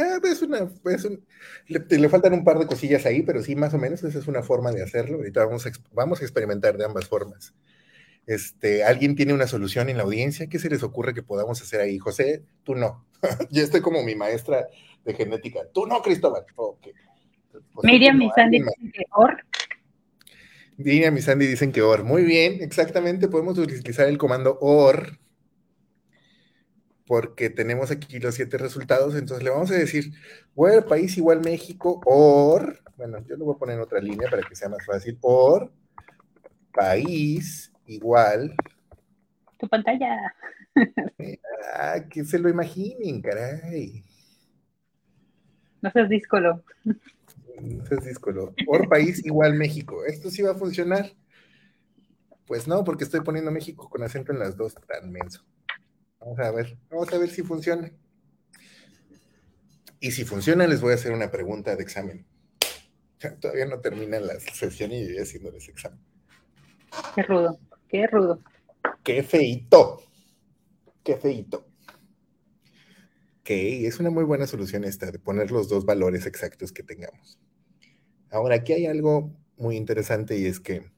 Ah, 0.00 0.18
es 0.24 0.40
una, 0.42 0.70
es 0.86 1.04
un- 1.04 1.24
le, 1.68 1.80
le 1.98 2.08
faltan 2.08 2.32
un 2.32 2.44
par 2.44 2.58
de 2.58 2.66
cosillas 2.66 3.04
ahí, 3.06 3.22
pero 3.22 3.42
sí, 3.42 3.54
más 3.54 3.74
o 3.74 3.78
menos 3.78 4.02
esa 4.02 4.18
es 4.18 4.26
una 4.28 4.42
forma 4.42 4.72
de 4.72 4.82
hacerlo. 4.82 5.18
Ahorita 5.18 5.44
vamos 5.44 5.66
a, 5.66 5.70
vamos 5.92 6.20
a 6.20 6.24
experimentar 6.24 6.76
de 6.78 6.84
ambas 6.86 7.06
formas. 7.06 7.54
Este, 8.26 8.84
¿Alguien 8.84 9.16
tiene 9.16 9.34
una 9.34 9.46
solución 9.46 9.88
en 9.88 9.96
la 9.96 10.04
audiencia? 10.04 10.46
¿Qué 10.46 10.58
se 10.58 10.70
les 10.70 10.82
ocurre 10.82 11.14
que 11.14 11.22
podamos 11.22 11.60
hacer 11.60 11.80
ahí? 11.80 11.98
José, 11.98 12.42
tú 12.64 12.74
no. 12.74 13.04
Yo 13.50 13.62
estoy 13.62 13.80
como 13.80 14.02
mi 14.02 14.14
maestra 14.14 14.68
de 15.04 15.14
genética. 15.14 15.60
Tú 15.72 15.86
no, 15.86 16.00
Cristóbal. 16.02 16.44
José, 16.54 16.92
Miriam 17.82 18.22
y 18.22 18.30
Sandy 18.30 18.58
dicen 18.60 18.92
que 18.92 19.02
or. 19.12 19.36
Miriam 20.76 21.16
y 21.16 21.20
Sandy 21.22 21.46
dicen 21.46 21.72
que 21.72 21.82
OR. 21.82 22.04
Muy 22.04 22.22
bien, 22.24 22.62
exactamente. 22.62 23.28
Podemos 23.28 23.58
utilizar 23.58 24.08
el 24.08 24.16
comando 24.16 24.56
OR 24.60 25.18
porque 27.10 27.50
tenemos 27.50 27.90
aquí 27.90 28.20
los 28.20 28.36
siete 28.36 28.56
resultados. 28.56 29.16
Entonces 29.16 29.42
le 29.42 29.50
vamos 29.50 29.68
a 29.72 29.74
decir, 29.74 30.12
where 30.54 30.80
país 30.80 31.18
igual 31.18 31.40
México, 31.40 32.00
OR. 32.04 32.78
Bueno, 32.96 33.18
yo 33.26 33.36
lo 33.36 33.46
voy 33.46 33.56
a 33.56 33.58
poner 33.58 33.74
en 33.74 33.82
otra 33.82 34.00
línea 34.00 34.30
para 34.30 34.42
que 34.42 34.54
sea 34.54 34.68
más 34.68 34.86
fácil. 34.86 35.18
OR 35.20 35.72
país 36.72 37.72
igual. 37.86 38.54
Tu 39.58 39.68
pantalla. 39.68 40.34
Ah, 41.74 41.96
que 42.08 42.24
se 42.24 42.38
lo 42.38 42.48
imaginen, 42.48 43.20
caray. 43.20 44.04
No 45.82 45.90
seas 45.90 46.08
díscolo. 46.08 46.62
No 46.84 47.86
seas 47.86 48.04
díscolo. 48.04 48.54
Or 48.68 48.88
país 48.88 49.24
igual 49.26 49.54
México. 49.54 50.04
¿Esto 50.04 50.30
sí 50.30 50.42
va 50.42 50.52
a 50.52 50.54
funcionar? 50.54 51.12
Pues 52.46 52.68
no, 52.68 52.84
porque 52.84 53.04
estoy 53.04 53.20
poniendo 53.20 53.50
México 53.50 53.88
con 53.90 54.02
acento 54.04 54.32
en 54.32 54.38
las 54.38 54.56
dos, 54.56 54.74
tan 54.74 55.10
menso. 55.10 55.44
Vamos 56.20 56.38
a 56.38 56.50
ver, 56.50 56.78
vamos 56.90 57.12
a 57.12 57.18
ver 57.18 57.30
si 57.30 57.42
funciona. 57.42 57.90
Y 60.00 60.12
si 60.12 60.24
funciona, 60.24 60.66
les 60.66 60.80
voy 60.80 60.92
a 60.92 60.94
hacer 60.94 61.12
una 61.12 61.30
pregunta 61.30 61.76
de 61.76 61.82
examen. 61.82 62.26
Todavía 63.40 63.66
no 63.66 63.80
termina 63.80 64.18
la 64.20 64.38
sesión 64.40 64.92
y 64.92 65.14
yo 65.14 65.22
haciéndoles 65.22 65.68
examen. 65.68 66.00
Qué 67.14 67.22
rudo. 67.22 67.58
Qué 67.88 68.06
rudo. 68.06 68.42
¡Qué 69.02 69.22
feito! 69.22 70.02
¡Qué 71.02 71.16
feito! 71.16 71.66
Ok, 73.40 73.50
es 73.50 73.98
una 73.98 74.10
muy 74.10 74.24
buena 74.24 74.46
solución 74.46 74.84
esta, 74.84 75.10
de 75.10 75.18
poner 75.18 75.50
los 75.50 75.68
dos 75.68 75.84
valores 75.84 76.26
exactos 76.26 76.72
que 76.72 76.82
tengamos. 76.82 77.38
Ahora, 78.30 78.56
aquí 78.56 78.72
hay 78.72 78.86
algo 78.86 79.34
muy 79.56 79.76
interesante 79.76 80.38
y 80.38 80.46
es 80.46 80.60
que 80.60 80.90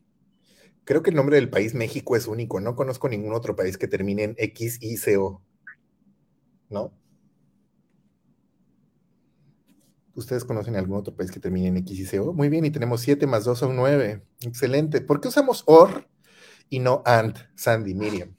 creo 0.84 1.02
que 1.02 1.10
el 1.10 1.16
nombre 1.16 1.36
del 1.36 1.50
país 1.50 1.74
México 1.74 2.16
es 2.16 2.26
único. 2.26 2.60
No 2.60 2.76
conozco 2.76 3.08
ningún 3.08 3.34
otro 3.34 3.56
país 3.56 3.78
que 3.78 3.88
termine 3.88 4.24
en 4.24 4.34
X, 4.38 4.78
Y, 4.80 4.96
C, 4.96 5.16
O. 5.16 5.42
¿No? 6.70 6.92
¿Ustedes 10.14 10.44
conocen 10.44 10.76
algún 10.76 10.98
otro 10.98 11.14
país 11.14 11.30
que 11.30 11.40
termine 11.40 11.68
en 11.68 11.78
X, 11.78 11.98
Y, 12.00 12.04
C, 12.04 12.20
O? 12.20 12.32
Muy 12.32 12.48
bien, 12.48 12.64
y 12.64 12.70
tenemos 12.70 13.00
7 13.00 13.26
más 13.26 13.44
2 13.44 13.58
son 13.58 13.76
9. 13.76 14.22
Excelente. 14.42 15.00
¿Por 15.00 15.20
qué 15.20 15.28
usamos 15.28 15.64
OR 15.66 16.06
y 16.68 16.78
no 16.78 17.02
AND, 17.06 17.36
Sandy, 17.54 17.94
Miriam? 17.94 18.34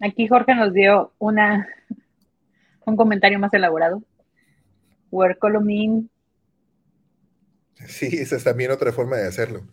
Aquí 0.00 0.28
Jorge 0.28 0.54
nos 0.54 0.72
dio 0.72 1.12
una 1.18 1.66
un 2.88 2.96
comentario 2.96 3.38
más 3.38 3.52
elaborado. 3.52 4.02
Where 5.10 5.36
column 5.38 6.08
Sí, 7.86 8.06
esa 8.18 8.36
es 8.36 8.44
también 8.44 8.70
otra 8.70 8.92
forma 8.92 9.16
de 9.16 9.26
hacerlo. 9.28 9.66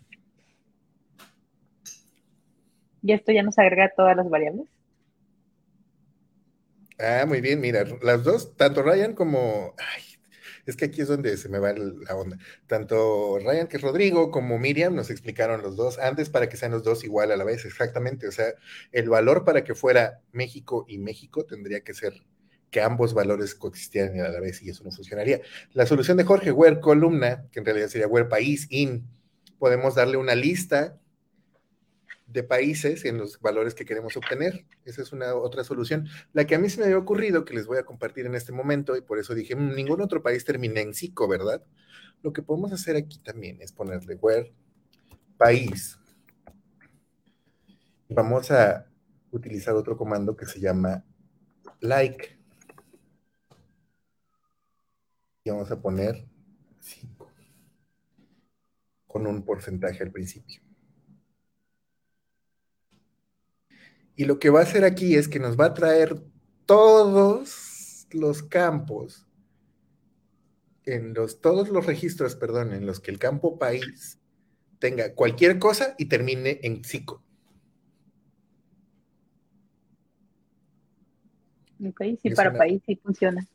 y 3.06 3.12
esto 3.12 3.30
ya 3.32 3.42
nos 3.42 3.58
agrega 3.58 3.92
todas 3.96 4.16
las 4.16 4.28
variables. 4.28 4.66
Ah, 6.98 7.24
muy 7.26 7.40
bien, 7.40 7.60
mira, 7.60 7.84
las 8.02 8.24
dos, 8.24 8.56
tanto 8.56 8.82
Ryan 8.82 9.14
como, 9.14 9.74
ay, 9.78 10.02
es 10.64 10.76
que 10.76 10.86
aquí 10.86 11.02
es 11.02 11.08
donde 11.08 11.36
se 11.36 11.48
me 11.48 11.58
va 11.58 11.72
la 11.74 12.16
onda. 12.16 12.38
Tanto 12.66 13.38
Ryan 13.38 13.68
que 13.68 13.78
Rodrigo 13.78 14.30
como 14.30 14.58
Miriam 14.58 14.94
nos 14.94 15.10
explicaron 15.10 15.62
los 15.62 15.76
dos 15.76 15.98
antes 15.98 16.30
para 16.30 16.48
que 16.48 16.56
sean 16.56 16.72
los 16.72 16.82
dos 16.84 17.04
igual 17.04 17.30
a 17.32 17.36
la 17.36 17.44
vez, 17.44 17.64
exactamente. 17.64 18.26
O 18.28 18.32
sea, 18.32 18.54
el 18.92 19.08
valor 19.10 19.44
para 19.44 19.62
que 19.62 19.74
fuera 19.74 20.22
México 20.32 20.84
y 20.88 20.98
México 20.98 21.44
tendría 21.46 21.82
que 21.82 21.94
ser 21.94 22.14
que 22.76 22.82
ambos 22.82 23.14
valores 23.14 23.54
coexistieran 23.54 24.20
a 24.20 24.28
la 24.28 24.38
vez 24.38 24.60
y 24.62 24.68
eso 24.68 24.84
no 24.84 24.90
funcionaría. 24.90 25.40
La 25.72 25.86
solución 25.86 26.18
de 26.18 26.24
Jorge, 26.24 26.52
where 26.52 26.78
columna, 26.78 27.46
que 27.50 27.60
en 27.60 27.64
realidad 27.64 27.88
sería 27.88 28.06
where 28.06 28.28
país 28.28 28.66
in, 28.68 29.08
podemos 29.58 29.94
darle 29.94 30.18
una 30.18 30.34
lista 30.34 31.00
de 32.26 32.42
países 32.42 33.06
en 33.06 33.16
los 33.16 33.40
valores 33.40 33.74
que 33.74 33.86
queremos 33.86 34.14
obtener. 34.18 34.66
Esa 34.84 35.00
es 35.00 35.14
una 35.14 35.34
otra 35.34 35.64
solución. 35.64 36.06
La 36.34 36.46
que 36.46 36.54
a 36.54 36.58
mí 36.58 36.68
se 36.68 36.78
me 36.78 36.84
había 36.84 36.98
ocurrido, 36.98 37.46
que 37.46 37.54
les 37.54 37.66
voy 37.66 37.78
a 37.78 37.84
compartir 37.84 38.26
en 38.26 38.34
este 38.34 38.52
momento, 38.52 38.94
y 38.94 39.00
por 39.00 39.18
eso 39.18 39.34
dije, 39.34 39.56
"Mm, 39.56 39.74
ningún 39.74 40.02
otro 40.02 40.22
país 40.22 40.44
termina 40.44 40.82
en 40.82 40.92
psico, 40.92 41.26
¿verdad? 41.26 41.64
Lo 42.22 42.34
que 42.34 42.42
podemos 42.42 42.74
hacer 42.74 42.94
aquí 42.94 43.18
también 43.20 43.56
es 43.62 43.72
ponerle 43.72 44.16
where 44.16 44.52
país. 45.38 45.98
Vamos 48.10 48.50
a 48.50 48.86
utilizar 49.30 49.74
otro 49.74 49.96
comando 49.96 50.36
que 50.36 50.44
se 50.44 50.60
llama 50.60 51.02
like. 51.80 52.35
Y 55.46 55.50
vamos 55.50 55.70
a 55.70 55.80
poner 55.80 56.26
5 56.80 57.30
con 59.06 59.28
un 59.28 59.44
porcentaje 59.44 60.02
al 60.02 60.10
principio. 60.10 60.60
Y 64.16 64.24
lo 64.24 64.40
que 64.40 64.50
va 64.50 64.58
a 64.58 64.62
hacer 64.64 64.82
aquí 64.84 65.14
es 65.14 65.28
que 65.28 65.38
nos 65.38 65.56
va 65.56 65.66
a 65.66 65.74
traer 65.74 66.20
todos 66.64 68.08
los 68.10 68.42
campos, 68.42 69.24
en 70.84 71.14
los, 71.14 71.40
todos 71.40 71.68
los 71.68 71.86
registros, 71.86 72.34
perdón, 72.34 72.72
en 72.72 72.84
los 72.84 72.98
que 72.98 73.12
el 73.12 73.20
campo 73.20 73.56
país 73.56 74.18
tenga 74.80 75.14
cualquier 75.14 75.60
cosa 75.60 75.94
y 75.96 76.06
termine 76.06 76.58
en 76.64 76.82
psico. 76.82 77.22
Ok, 81.86 82.00
sí, 82.00 82.18
Es 82.24 82.34
para 82.34 82.50
una- 82.50 82.58
país 82.58 82.82
sí 82.84 82.96
funciona. 82.96 83.46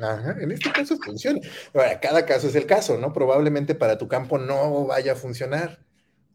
Ajá, 0.00 0.36
en 0.40 0.50
este 0.50 0.72
caso 0.72 0.96
funciona. 0.96 1.40
Ahora, 1.74 2.00
cada 2.00 2.24
caso 2.24 2.48
es 2.48 2.54
el 2.54 2.66
caso, 2.66 2.96
¿no? 2.98 3.12
Probablemente 3.12 3.74
para 3.74 3.98
tu 3.98 4.08
campo 4.08 4.38
no 4.38 4.86
vaya 4.86 5.12
a 5.12 5.16
funcionar 5.16 5.78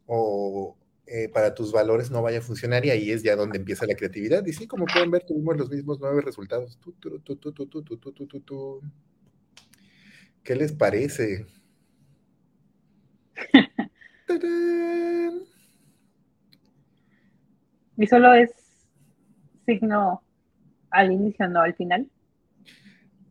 o 0.05 0.77
eh, 1.07 1.29
para 1.29 1.53
tus 1.53 1.71
valores 1.71 2.09
no 2.09 2.23
vaya 2.23 2.39
a 2.39 2.41
funcionar 2.41 2.83
y 2.85 2.89
ahí 2.89 3.11
es 3.11 3.21
ya 3.23 3.35
donde 3.35 3.57
empieza 3.57 3.85
la 3.85 3.95
creatividad. 3.95 4.45
Y 4.45 4.53
sí, 4.53 4.67
como 4.67 4.85
pueden 4.85 5.11
ver, 5.11 5.23
tuvimos 5.23 5.57
los 5.57 5.69
mismos 5.69 5.99
nueve 5.99 6.21
resultados. 6.21 6.79
¿Qué 10.43 10.55
les 10.55 10.71
parece? 10.73 11.45
y 17.97 18.07
solo 18.07 18.33
es 18.33 18.51
signo 19.65 20.21
al 20.91 21.11
inicio, 21.11 21.47
no 21.47 21.61
al 21.61 21.75
final. 21.75 22.09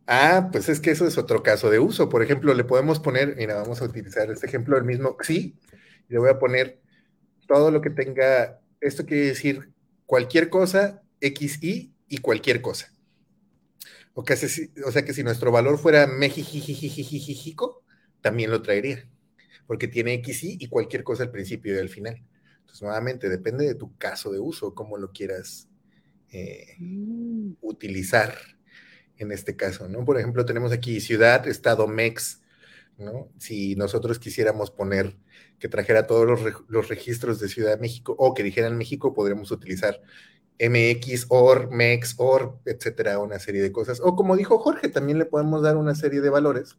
Ah, 0.07 0.51
pues 0.53 0.69
es 0.69 0.81
que 0.81 0.91
eso 0.91 1.07
es 1.07 1.17
otro 1.17 1.43
caso 1.43 1.71
de 1.71 1.79
uso. 1.79 2.09
Por 2.09 2.23
ejemplo, 2.23 2.53
le 2.55 2.65
podemos 2.65 3.01
poner, 3.01 3.37
mira, 3.37 3.55
vamos 3.55 3.81
a 3.81 3.85
utilizar 3.85 4.31
este 4.31 4.47
ejemplo, 4.47 4.77
el 4.77 4.85
mismo 4.85 5.17
sí, 5.23 5.59
y 6.09 6.13
le 6.13 6.19
voy 6.19 6.31
a 6.31 6.39
poner 6.39 6.81
todo 7.47 7.71
lo 7.71 7.81
que 7.81 7.91
tenga, 7.91 8.61
esto 8.81 9.07
quiere 9.07 9.27
decir 9.27 9.73
cualquier 10.07 10.51
cosa, 10.51 11.03
XY 11.21 11.95
y 12.09 12.19
cualquier 12.19 12.61
cosa. 12.61 12.93
O, 14.15 14.25
sea 14.25 15.05
que 15.05 15.13
si 15.13 15.25
nuestro 15.25 15.51
valor 15.51 15.79
fuera 15.79 16.07
México, 16.07 17.83
también 18.21 18.51
lo 18.51 18.63
traería, 18.63 19.09
porque 19.67 19.89
tiene 19.89 20.23
XY 20.23 20.59
y 20.61 20.69
cualquier 20.69 21.03
cosa 21.03 21.25
al 21.25 21.31
principio 21.31 21.75
y 21.75 21.79
al 21.79 21.89
final. 21.89 22.23
Entonces, 22.61 22.83
nuevamente, 22.83 23.29
depende 23.29 23.67
de 23.67 23.75
tu 23.75 23.97
caso 23.97 24.31
de 24.31 24.39
uso, 24.39 24.75
cómo 24.75 24.99
lo 24.99 25.11
quieras 25.11 25.69
eh, 26.31 26.77
mm. 26.79 27.55
utilizar 27.61 28.35
en 29.25 29.33
este 29.33 29.57
caso, 29.57 29.89
¿no? 29.89 30.05
Por 30.05 30.19
ejemplo, 30.19 30.45
tenemos 30.45 30.73
aquí 30.73 31.01
ciudad, 31.01 31.47
estado, 31.49 31.87
MEX, 31.89 32.43
¿no? 32.99 33.29
Si 33.39 33.75
nosotros 33.77 34.19
quisiéramos 34.19 34.71
poner 34.71 35.17
que 35.59 35.69
trajera 35.69 36.07
todos 36.07 36.27
los, 36.69 36.89
registros 36.89 37.41
de 37.41 37.49
Ciudad 37.49 37.71
de 37.73 37.81
México 37.81 38.15
o 38.19 38.35
que 38.35 38.43
dijeran 38.43 38.77
México, 38.77 39.15
podríamos 39.15 39.51
utilizar 39.51 40.01
MX, 40.61 41.27
OR, 41.31 41.71
MEX, 41.71 42.15
OR, 42.19 42.61
etcétera, 42.65 43.19
una 43.19 43.39
serie 43.39 43.63
de 43.63 43.73
cosas. 43.73 44.01
O 44.03 44.15
como 44.15 44.37
dijo 44.37 44.59
Jorge, 44.59 44.89
también 44.89 45.19
le 45.19 45.25
podemos 45.27 45.63
dar 45.63 45.77
una 45.77 45.95
serie 45.95 46.21
de 46.21 46.31
valores. 46.31 46.77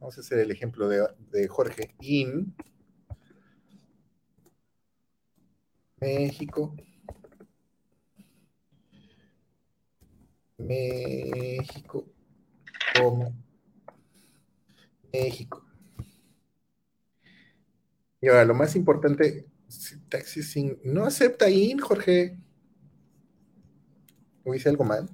Vamos 0.00 0.16
a 0.16 0.20
hacer 0.20 0.38
el 0.38 0.50
ejemplo 0.50 0.88
de, 0.88 1.06
de 1.30 1.48
Jorge. 1.48 1.94
IN 2.00 2.54
México 6.00 6.74
México, 10.58 12.04
como 12.98 13.32
México. 15.12 15.64
Y 18.20 18.28
ahora, 18.28 18.44
lo 18.44 18.54
más 18.54 18.74
importante, 18.74 19.46
taxi 20.08 20.42
sin, 20.42 20.78
no 20.84 21.04
acepta 21.04 21.48
IN, 21.48 21.78
Jorge. 21.78 22.36
¿O 24.44 24.54
hice 24.54 24.68
algo 24.68 24.84
mal? 24.84 25.08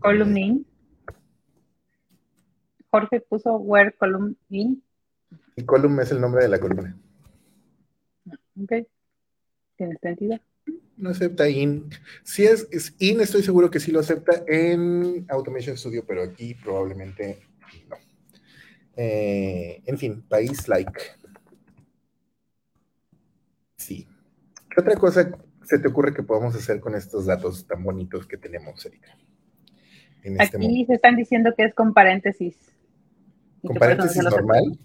Column 0.00 0.36
in. 0.36 0.66
Jorge 2.90 3.20
puso 3.20 3.56
where 3.56 3.92
column 3.92 4.36
in. 4.48 4.82
Y 5.56 5.64
column 5.64 6.00
es 6.00 6.10
el 6.10 6.20
nombre 6.20 6.42
de 6.42 6.48
la 6.48 6.58
columna. 6.58 6.96
Ok. 8.56 8.86
Tiene 9.76 9.96
sentido 10.00 10.38
no 10.98 11.10
acepta 11.10 11.48
IN. 11.48 11.90
Si 12.24 12.44
es, 12.44 12.68
IN, 12.98 13.20
estoy 13.20 13.42
seguro 13.42 13.70
que 13.70 13.80
sí 13.80 13.92
lo 13.92 14.00
acepta 14.00 14.44
en 14.46 15.24
Automation 15.28 15.76
Studio, 15.76 16.04
pero 16.06 16.22
aquí 16.22 16.54
probablemente 16.54 17.40
no. 17.88 17.96
Eh, 18.96 19.80
en 19.86 19.98
fin, 19.98 20.22
país 20.28 20.68
like. 20.68 21.00
Sí. 23.76 24.08
¿Qué 24.68 24.80
otra 24.80 24.96
cosa 24.96 25.30
se 25.64 25.78
te 25.78 25.88
ocurre 25.88 26.12
que 26.12 26.22
podamos 26.22 26.54
hacer 26.54 26.80
con 26.80 26.94
estos 26.94 27.26
datos 27.26 27.66
tan 27.66 27.82
bonitos 27.82 28.26
que 28.26 28.36
tenemos, 28.36 28.84
Erika? 28.84 29.16
Este 30.22 30.56
aquí 30.56 30.84
se 30.84 30.94
están 30.94 31.16
diciendo 31.16 31.54
que 31.56 31.64
es 31.64 31.74
con 31.74 31.94
paréntesis. 31.94 32.56
¿Con 33.64 33.76
paréntesis 33.76 34.22
normal? 34.22 34.78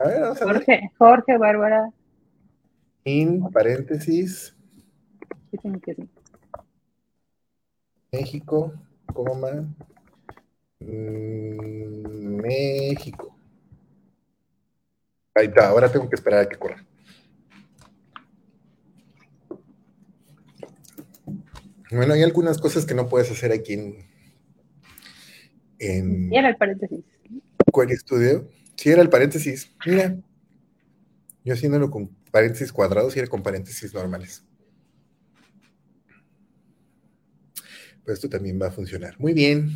A 0.00 0.08
ver, 0.08 0.20
vamos 0.20 0.42
a 0.42 0.44
Jorge, 0.44 0.72
ver. 0.72 0.90
Jorge, 0.98 1.38
Bárbara, 1.38 1.90
in 3.08 3.50
paréntesis 3.50 4.54
México, 8.12 8.72
coma 9.12 9.74
mm, 10.80 12.40
México. 12.40 13.36
Ahí 15.34 15.46
está, 15.46 15.68
ahora 15.68 15.90
tengo 15.90 16.08
que 16.08 16.16
esperar 16.16 16.40
a 16.40 16.48
que 16.48 16.56
corra. 16.56 16.84
Bueno, 21.90 22.14
hay 22.14 22.22
algunas 22.22 22.58
cosas 22.58 22.84
que 22.84 22.94
no 22.94 23.08
puedes 23.08 23.30
hacer 23.30 23.52
aquí 23.52 23.74
en. 23.74 23.96
en 25.78 26.32
era 26.32 26.48
el 26.50 26.56
paréntesis. 26.56 27.04
Query 27.72 27.96
Studio. 27.96 28.48
Sí, 28.76 28.90
era 28.90 29.02
el 29.02 29.08
paréntesis. 29.08 29.74
Mira. 29.86 30.16
Yo 31.44 31.54
haciéndolo 31.54 31.90
con 31.90 32.17
paréntesis 32.30 32.72
cuadrados 32.72 33.16
y 33.16 33.18
era 33.18 33.28
con 33.28 33.42
paréntesis 33.42 33.92
normales. 33.94 34.44
Pues 38.04 38.18
esto 38.18 38.28
también 38.28 38.58
va 38.60 38.68
a 38.68 38.72
funcionar. 38.72 39.18
Muy 39.18 39.34
bien. 39.34 39.70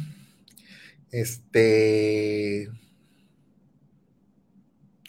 Este. 1.11 2.71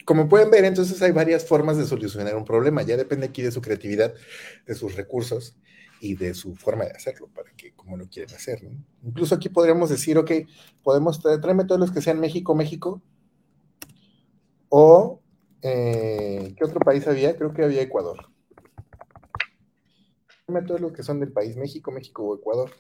Como 0.05 0.27
pueden 0.27 0.51
ver, 0.51 0.65
entonces 0.65 1.01
hay 1.01 1.11
varias 1.11 1.45
formas 1.45 1.77
de 1.77 1.85
solucionar 1.85 2.35
un 2.35 2.43
problema. 2.43 2.83
Ya 2.83 2.97
depende 2.97 3.25
aquí 3.25 3.41
de 3.41 3.51
su 3.51 3.61
creatividad, 3.61 4.13
de 4.67 4.75
sus 4.75 4.95
recursos 4.95 5.55
y 6.01 6.15
de 6.15 6.33
su 6.33 6.57
forma 6.57 6.83
de 6.83 6.91
hacerlo, 6.91 7.29
para 7.33 7.49
que 7.53 7.73
como 7.73 7.95
lo 7.95 8.09
quieren 8.09 8.35
hacer. 8.35 8.59
Incluso 9.01 9.35
aquí 9.35 9.47
podríamos 9.47 9.89
decir, 9.89 10.17
ok, 10.17 10.31
podemos 10.83 11.21
tráeme 11.21 11.63
todos 11.63 11.79
los 11.79 11.93
que 11.93 12.01
sean 12.01 12.19
México, 12.19 12.53
México, 12.55 13.01
o 14.67 15.22
eh, 15.63 16.53
¿Qué 16.57 16.65
otro 16.65 16.79
país 16.81 17.07
había? 17.07 17.37
Creo 17.37 17.53
que 17.53 17.63
había 17.63 17.81
Ecuador. 17.81 18.29
Dime 20.45 20.61
todos 20.63 20.81
los 20.81 20.91
que 20.91 21.03
son 21.03 21.21
del 21.21 21.31
país, 21.31 21.55
México, 21.55 21.89
México 21.89 22.23
o 22.23 22.35
Ecuador. 22.35 22.71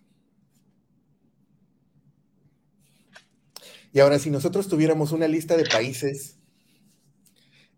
Y 3.93 3.99
ahora, 4.01 4.19
si 4.19 4.29
nosotros 4.29 4.67
tuviéramos 4.67 5.13
una 5.13 5.29
lista 5.29 5.55
de 5.55 5.63
países 5.65 6.39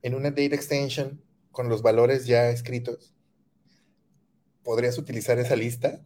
en 0.02 0.16
una 0.16 0.32
data 0.32 0.56
extension 0.56 1.22
con 1.52 1.70
los 1.70 1.84
valores 1.84 2.26
ya 2.26 2.50
escritos, 2.50 3.14
¿podrías 4.64 4.98
utilizar 4.98 5.38
esa 5.38 5.56
lista? 5.56 6.04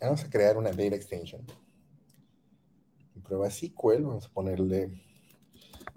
Vamos 0.00 0.24
a 0.24 0.30
crear 0.30 0.56
una 0.56 0.70
data 0.70 0.96
extension. 0.96 1.44
Prueba 3.22 3.50
SQL, 3.50 4.02
vamos 4.02 4.26
a 4.26 4.32
ponerle 4.32 5.11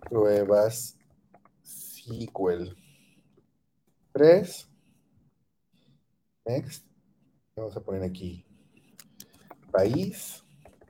pruebas 0.10 0.98
SQL. 1.64 2.76
3. 4.14 4.70
Next. 6.46 6.86
Vamos 7.56 7.76
a 7.76 7.82
poner 7.82 8.04
aquí 8.04 8.46
país, 9.72 10.44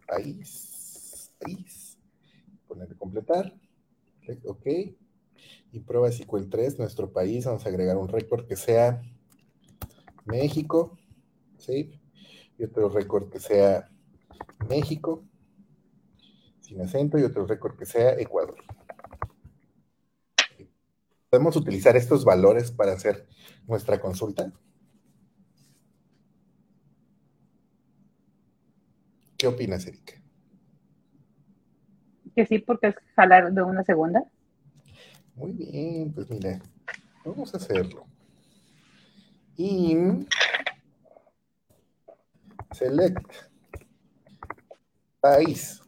país, 0.08 1.32
país. 1.40 1.98
Poner 2.68 2.96
completar. 2.98 3.54
OK. 4.46 4.66
Y 5.72 5.80
prueba 5.80 6.12
SQL 6.12 6.50
3, 6.50 6.80
nuestro 6.80 7.12
país. 7.12 7.46
Vamos 7.46 7.66
a 7.66 7.70
agregar 7.70 7.98
un 7.98 8.08
récord 8.08 8.48
que 8.48 8.56
sea 8.56 9.02
México. 10.26 10.98
Save. 11.58 12.00
Y 12.58 12.64
otro 12.64 12.90
récord 12.90 13.30
que 13.30 13.40
sea 13.40 13.90
México. 14.68 15.24
Sin 16.62 16.82
acento. 16.82 17.18
Y 17.18 17.24
otro 17.24 17.46
récord 17.46 17.78
que 17.78 17.86
sea 17.86 18.20
Ecuador 18.20 18.65
podemos 21.36 21.58
utilizar 21.58 21.98
estos 21.98 22.24
valores 22.24 22.72
para 22.72 22.94
hacer 22.94 23.28
nuestra 23.68 24.00
consulta? 24.00 24.54
¿Qué 29.38 29.46
opinas, 29.46 29.86
Erika? 29.86 30.14
Que 32.34 32.46
sí, 32.46 32.60
porque 32.60 32.88
es 32.88 32.96
jalar 33.18 33.52
de 33.52 33.62
una 33.64 33.84
segunda. 33.84 34.24
Muy 35.36 35.52
bien, 35.52 36.14
pues 36.14 36.30
mira, 36.30 36.62
vamos 37.26 37.54
a 37.54 37.58
hacerlo. 37.58 38.06
In 39.58 40.26
select 42.72 43.30
país 45.20 45.82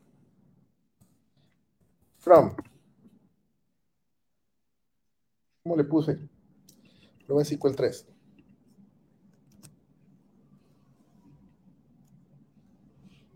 from 2.17 2.53
¿Cómo 5.67 5.75
le 5.75 5.83
puse? 5.83 6.13
Le 6.13 7.27
voy 7.27 7.41
a 7.41 7.43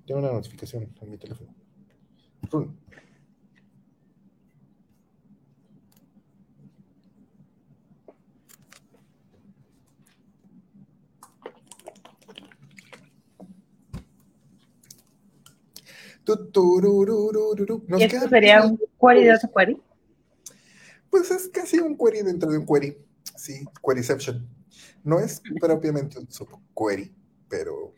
Tengo 0.08 0.22
una 0.22 0.32
notificación 0.32 0.96
en 1.02 1.12
mi 1.12 1.18
teléfono. 1.18 1.54
Run. 2.50 2.80
¿Y 17.98 18.04
esto 18.04 18.30
sería 18.30 18.64
un 18.64 18.80
query 19.02 19.28
query? 19.54 19.82
Pues 21.12 21.30
es 21.30 21.50
casi 21.50 21.78
un 21.80 21.98
query 21.98 22.24
dentro 22.24 22.50
de 22.50 22.58
un 22.58 22.66
query. 22.66 22.98
Sí, 23.36 23.66
queryception. 23.86 24.48
No 25.04 25.20
es 25.20 25.42
propiamente 25.60 26.18
un 26.18 26.32
subquery, 26.32 27.14
pero 27.50 27.94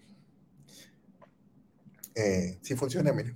eh, 2.15 2.57
sí 2.61 2.75
funciona, 2.75 3.13
mire. 3.13 3.35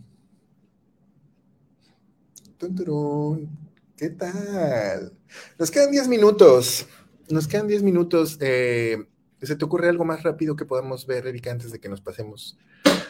¿Qué 3.95 4.09
tal? 4.09 5.13
Nos 5.59 5.69
quedan 5.69 5.91
10 5.91 6.07
minutos. 6.07 6.87
Nos 7.29 7.47
quedan 7.47 7.67
10 7.67 7.83
minutos. 7.83 8.37
Eh, 8.41 9.07
¿Se 9.41 9.55
te 9.55 9.65
ocurre 9.65 9.89
algo 9.89 10.05
más 10.05 10.23
rápido 10.23 10.55
que 10.55 10.65
podamos 10.65 11.05
ver, 11.05 11.27
Erika, 11.27 11.51
antes 11.51 11.71
de 11.71 11.79
que 11.79 11.89
nos 11.89 12.01
pasemos 12.01 12.57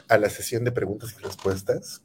a 0.09 0.17
la 0.17 0.29
sesión 0.29 0.65
de 0.65 0.73
preguntas 0.73 1.15
y 1.17 1.23
respuestas? 1.23 2.01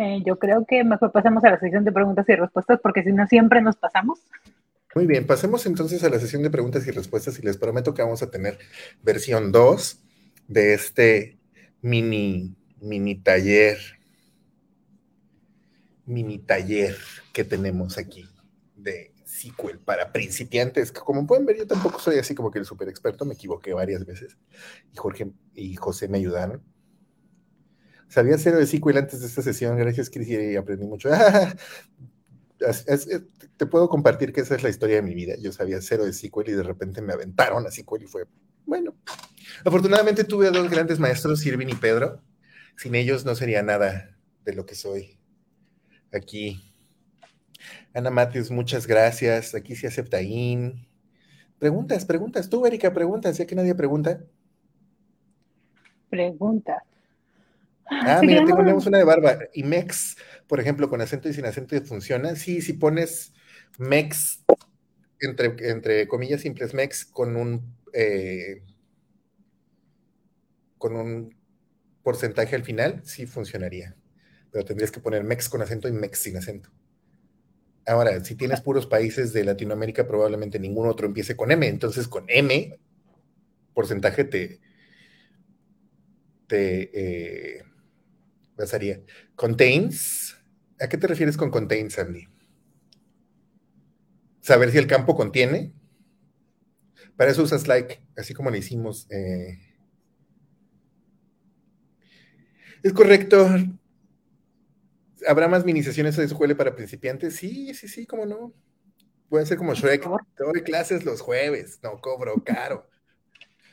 Eh, 0.00 0.22
yo 0.24 0.38
creo 0.38 0.64
que 0.66 0.82
mejor 0.82 1.12
pasemos 1.12 1.44
a 1.44 1.50
la 1.50 1.60
sesión 1.60 1.84
de 1.84 1.92
preguntas 1.92 2.26
y 2.26 2.34
respuestas 2.34 2.80
porque 2.82 3.02
si 3.02 3.12
no 3.12 3.26
siempre 3.26 3.60
nos 3.60 3.76
pasamos. 3.76 4.18
Muy 4.94 5.06
bien, 5.06 5.26
pasemos 5.26 5.66
entonces 5.66 6.02
a 6.02 6.08
la 6.08 6.18
sesión 6.18 6.42
de 6.42 6.48
preguntas 6.48 6.86
y 6.86 6.90
respuestas 6.90 7.38
y 7.38 7.42
les 7.42 7.58
prometo 7.58 7.92
que 7.92 8.00
vamos 8.00 8.22
a 8.22 8.30
tener 8.30 8.58
versión 9.02 9.52
2 9.52 10.02
de 10.48 10.72
este 10.72 11.38
mini, 11.82 12.56
mini 12.80 13.16
taller, 13.16 13.76
mini 16.06 16.38
taller 16.38 16.96
que 17.34 17.44
tenemos 17.44 17.98
aquí 17.98 18.26
de 18.76 19.12
SQL 19.26 19.80
para 19.84 20.12
principiantes. 20.12 20.92
Como 20.92 21.26
pueden 21.26 21.44
ver, 21.44 21.58
yo 21.58 21.66
tampoco 21.66 21.98
soy 21.98 22.18
así 22.18 22.34
como 22.34 22.50
que 22.50 22.58
el 22.58 22.64
super 22.64 22.88
experto, 22.88 23.26
me 23.26 23.34
equivoqué 23.34 23.74
varias 23.74 24.06
veces 24.06 24.38
y 24.94 24.96
Jorge 24.96 25.30
y 25.54 25.76
José 25.76 26.08
me 26.08 26.16
ayudaron. 26.16 26.62
Sabía 28.10 28.36
cero 28.38 28.58
de 28.58 28.66
SQL 28.66 28.98
antes 28.98 29.20
de 29.20 29.28
esta 29.28 29.40
sesión, 29.40 29.76
gracias 29.76 30.10
Cris, 30.10 30.28
y 30.28 30.56
aprendí 30.56 30.84
mucho. 30.84 31.10
te 33.56 33.66
puedo 33.66 33.88
compartir 33.88 34.32
que 34.32 34.40
esa 34.40 34.56
es 34.56 34.64
la 34.64 34.68
historia 34.68 34.96
de 34.96 35.02
mi 35.02 35.14
vida. 35.14 35.36
Yo 35.40 35.52
sabía 35.52 35.80
cero 35.80 36.04
de 36.04 36.12
SQL 36.12 36.48
y 36.48 36.54
de 36.54 36.64
repente 36.64 37.02
me 37.02 37.12
aventaron 37.12 37.64
a 37.64 37.70
SQL 37.70 38.02
y 38.02 38.06
fue, 38.08 38.24
bueno. 38.66 38.96
Afortunadamente 39.64 40.24
tuve 40.24 40.48
a 40.48 40.50
dos 40.50 40.68
grandes 40.68 40.98
maestros, 40.98 41.46
Irving 41.46 41.68
y 41.68 41.76
Pedro. 41.76 42.20
Sin 42.76 42.96
ellos 42.96 43.24
no 43.24 43.36
sería 43.36 43.62
nada 43.62 44.18
de 44.44 44.54
lo 44.54 44.66
que 44.66 44.74
soy 44.74 45.20
aquí. 46.12 46.74
Ana 47.94 48.10
Matthews, 48.10 48.50
muchas 48.50 48.88
gracias. 48.88 49.54
Aquí 49.54 49.76
se 49.76 49.86
acepta 49.86 50.20
IN. 50.20 50.88
Preguntas, 51.60 52.04
preguntas. 52.04 52.50
Tú, 52.50 52.66
Erika, 52.66 52.92
preguntas, 52.92 53.38
ya 53.38 53.46
que 53.46 53.54
nadie 53.54 53.76
pregunta. 53.76 54.20
Pregunta. 56.08 56.82
Ah, 57.90 58.20
mira, 58.22 58.44
tenemos 58.44 58.86
una 58.86 58.98
de 58.98 59.04
barba. 59.04 59.38
Y 59.52 59.64
MEX, 59.64 60.16
por 60.46 60.60
ejemplo, 60.60 60.88
con 60.88 61.00
acento 61.00 61.28
y 61.28 61.34
sin 61.34 61.44
acento 61.44 61.80
funciona. 61.82 62.36
Sí, 62.36 62.62
si 62.62 62.74
pones 62.74 63.32
MEX, 63.78 64.44
entre, 65.20 65.70
entre 65.70 66.08
comillas 66.08 66.40
simples, 66.40 66.72
MEX 66.72 67.04
con 67.04 67.36
un 67.36 67.74
eh, 67.92 68.62
con 70.78 70.96
un 70.96 71.36
porcentaje 72.02 72.56
al 72.56 72.64
final, 72.64 73.02
sí 73.04 73.26
funcionaría. 73.26 73.96
Pero 74.50 74.64
tendrías 74.64 74.90
que 74.90 75.00
poner 75.00 75.24
MEX 75.24 75.48
con 75.48 75.62
acento 75.62 75.88
y 75.88 75.92
MEX 75.92 76.18
sin 76.18 76.36
acento. 76.36 76.70
Ahora, 77.86 78.24
si 78.24 78.34
tienes 78.34 78.60
puros 78.60 78.86
países 78.86 79.32
de 79.32 79.44
Latinoamérica, 79.44 80.06
probablemente 80.06 80.58
ningún 80.58 80.88
otro 80.88 81.06
empiece 81.06 81.36
con 81.36 81.50
M. 81.50 81.66
Entonces, 81.66 82.08
con 82.08 82.24
M, 82.28 82.78
porcentaje 83.74 84.24
te, 84.24 84.60
te 86.46 87.58
eh, 87.58 87.64
pasaría. 88.60 89.00
Contains. 89.36 90.36
¿A 90.78 90.88
qué 90.88 90.98
te 90.98 91.06
refieres 91.06 91.36
con 91.36 91.50
contains, 91.50 91.98
Andy? 91.98 92.28
Saber 94.42 94.70
si 94.70 94.78
el 94.78 94.86
campo 94.86 95.16
contiene. 95.16 95.72
Para 97.16 97.30
eso 97.30 97.42
usas 97.42 97.66
like, 97.66 98.02
así 98.16 98.34
como 98.34 98.50
le 98.50 98.58
hicimos. 98.58 99.06
Eh. 99.10 99.58
Es 102.82 102.92
correcto. 102.92 103.48
¿Habrá 105.26 105.48
más 105.48 105.64
minizaciones 105.64 106.16
de 106.16 106.24
escuela 106.24 106.54
para 106.54 106.74
principiantes? 106.74 107.36
Sí, 107.36 107.74
sí, 107.74 107.88
sí, 107.88 108.06
cómo 108.06 108.26
no. 108.26 108.52
Pueden 109.28 109.46
ser 109.46 109.58
como 109.58 109.74
Shrek. 109.74 110.06
Doy 110.38 110.62
clases 110.62 111.04
los 111.04 111.20
jueves, 111.20 111.78
no 111.82 111.98
cobro 112.00 112.42
caro. 112.44 112.88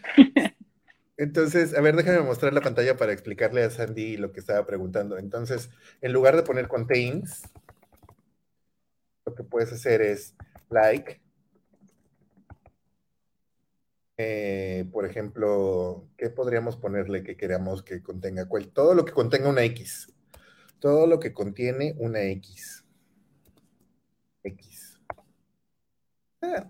Entonces, 1.18 1.76
a 1.76 1.82
ver, 1.82 1.96
déjame 1.96 2.22
mostrar 2.22 2.54
la 2.54 2.62
pantalla 2.62 2.96
para 2.96 3.12
explicarle 3.12 3.64
a 3.64 3.72
Sandy 3.72 4.18
lo 4.18 4.32
que 4.32 4.40
estaba 4.40 4.66
preguntando. 4.68 5.18
Entonces, 5.18 5.72
en 6.02 6.14
lugar 6.14 6.36
de 6.36 6.44
poner 6.44 6.68
contains, 6.68 7.42
lo 9.26 9.34
que 9.34 9.44
puedes 9.44 9.74
hacer 9.74 10.02
es 10.02 10.36
like. 10.70 11.20
Eh, 14.18 14.88
por 14.92 15.06
ejemplo, 15.06 16.08
¿qué 16.18 16.30
podríamos 16.30 16.78
ponerle 16.78 17.24
que 17.24 17.36
queramos 17.36 17.84
que 17.84 18.02
contenga? 18.04 18.48
Todo 18.74 18.94
lo 18.94 19.04
que 19.04 19.14
contenga 19.14 19.50
una 19.50 19.64
X. 19.64 20.14
Todo 20.80 21.08
lo 21.08 21.20
que 21.20 21.34
contiene 21.34 21.96
una 21.98 22.22
X. 22.24 22.86
X. 24.44 25.00
Ah. 26.42 26.70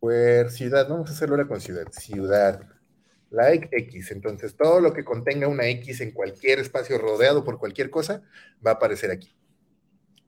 Pues 0.00 0.54
ciudad, 0.54 0.86
vamos 0.88 1.10
a 1.10 1.12
hacerlo 1.14 1.36
ahora 1.36 1.48
con 1.48 1.60
ciudad. 1.60 1.86
Ciudad 1.90 2.77
like 3.30 3.68
X. 3.70 4.10
Entonces, 4.10 4.56
todo 4.56 4.80
lo 4.80 4.92
que 4.92 5.04
contenga 5.04 5.48
una 5.48 5.66
X 5.68 6.00
en 6.00 6.12
cualquier 6.12 6.58
espacio 6.58 6.98
rodeado 6.98 7.44
por 7.44 7.58
cualquier 7.58 7.90
cosa 7.90 8.22
va 8.64 8.72
a 8.72 8.74
aparecer 8.74 9.10
aquí. 9.10 9.34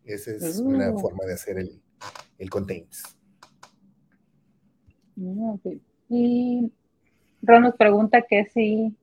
Esa 0.04 0.32
es 0.32 0.58
una 0.58 0.90
uh. 0.90 0.98
forma 0.98 1.24
de 1.24 1.34
hacer 1.34 1.58
el, 1.58 1.80
el 2.38 2.50
contains. 2.50 3.02
Ah, 5.18 5.56
y 6.08 6.72
Ron 7.42 7.62
nos 7.62 7.76
pregunta 7.76 8.22
que 8.28 8.46
si. 8.46 8.96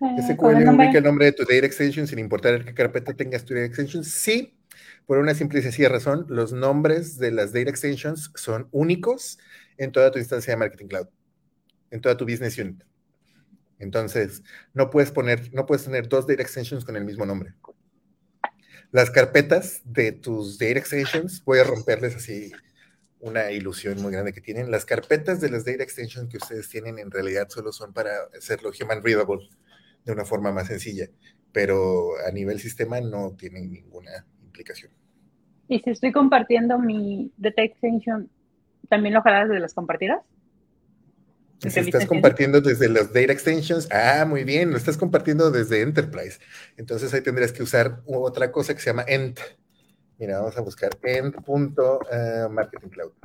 ¿SQL 0.00 0.68
ubica 0.68 0.98
el 0.98 1.04
nombre 1.04 1.26
de 1.26 1.32
tu 1.32 1.44
data 1.44 1.64
extension 1.64 2.08
sin 2.08 2.18
importar 2.18 2.64
qué 2.64 2.74
carpeta 2.74 3.14
tengas 3.14 3.44
tu 3.44 3.54
data 3.54 3.66
extension? 3.66 4.02
Sí, 4.02 4.56
por 5.06 5.18
una 5.18 5.32
simple 5.34 5.60
y 5.60 5.62
sencilla 5.62 5.88
razón. 5.88 6.26
Los 6.28 6.52
nombres 6.52 7.18
de 7.18 7.30
las 7.30 7.52
data 7.52 7.70
extensions 7.70 8.32
son 8.34 8.68
únicos 8.72 9.38
en 9.76 9.92
toda 9.92 10.10
tu 10.10 10.18
instancia 10.18 10.52
de 10.52 10.56
Marketing 10.56 10.86
Cloud 10.86 11.06
en 11.92 12.00
toda 12.00 12.16
tu 12.16 12.24
business 12.24 12.58
unit. 12.58 12.82
Entonces, 13.78 14.42
no 14.74 14.90
puedes 14.90 15.12
poner, 15.12 15.52
no 15.52 15.66
puedes 15.66 15.84
tener 15.84 16.08
dos 16.08 16.26
data 16.26 16.42
extensions 16.42 16.84
con 16.84 16.96
el 16.96 17.04
mismo 17.04 17.26
nombre. 17.26 17.54
Las 18.90 19.10
carpetas 19.10 19.82
de 19.84 20.12
tus 20.12 20.58
data 20.58 20.78
extensions, 20.78 21.44
voy 21.44 21.60
a 21.60 21.64
romperles 21.64 22.16
así 22.16 22.52
una 23.20 23.52
ilusión 23.52 24.00
muy 24.02 24.12
grande 24.12 24.32
que 24.32 24.40
tienen. 24.40 24.70
Las 24.70 24.84
carpetas 24.84 25.40
de 25.40 25.50
las 25.50 25.64
data 25.64 25.82
extensions 25.82 26.28
que 26.28 26.38
ustedes 26.38 26.68
tienen 26.68 26.98
en 26.98 27.10
realidad 27.10 27.48
solo 27.48 27.72
son 27.72 27.92
para 27.92 28.10
hacerlo 28.36 28.70
human 28.70 29.02
readable 29.02 29.48
de 30.04 30.12
una 30.12 30.24
forma 30.24 30.52
más 30.52 30.66
sencilla, 30.66 31.06
pero 31.52 32.12
a 32.26 32.32
nivel 32.32 32.58
sistema 32.58 33.00
no 33.00 33.34
tienen 33.36 33.70
ninguna 33.70 34.26
implicación. 34.42 34.92
Y 35.68 35.78
si 35.80 35.90
estoy 35.90 36.12
compartiendo 36.12 36.78
mi 36.78 37.32
data 37.36 37.62
extension, 37.62 38.28
¿también 38.88 39.14
lo 39.14 39.22
jalas 39.22 39.48
de 39.48 39.60
las 39.60 39.74
compartidas? 39.74 40.20
Si 41.70 41.78
estás 41.78 42.06
compartiendo 42.06 42.60
desde 42.60 42.88
los 42.88 43.12
data 43.12 43.32
extensions, 43.32 43.86
ah, 43.92 44.24
muy 44.26 44.42
bien, 44.42 44.72
lo 44.72 44.76
estás 44.76 44.96
compartiendo 44.96 45.52
desde 45.52 45.82
Enterprise. 45.82 46.40
Entonces 46.76 47.14
ahí 47.14 47.20
tendrías 47.20 47.52
que 47.52 47.62
usar 47.62 48.02
otra 48.06 48.50
cosa 48.50 48.74
que 48.74 48.80
se 48.80 48.90
llama 48.90 49.04
Ent. 49.06 49.38
Mira, 50.18 50.40
vamos 50.40 50.58
a 50.58 50.60
buscar 50.60 50.90
Ent.marketingcloud. 51.02 53.12
Eh, 53.12 53.16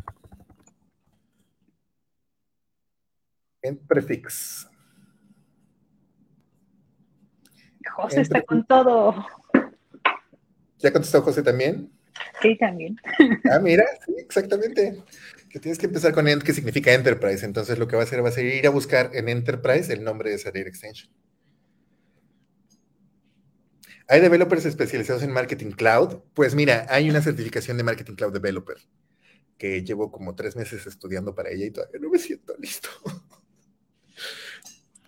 Ent 3.63 3.81
prefix. 3.87 4.69
José 7.95 8.21
está 8.21 8.43
con 8.43 8.67
todo. 8.67 9.15
¿Ya 10.77 10.93
contestó 10.93 11.23
José 11.23 11.41
también? 11.41 11.91
Sí, 12.39 12.55
también. 12.55 12.97
Ah, 13.51 13.57
mira, 13.59 13.83
sí, 14.05 14.13
exactamente 14.19 15.03
que 15.49 15.59
tienes 15.59 15.77
que 15.77 15.85
empezar 15.85 16.13
con 16.13 16.27
Ent, 16.27 16.43
que 16.43 16.53
significa 16.53 16.93
Enterprise. 16.93 17.45
Entonces 17.45 17.79
lo 17.79 17.87
que 17.87 17.95
va 17.95 18.03
a 18.03 18.05
hacer 18.05 18.23
va 18.23 18.29
a 18.29 18.31
ser 18.31 18.45
ir 18.45 18.67
a 18.67 18.71
buscar 18.71 19.11
en 19.13 19.29
Enterprise 19.29 19.91
el 19.91 20.03
nombre 20.03 20.29
de 20.29 20.35
esa 20.35 20.51
data 20.51 20.67
extension. 20.67 21.11
¿Hay 24.09 24.21
developers 24.21 24.65
especializados 24.65 25.23
en 25.23 25.31
Marketing 25.31 25.71
Cloud? 25.71 26.21
Pues 26.33 26.55
mira, 26.55 26.85
hay 26.89 27.09
una 27.09 27.21
certificación 27.21 27.75
de 27.77 27.83
Marketing 27.83 28.15
Cloud 28.15 28.33
Developer 28.33 28.77
que 29.57 29.83
llevo 29.83 30.11
como 30.11 30.35
tres 30.35 30.55
meses 30.55 30.85
estudiando 30.85 31.33
para 31.35 31.49
ella 31.49 31.65
y 31.65 31.71
todavía 31.71 31.99
no 31.99 32.09
me 32.09 32.19
siento 32.19 32.55
listo. 32.57 32.89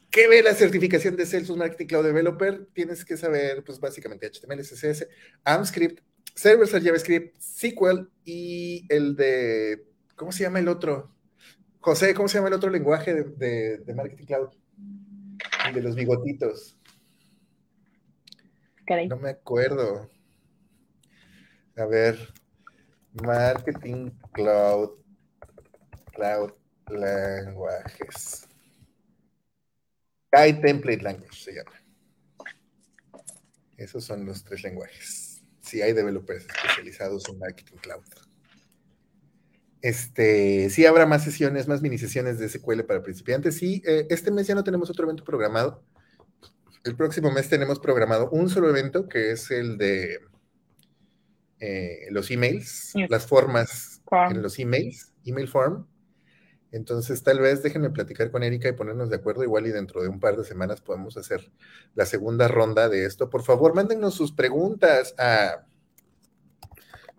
¿Qué 0.10 0.28
ve 0.28 0.42
la 0.42 0.56
certificación 0.56 1.16
de 1.16 1.26
Salesforce 1.26 1.60
Marketing 1.60 1.86
Cloud 1.86 2.06
Developer? 2.06 2.68
Tienes 2.74 3.06
que 3.06 3.16
saber, 3.16 3.64
pues 3.64 3.80
básicamente 3.80 4.28
HTML, 4.28 4.62
CSS, 4.62 5.08
AMScript, 5.44 6.02
servers 6.34 6.72
JavaScript, 6.72 7.40
SQL 7.40 8.10
y 8.26 8.86
el 8.90 9.16
de, 9.16 9.86
¿cómo 10.20 10.34
se 10.34 10.44
llama 10.44 10.60
el 10.60 10.68
otro? 10.68 11.16
José, 11.80 12.14
¿cómo 12.14 12.28
se 12.28 12.38
llama 12.38 12.50
el 12.50 12.56
otro 12.56 12.70
lenguaje 12.70 13.14
de, 13.14 13.94
Marketing 13.96 14.26
Cloud? 14.26 14.50
El 15.66 15.74
de 15.76 15.82
los 15.82 15.96
bigotitos. 15.96 16.78
No 19.08 19.16
me 19.18 19.30
acuerdo. 19.30 20.10
A 21.78 21.86
ver, 21.86 22.18
Marketing 23.24 24.10
Cloud, 24.34 25.00
Cloud 26.12 26.52
Languages. 26.90 28.46
Guide 30.34 30.60
Template 30.62 31.02
Language 31.02 31.40
se 31.40 31.54
llama. 31.54 31.82
Esos 33.78 34.04
son 34.04 34.26
los 34.26 34.44
tres 34.44 34.64
lenguajes. 34.64 35.42
Si 35.62 35.82
hay 35.82 35.94
developers 35.94 36.46
especializados 36.46 37.30
en 37.30 37.40
Marketing 37.40 37.78
Cloud. 37.78 38.29
Este, 39.82 40.70
sí 40.70 40.86
habrá 40.86 41.06
más 41.06 41.24
sesiones, 41.24 41.68
más 41.68 41.82
mini 41.82 41.98
sesiones 41.98 42.38
de 42.38 42.50
SQL 42.50 42.82
para 42.82 43.02
principiantes. 43.02 43.56
Sí, 43.58 43.82
eh, 43.86 44.08
este 44.10 44.32
mes 44.32 44.48
ya 44.48 44.56
no 44.56 44.64
tenemos 44.64 44.90
otro 44.90 45.06
evento 45.06 45.24
programado. 45.24 45.84
El 46.84 46.96
próximo 46.96 47.32
mes 47.32 47.50
tenemos 47.50 47.80
programado 47.80 48.30
un 48.32 48.50
solo 48.50 48.70
evento, 48.70 49.08
que 49.08 49.32
es 49.32 49.52
el 49.52 49.78
de 49.78 50.20
eh, 51.60 52.08
los 52.12 52.32
emails, 52.32 52.94
las 53.10 53.28
formas 53.28 54.02
en 54.30 54.42
los 54.42 54.60
emails, 54.60 55.14
email 55.26 55.48
form. 55.48 55.88
Entonces, 56.72 57.24
tal 57.24 57.40
vez 57.40 57.64
déjenme 57.64 57.90
platicar 57.90 58.32
con 58.32 58.44
Erika 58.44 58.70
y 58.70 58.74
ponernos 58.74 59.10
de 59.10 59.16
acuerdo. 59.16 59.44
Igual 59.44 59.68
y 59.68 59.72
dentro 59.72 60.02
de 60.02 60.08
un 60.08 60.20
par 60.20 60.38
de 60.38 60.44
semanas 60.44 60.82
podemos 60.82 61.18
hacer 61.18 61.52
la 61.96 62.06
segunda 62.06 62.48
ronda 62.48 62.90
de 62.90 63.06
esto. 63.06 63.30
Por 63.30 63.44
favor, 63.44 63.74
mándennos 63.74 64.14
sus 64.14 64.32
preguntas 64.32 65.16
a 65.18 65.66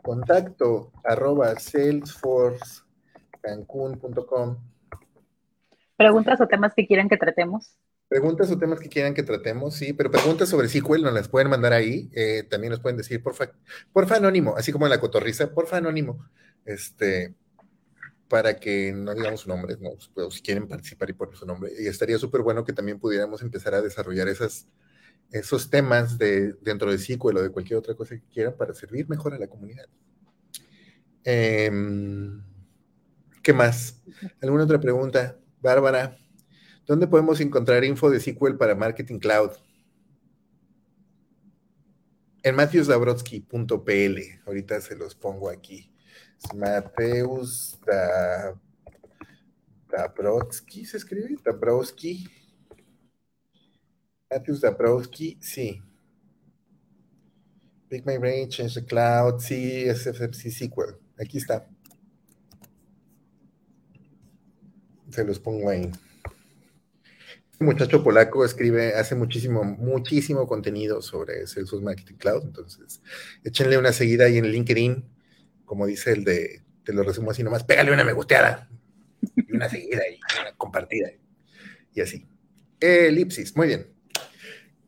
contacto 0.02 0.92
arroba 1.04 1.58
salesforcecancun.com. 1.58 4.56
Preguntas 5.96 6.40
o 6.40 6.48
temas 6.48 6.74
que 6.74 6.86
quieran 6.86 7.08
que 7.08 7.16
tratemos. 7.16 7.78
Preguntas 8.08 8.50
o 8.50 8.58
temas 8.58 8.80
que 8.80 8.88
quieran 8.88 9.14
que 9.14 9.22
tratemos, 9.22 9.74
sí, 9.74 9.92
pero 9.92 10.10
preguntas 10.10 10.48
sobre 10.48 10.68
SQL 10.68 11.02
nos 11.02 11.12
las 11.12 11.28
pueden 11.28 11.48
mandar 11.48 11.72
ahí. 11.72 12.10
Eh, 12.12 12.42
también 12.50 12.72
nos 12.72 12.80
pueden 12.80 12.96
decir, 12.96 13.22
porfa, 13.22 13.52
porfa 13.92 14.16
anónimo, 14.16 14.56
así 14.56 14.72
como 14.72 14.86
en 14.86 14.90
la 14.90 14.98
cotorriza, 14.98 15.52
porfa 15.52 15.76
anónimo. 15.76 16.26
Este, 16.64 17.36
para 18.30 18.58
que 18.58 18.92
no 18.92 19.14
digamos 19.14 19.40
su 19.40 19.48
nombre, 19.48 19.76
no, 19.80 19.90
pero 20.14 20.30
si 20.30 20.40
quieren 20.40 20.68
participar 20.68 21.10
y 21.10 21.12
poner 21.12 21.36
su 21.36 21.46
nombre. 21.46 21.72
Y 21.78 21.88
estaría 21.88 22.16
súper 22.16 22.42
bueno 22.42 22.64
que 22.64 22.72
también 22.72 22.98
pudiéramos 22.98 23.42
empezar 23.42 23.74
a 23.74 23.82
desarrollar 23.82 24.28
esas, 24.28 24.68
esos 25.32 25.70
temas 25.70 26.18
de, 26.18 26.54
dentro 26.60 26.90
de 26.90 26.98
SQL 26.98 27.36
o 27.36 27.42
de 27.42 27.50
cualquier 27.50 27.78
otra 27.78 27.94
cosa 27.94 28.16
que 28.16 28.26
quieran 28.32 28.56
para 28.56 28.74
servir 28.74 29.08
mejor 29.08 29.34
a 29.34 29.38
la 29.38 29.46
comunidad. 29.46 29.86
Em, 31.24 32.42
¿Qué 33.42 33.52
más? 33.52 34.02
¿Alguna 34.42 34.64
otra 34.64 34.80
pregunta? 34.80 35.38
Bárbara, 35.60 36.18
¿dónde 36.86 37.06
podemos 37.06 37.40
encontrar 37.40 37.84
info 37.84 38.10
de 38.10 38.20
SQL 38.20 38.56
para 38.56 38.74
Marketing 38.74 39.18
Cloud? 39.18 39.52
En 42.42 42.56
matthewsdabrotsky.pl. 42.56 44.18
Ahorita 44.46 44.80
se 44.80 44.96
los 44.96 45.14
pongo 45.14 45.48
aquí. 45.48 45.92
Mateus 46.54 47.78
Dabrowski, 49.90 50.84
¿se 50.84 50.96
escribe? 50.96 51.36
Dabrowski. 51.44 52.28
Mateus 54.30 54.60
Dabrowski, 54.60 55.38
sí. 55.40 55.82
Big 57.88 58.06
My 58.06 58.18
Brain, 58.18 58.48
Change 58.48 58.74
the 58.74 58.84
Cloud, 58.84 59.40
sí, 59.40 59.84
SFC 59.88 60.50
SQL. 60.50 60.96
Aquí 61.18 61.38
está. 61.38 61.68
Se 65.10 65.24
los 65.24 65.40
pongo 65.40 65.70
ahí. 65.70 65.90
Este 67.52 67.64
muchacho 67.64 68.02
polaco 68.02 68.44
escribe, 68.44 68.94
hace 68.94 69.14
muchísimo, 69.14 69.64
muchísimo 69.64 70.46
contenido 70.46 71.02
sobre 71.02 71.46
Salesforce 71.46 71.84
Marketing 71.84 72.14
Cloud, 72.14 72.44
entonces 72.44 73.02
échenle 73.44 73.76
una 73.76 73.92
seguida 73.92 74.26
ahí 74.26 74.38
en 74.38 74.46
LinkedIn 74.46 75.04
como 75.70 75.86
dice 75.86 76.10
el 76.10 76.24
de, 76.24 76.64
te 76.82 76.92
lo 76.92 77.04
resumo 77.04 77.30
así 77.30 77.44
nomás, 77.44 77.62
pégale 77.62 77.92
una 77.92 78.02
me 78.02 78.12
gusteada 78.12 78.68
y 79.36 79.54
una 79.54 79.68
seguida 79.68 80.02
y 80.08 80.18
una 80.40 80.52
compartida 80.56 81.12
y 81.94 82.00
así. 82.00 82.26
Elipsis, 82.80 83.56
muy 83.56 83.68
bien. 83.68 83.86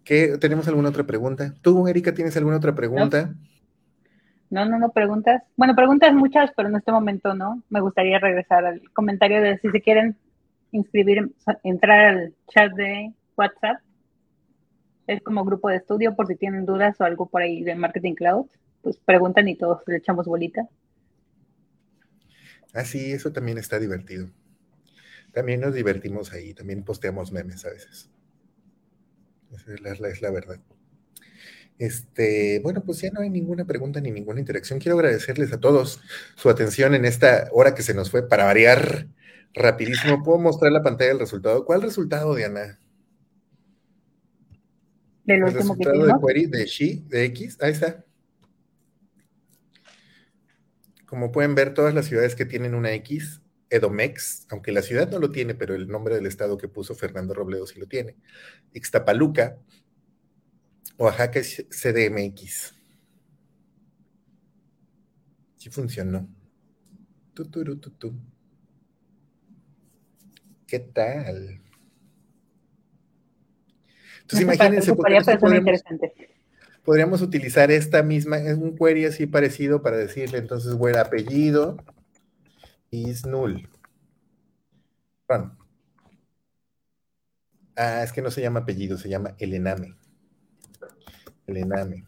¿Qué, 0.05 0.38
¿Tenemos 0.38 0.66
alguna 0.68 0.88
otra 0.88 1.05
pregunta? 1.05 1.55
¿Tú, 1.62 1.86
Erika, 1.88 2.14
tienes 2.14 2.36
alguna 2.36 2.57
otra 2.57 2.74
pregunta? 2.74 3.34
No, 4.50 4.64
no, 4.64 4.78
no, 4.78 4.90
preguntas. 4.90 5.42
Bueno, 5.57 5.74
preguntas 5.74 6.12
muchas, 6.12 6.50
pero 6.57 6.68
en 6.68 6.76
este 6.76 6.92
momento 6.92 7.34
no. 7.34 7.62
Me 7.70 7.80
gustaría 7.80 8.18
regresar 8.18 8.64
al 8.66 8.82
comentario 8.92 9.40
de 9.40 9.59
si 9.59 9.70
se 9.70 9.80
quieren 9.80 10.16
inscribir, 10.72 11.32
entrar 11.62 12.00
al 12.07 12.34
chat 12.48 12.72
de 12.72 13.12
WhatsApp. 13.36 13.80
Es 15.07 15.22
como 15.22 15.44
grupo 15.44 15.68
de 15.68 15.76
estudio 15.76 16.14
por 16.14 16.26
si 16.26 16.36
tienen 16.36 16.66
dudas 16.66 17.00
o 17.00 17.05
algo 17.05 17.26
por 17.26 17.42
ahí 17.42 17.62
de 17.62 17.74
Marketing 17.74 18.14
Cloud 18.14 18.46
pues 18.82 18.98
preguntan 18.98 19.48
y 19.48 19.57
todos 19.57 19.82
le 19.86 19.96
echamos 19.96 20.26
bolita. 20.26 20.68
Ah, 22.74 22.84
sí, 22.84 23.12
eso 23.12 23.32
también 23.32 23.59
está 23.59 23.78
divertido. 23.78 24.28
También 25.32 25.61
nos 25.61 25.74
divertimos 25.74 26.32
ahí, 26.32 26.53
también 26.53 26.84
posteamos 26.84 27.32
memes 27.32 27.64
a 27.64 27.70
veces. 27.70 28.11
Es 29.53 30.00
la, 30.00 30.09
es 30.09 30.22
la 30.22 30.30
verdad. 30.30 30.61
Este, 31.78 32.61
bueno, 32.61 32.82
pues 32.84 33.00
ya 33.00 33.11
no 33.11 33.20
hay 33.20 33.30
ninguna 33.30 33.64
pregunta 33.64 34.00
ni 34.00 34.11
ninguna 34.11 34.40
interacción. 34.40 34.78
Quiero 34.78 34.96
agradecerles 34.96 35.53
a 35.53 35.61
todos 35.61 36.00
su 36.36 36.48
atención 36.48 36.94
en 36.94 37.05
esta 37.05 37.48
hora 37.50 37.74
que 37.74 37.82
se 37.82 37.94
nos 37.94 38.11
fue 38.11 38.28
para 38.28 38.44
variar 38.44 39.09
rapidísimo. 39.53 40.22
¿Puedo 40.22 40.38
mostrar 40.38 40.72
la 40.72 40.82
pantalla 40.82 41.09
del 41.09 41.18
resultado? 41.18 41.64
¿Cuál 41.64 41.82
resultado, 41.82 42.34
Diana? 42.34 42.78
Del 45.24 45.42
el 45.42 45.53
resultado 45.53 46.07
de 46.07 46.12
query 46.24 46.46
de 46.46 46.66
She, 46.66 47.03
de 47.09 47.24
X. 47.26 47.59
Ahí 47.61 47.72
está. 47.72 48.05
Como 51.07 51.30
pueden 51.30 51.55
ver, 51.55 51.74
todas 51.74 51.94
las 51.94 52.07
ciudades 52.07 52.34
que 52.34 52.46
tienen 52.46 52.74
una 52.74 52.92
X, 52.92 53.41
Edomex, 53.73 54.47
aunque 54.51 54.70
la 54.70 54.83
ciudad 54.83 55.11
no 55.11 55.18
lo 55.18 55.31
tiene, 55.31 55.55
pero 55.55 55.75
el 55.75 55.89
nombre 55.89 56.14
del 56.14 56.27
estado 56.27 56.59
que 56.59 56.68
puso 56.68 56.95
Fernando 56.95 57.33
Robledo 57.33 57.66
sí 57.66 57.81
lo 57.81 57.87
tiene. 57.87 58.16
Ixtapaluca, 58.75 59.57
Oaxaca 60.99 61.39
es 61.41 61.66
CDMX. 61.70 62.75
Sí 65.57 65.70
funcionó. 65.70 66.29
¿Qué 70.66 70.79
tal? 70.79 71.62
Entonces 74.20 74.43
imagínense, 74.43 74.95
porque 74.95 75.18
podríamos 76.85 77.23
utilizar 77.23 77.70
esta 77.70 78.03
misma, 78.03 78.39
es 78.39 78.59
un 78.59 78.77
query 78.77 79.07
así 79.07 79.27
parecido 79.27 79.83
para 79.83 79.97
decirle 79.97 80.39
entonces, 80.39 80.75
bueno, 80.75 80.99
apellido 80.99 81.79
is 82.93 83.26
null. 83.26 83.68
Ah, 87.74 88.03
es 88.05 88.12
que 88.12 88.22
no 88.22 88.30
se 88.30 88.43
llama 88.43 88.61
apellido, 88.61 88.99
se 88.99 89.09
llama 89.09 89.34
el 89.38 89.55
ename. 89.55 89.97
El 91.47 91.57
ename. 91.57 92.05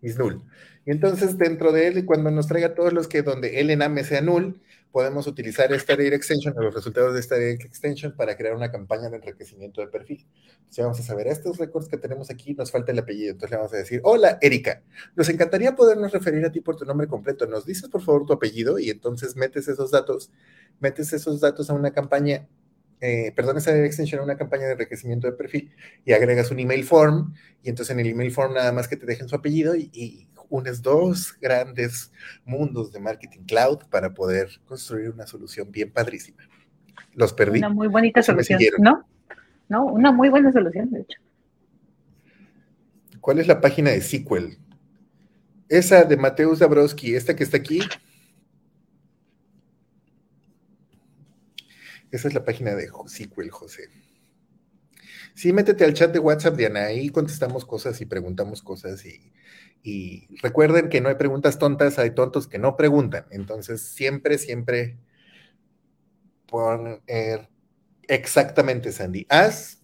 Is 0.00 0.18
null. 0.18 0.42
Y 0.86 0.90
entonces 0.90 1.38
dentro 1.38 1.72
de 1.72 1.88
él, 1.88 2.06
cuando 2.06 2.30
nos 2.30 2.48
traiga 2.48 2.74
todos 2.74 2.92
los 2.92 3.06
que 3.06 3.22
donde 3.22 3.60
el 3.60 3.70
ename 3.70 4.02
sea 4.02 4.22
null, 4.22 4.60
podemos 4.94 5.26
utilizar 5.26 5.72
esta 5.72 5.96
direct 5.96 6.14
extension 6.14 6.56
o 6.56 6.62
los 6.62 6.72
resultados 6.72 7.14
de 7.14 7.18
esta 7.18 7.34
direct 7.34 7.64
extension 7.64 8.14
para 8.14 8.36
crear 8.36 8.54
una 8.54 8.70
campaña 8.70 9.10
de 9.10 9.16
enriquecimiento 9.16 9.80
de 9.80 9.88
perfil. 9.88 10.24
Si 10.68 10.82
vamos 10.82 11.00
a 11.00 11.02
saber, 11.02 11.26
estos 11.26 11.58
récords 11.58 11.88
que 11.88 11.98
tenemos 11.98 12.30
aquí, 12.30 12.54
nos 12.54 12.70
falta 12.70 12.92
el 12.92 13.00
apellido. 13.00 13.32
Entonces 13.32 13.50
le 13.50 13.56
vamos 13.56 13.74
a 13.74 13.76
decir, 13.78 14.00
hola, 14.04 14.38
Erika, 14.40 14.84
nos 15.16 15.28
encantaría 15.28 15.74
podernos 15.74 16.12
referir 16.12 16.46
a 16.46 16.52
ti 16.52 16.60
por 16.60 16.76
tu 16.76 16.84
nombre 16.84 17.08
completo. 17.08 17.44
Nos 17.48 17.66
dices, 17.66 17.88
por 17.90 18.02
favor, 18.02 18.24
tu 18.24 18.34
apellido 18.34 18.78
y 18.78 18.88
entonces 18.88 19.34
metes 19.34 19.66
esos 19.66 19.90
datos, 19.90 20.30
metes 20.78 21.12
esos 21.12 21.40
datos 21.40 21.70
a 21.70 21.74
una 21.74 21.92
campaña 21.92 22.46
eh, 23.00 23.32
perdón, 23.34 23.56
esa 23.58 23.72
direct 23.72 23.88
extension 23.88 24.20
a 24.20 24.24
una 24.24 24.36
campaña 24.36 24.66
de 24.66 24.72
enriquecimiento 24.74 25.26
de 25.26 25.32
perfil 25.32 25.72
y 26.04 26.12
agregas 26.12 26.52
un 26.52 26.60
email 26.60 26.84
form 26.84 27.34
y 27.64 27.68
entonces 27.68 27.92
en 27.92 27.98
el 27.98 28.06
email 28.06 28.30
form 28.30 28.54
nada 28.54 28.70
más 28.70 28.86
que 28.86 28.96
te 28.96 29.06
dejen 29.06 29.28
su 29.28 29.34
apellido 29.34 29.74
y 29.74 30.28
unes 30.54 30.82
dos 30.82 31.36
grandes 31.40 32.12
mundos 32.44 32.92
de 32.92 33.00
marketing 33.00 33.44
cloud 33.44 33.78
para 33.90 34.14
poder 34.14 34.48
construir 34.64 35.10
una 35.10 35.26
solución 35.26 35.70
bien 35.70 35.92
padrísima. 35.92 36.42
Los 37.12 37.32
perdí. 37.32 37.58
Una 37.58 37.68
muy 37.68 37.88
bonita 37.88 38.22
solución, 38.22 38.60
¿no? 38.78 39.04
No, 39.68 39.86
una 39.86 40.12
muy 40.12 40.28
buena 40.28 40.52
solución, 40.52 40.90
de 40.90 41.00
hecho. 41.00 41.18
¿Cuál 43.20 43.40
es 43.40 43.48
la 43.48 43.60
página 43.60 43.90
de 43.90 44.00
SQL? 44.00 44.58
Esa 45.68 46.04
de 46.04 46.16
Mateus 46.16 46.60
Dabrowski, 46.60 47.16
esta 47.16 47.34
que 47.34 47.42
está 47.42 47.56
aquí. 47.56 47.80
Esa 52.12 52.28
es 52.28 52.34
la 52.34 52.44
página 52.44 52.76
de 52.76 52.88
SQL, 53.06 53.48
José. 53.50 53.88
Sí, 55.34 55.52
métete 55.52 55.84
al 55.84 55.94
chat 55.94 56.12
de 56.12 56.20
WhatsApp, 56.20 56.54
Diana, 56.54 56.84
ahí 56.84 57.08
contestamos 57.08 57.64
cosas 57.64 58.00
y 58.00 58.06
preguntamos 58.06 58.62
cosas 58.62 59.04
y, 59.04 59.32
y 59.86 60.34
recuerden 60.40 60.88
que 60.88 61.02
no 61.02 61.10
hay 61.10 61.16
preguntas 61.16 61.58
tontas, 61.58 61.98
hay 61.98 62.12
tontos 62.12 62.48
que 62.48 62.58
no 62.58 62.74
preguntan. 62.74 63.26
Entonces, 63.30 63.82
siempre, 63.82 64.38
siempre 64.38 64.96
poner 66.46 67.50
exactamente, 68.08 68.92
Sandy. 68.92 69.26
Haz 69.28 69.82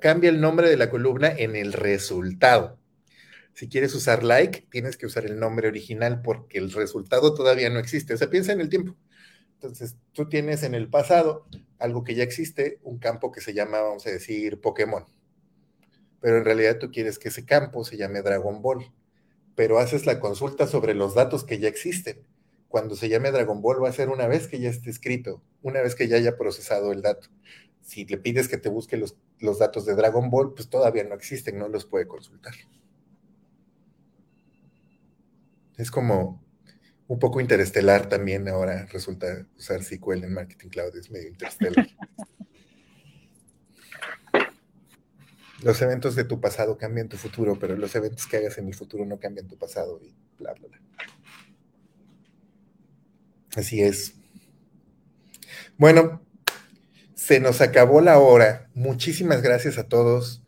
cambia 0.00 0.30
el 0.30 0.40
nombre 0.40 0.70
de 0.70 0.76
la 0.76 0.88
columna 0.88 1.28
en 1.36 1.56
el 1.56 1.72
resultado. 1.72 2.78
Si 3.54 3.68
quieres 3.68 3.92
usar 3.96 4.22
like, 4.22 4.68
tienes 4.70 4.96
que 4.96 5.06
usar 5.06 5.26
el 5.26 5.40
nombre 5.40 5.66
original 5.66 6.22
porque 6.22 6.58
el 6.58 6.70
resultado 6.70 7.34
todavía 7.34 7.70
no 7.70 7.80
existe. 7.80 8.14
O 8.14 8.16
sea, 8.16 8.30
piensa 8.30 8.52
en 8.52 8.60
el 8.60 8.68
tiempo. 8.68 8.96
Entonces, 9.54 9.96
tú 10.12 10.28
tienes 10.28 10.62
en 10.62 10.76
el 10.76 10.88
pasado 10.88 11.44
algo 11.80 12.04
que 12.04 12.14
ya 12.14 12.22
existe, 12.22 12.78
un 12.84 12.98
campo 12.98 13.32
que 13.32 13.40
se 13.40 13.52
llama, 13.52 13.80
vamos 13.80 14.06
a 14.06 14.10
decir, 14.10 14.60
Pokémon. 14.60 15.06
Pero 16.20 16.38
en 16.38 16.44
realidad 16.44 16.78
tú 16.78 16.92
quieres 16.92 17.18
que 17.18 17.30
ese 17.30 17.44
campo 17.44 17.82
se 17.84 17.96
llame 17.96 18.22
Dragon 18.22 18.62
Ball. 18.62 18.92
Pero 19.58 19.80
haces 19.80 20.06
la 20.06 20.20
consulta 20.20 20.68
sobre 20.68 20.94
los 20.94 21.16
datos 21.16 21.42
que 21.42 21.58
ya 21.58 21.66
existen. 21.66 22.24
Cuando 22.68 22.94
se 22.94 23.08
llame 23.08 23.32
Dragon 23.32 23.60
Ball 23.60 23.82
va 23.82 23.88
a 23.88 23.92
ser 23.92 24.08
una 24.08 24.28
vez 24.28 24.46
que 24.46 24.60
ya 24.60 24.70
esté 24.70 24.88
escrito, 24.88 25.42
una 25.62 25.80
vez 25.80 25.96
que 25.96 26.06
ya 26.06 26.14
haya 26.14 26.36
procesado 26.36 26.92
el 26.92 27.02
dato. 27.02 27.26
Si 27.82 28.04
le 28.04 28.18
pides 28.18 28.46
que 28.46 28.58
te 28.58 28.68
busque 28.68 28.96
los, 28.96 29.16
los 29.40 29.58
datos 29.58 29.84
de 29.84 29.96
Dragon 29.96 30.30
Ball, 30.30 30.54
pues 30.54 30.70
todavía 30.70 31.02
no 31.02 31.16
existen, 31.16 31.58
no 31.58 31.66
los 31.66 31.86
puede 31.86 32.06
consultar. 32.06 32.54
Es 35.76 35.90
como 35.90 36.40
un 37.08 37.18
poco 37.18 37.40
interestelar 37.40 38.08
también 38.08 38.46
ahora 38.46 38.86
resulta 38.86 39.44
usar 39.56 39.82
SQL 39.82 40.22
en 40.22 40.34
Marketing 40.34 40.68
Cloud, 40.68 40.96
es 40.96 41.10
medio 41.10 41.30
interestelar. 41.30 41.88
los 45.62 45.80
eventos 45.82 46.14
de 46.14 46.24
tu 46.24 46.40
pasado 46.40 46.78
cambian 46.78 47.08
tu 47.08 47.16
futuro, 47.16 47.58
pero 47.58 47.76
los 47.76 47.94
eventos 47.94 48.26
que 48.26 48.36
hagas 48.36 48.58
en 48.58 48.68
el 48.68 48.74
futuro 48.74 49.04
no 49.04 49.18
cambian 49.18 49.48
tu 49.48 49.56
pasado 49.56 50.00
y 50.02 50.14
bla, 50.38 50.52
bla, 50.54 50.68
bla. 50.68 50.78
Así 53.56 53.82
es. 53.82 54.14
Bueno, 55.76 56.22
se 57.14 57.40
nos 57.40 57.60
acabó 57.60 58.00
la 58.00 58.18
hora. 58.18 58.68
Muchísimas 58.74 59.42
gracias 59.42 59.78
a 59.78 59.88
todos. 59.88 60.42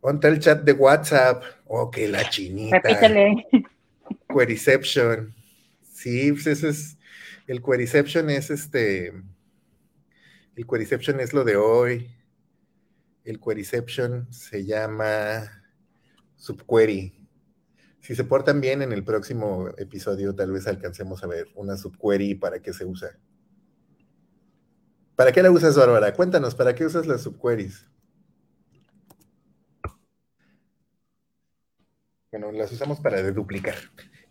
Ponte 0.00 0.28
el 0.28 0.38
chat 0.40 0.62
de 0.62 0.72
WhatsApp. 0.72 1.42
Oh, 1.66 1.90
que 1.90 2.08
la 2.08 2.28
chinita. 2.28 2.78
Repítele. 2.80 3.46
Queryception. 4.28 5.34
Sí, 5.92 6.32
pues 6.32 6.46
ese 6.46 6.68
es, 6.68 6.98
el 7.46 7.62
Queryception 7.62 8.28
es 8.28 8.50
este, 8.50 9.14
el 10.56 10.66
Queryception 10.66 11.20
es 11.20 11.32
lo 11.32 11.44
de 11.44 11.56
hoy. 11.56 12.10
El 13.24 13.40
Queryception 13.40 14.32
se 14.32 14.64
llama 14.64 15.64
Subquery. 16.36 17.26
Si 18.00 18.14
se 18.14 18.24
portan 18.24 18.60
bien 18.60 18.82
en 18.82 18.92
el 18.92 19.02
próximo 19.02 19.70
episodio, 19.78 20.34
tal 20.34 20.52
vez 20.52 20.66
alcancemos 20.66 21.24
a 21.24 21.26
ver 21.26 21.48
una 21.54 21.76
subquery 21.78 22.34
para 22.34 22.60
qué 22.60 22.74
se 22.74 22.84
usa. 22.84 23.18
¿Para 25.16 25.32
qué 25.32 25.42
la 25.42 25.50
usas, 25.50 25.76
Bárbara? 25.76 26.12
Cuéntanos, 26.12 26.54
¿para 26.54 26.74
qué 26.74 26.84
usas 26.84 27.06
las 27.06 27.22
subqueries? 27.22 27.86
Bueno, 32.30 32.52
las 32.52 32.72
usamos 32.72 33.00
para 33.00 33.22
deduplicar 33.22 33.76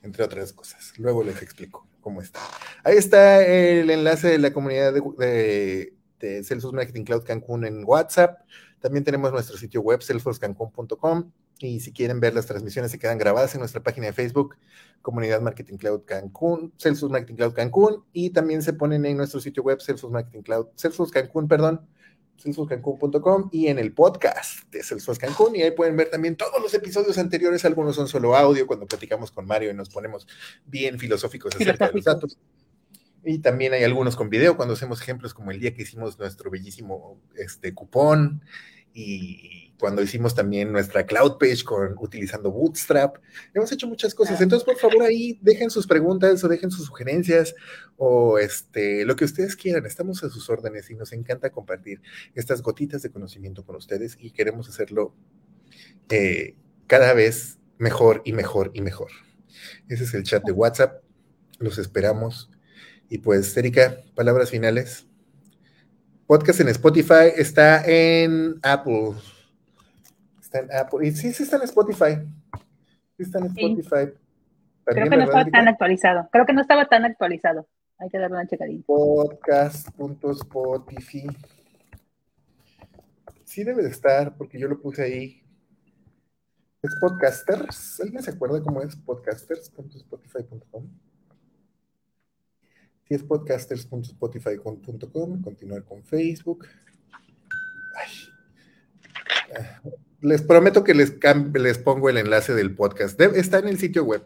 entre 0.04 0.24
otras 0.24 0.54
cosas. 0.54 0.94
Luego 1.00 1.24
les 1.24 1.41
explico 1.41 1.88
cómo 2.02 2.22
está. 2.22 2.39
Ahí 2.84 2.98
está 2.98 3.44
el 3.44 3.89
enlace 3.89 4.28
de 4.28 4.38
la 4.38 4.54
comunidad 4.54 4.94
de, 4.94 5.94
de, 6.20 6.44
Salesforce 6.44 6.76
Marketing 6.76 7.06
Cloud 7.06 7.24
Cancún 7.24 7.66
en 7.66 7.84
WhatsApp. 7.86 8.41
También 8.84 9.05
tenemos 9.05 9.31
nuestro 9.31 9.55
sitio 9.55 9.79
web, 9.79 10.01
salesforcecancún.com. 10.01 11.31
Y 11.59 11.79
si 11.79 11.93
quieren 11.93 12.19
ver 12.19 12.36
las 12.36 12.47
transmisiones, 12.47 12.91
se 12.91 12.99
quedan 12.99 13.17
grabadas 13.17 13.55
en 13.55 13.59
nuestra 13.59 13.81
página 13.81 14.07
de 14.07 14.13
Facebook, 14.13 14.57
Comunidad 15.01 15.39
Marketing 15.39 15.77
Cloud 15.77 16.01
Cancún, 16.03 16.73
Salesforce 16.75 17.13
Marketing 17.13 17.36
Cloud 17.36 17.53
Cancún. 17.53 18.03
Y 18.11 18.31
también 18.31 18.61
se 18.61 18.73
ponen 18.73 19.05
en 19.05 19.15
nuestro 19.15 19.39
sitio 19.39 19.63
web, 19.63 19.79
Salesforce 19.79 20.11
Marketing 20.11 20.41
Cloud, 20.41 20.67
Salesforce 20.75 21.13
Cancún, 21.13 21.47
perdón, 21.47 21.88
salesforcecancún.com 22.36 23.47
y 23.53 23.67
en 23.67 23.79
el 23.79 23.93
podcast 23.93 24.69
de 24.69 24.84
Salesforce 24.84 25.21
Cancún. 25.21 25.55
Y 25.55 25.61
ahí 25.61 25.71
pueden 25.71 25.95
ver 25.95 26.09
también 26.09 26.36
todos 26.36 26.61
los 26.61 26.73
episodios 26.73 27.17
anteriores. 27.17 27.63
Algunos 27.63 27.95
son 27.95 28.09
solo 28.09 28.36
audio 28.36 28.67
cuando 28.67 28.86
platicamos 28.86 29.31
con 29.31 29.45
Mario 29.45 29.71
y 29.71 29.73
nos 29.73 29.89
ponemos 29.89 30.27
bien 30.65 30.99
filosóficos 30.99 31.55
acerca 31.55 31.88
de 31.88 31.93
los 31.93 32.03
datos. 32.03 32.38
Y 33.23 33.39
también 33.39 33.71
hay 33.73 33.84
algunos 33.84 34.17
con 34.17 34.29
video 34.29 34.57
cuando 34.57 34.73
hacemos 34.73 35.01
ejemplos 35.01 35.34
como 35.34 35.51
el 35.51 35.59
día 35.59 35.73
que 35.73 35.84
hicimos 35.84 36.19
nuestro 36.19 36.51
bellísimo 36.51 37.21
este, 37.36 37.73
cupón 37.73 38.43
y 38.94 39.74
cuando 39.84 40.02
hicimos 40.02 40.34
también 40.34 40.72
nuestra 40.72 41.06
cloud 41.06 41.38
page 41.38 41.64
con 41.66 41.96
utilizando 42.00 42.52
Bootstrap. 42.52 43.18
Hemos 43.54 43.70
hecho 43.72 43.86
muchas 43.86 44.16
cosas. 44.16 44.39
Entonces, 44.39 44.64
por 44.64 44.78
favor, 44.78 45.04
ahí 45.04 45.38
dejen 45.41 45.70
sus 45.70 45.88
preguntas 45.88 46.41
o 46.44 46.48
dejen 46.48 46.72
sus 46.72 46.86
sugerencias 46.86 47.54
o 47.98 48.38
este 48.38 49.04
lo 49.04 49.18
que 49.18 49.26
ustedes 49.26 49.58
quieran. 49.58 49.86
Estamos 49.86 50.24
a 50.24 50.30
sus 50.30 50.50
órdenes 50.50 50.89
y 50.89 50.96
nos 50.96 51.12
encanta 51.12 51.50
compartir 51.50 52.02
estas 52.34 52.62
gotitas 52.62 53.02
de 53.02 53.10
conocimiento 53.10 53.66
con 53.66 53.76
ustedes 53.76 54.16
y 54.18 54.32
queremos 54.32 54.70
hacerlo 54.70 55.16
eh, 56.10 56.56
cada 56.88 57.14
vez 57.14 57.60
mejor 57.78 58.22
y 58.24 58.32
mejor 58.32 58.72
y 58.74 58.82
mejor. 58.82 59.10
Ese 59.89 60.06
es 60.06 60.14
el 60.14 60.24
chat 60.24 60.46
de 60.46 60.54
WhatsApp. 60.54 61.04
Los 61.60 61.78
esperamos. 61.78 62.50
Y 63.10 63.18
pues, 63.18 63.56
Erika, 63.58 63.98
palabras 64.16 64.50
finales. 64.50 65.08
Podcast 66.34 66.61
en 66.61 66.69
Spotify 66.69 67.29
está 67.36 67.86
en 67.86 68.55
Apple. 68.63 69.11
Está 70.41 70.61
en 70.61 70.73
Apple. 70.73 71.07
Y 71.07 71.11
sí, 71.11 71.31
sí 71.31 71.43
está 71.43 71.57
en 71.57 71.61
Spotify. 71.61 72.25
Sí 73.15 73.21
está 73.21 73.38
en 73.38 73.45
Spotify. 73.45 74.11
Creo 74.84 75.09
que 75.11 75.17
no 75.17 75.25
estaba 75.25 75.45
tan 75.45 75.67
actualizado. 75.67 76.27
Creo 76.31 76.47
que 76.47 76.53
no 76.53 76.61
estaba 76.61 76.88
tan 76.88 77.05
actualizado. 77.05 77.67
Hay 77.99 78.09
que 78.09 78.17
darle 78.17 78.38
una 78.38 78.47
checadita. 78.47 78.84
Podcast.spotify. 78.88 81.27
Sí 83.43 83.63
debe 83.63 83.84
de 83.84 83.89
estar, 83.89 84.36
porque 84.36 84.57
yo 84.57 84.67
lo 84.67 84.81
puse 84.81 85.03
ahí. 85.03 85.43
Es 86.81 86.95
Podcasters. 86.99 88.01
¿Alguien 88.01 88.23
se 88.23 88.31
acuerda 88.31 88.59
cómo 88.63 88.81
es? 88.81 88.95
Podcasters.spotify.com 88.95 90.89
si 93.08 93.16
es 93.16 93.24
podcasters.spotify.com, 93.24 95.41
continuar 95.41 95.84
con 95.84 96.04
Facebook. 96.04 96.68
Les 100.22 100.41
prometo 100.41 100.84
que 100.84 100.93
les, 100.93 101.14
les 101.54 101.78
pongo 101.78 102.10
el 102.10 102.18
enlace 102.18 102.54
del 102.54 102.76
podcast. 102.76 103.18
está 103.20 103.60
en 103.60 103.68
el 103.68 103.78
sitio 103.78 104.06
web. 104.06 104.26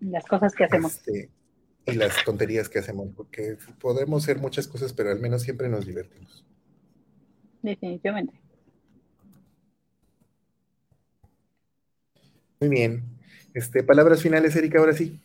Las 0.00 0.24
cosas 0.26 0.54
que 0.54 0.64
hacemos. 0.64 0.96
Este, 0.96 1.30
y 1.86 1.92
las 1.92 2.24
tonterías 2.24 2.68
que 2.68 2.78
hacemos, 2.78 3.08
porque 3.14 3.56
podemos 3.80 4.24
hacer 4.24 4.38
muchas 4.38 4.66
cosas, 4.66 4.92
pero 4.92 5.10
al 5.10 5.20
menos 5.20 5.42
siempre 5.42 5.68
nos 5.68 5.86
divertimos. 5.86 6.44
Definitivamente. 7.62 8.34
Muy 12.60 12.70
bien. 12.70 13.02
Este, 13.52 13.82
palabras 13.82 14.22
finales, 14.22 14.56
Erika, 14.56 14.78
ahora 14.78 14.94
sí. 14.94 15.20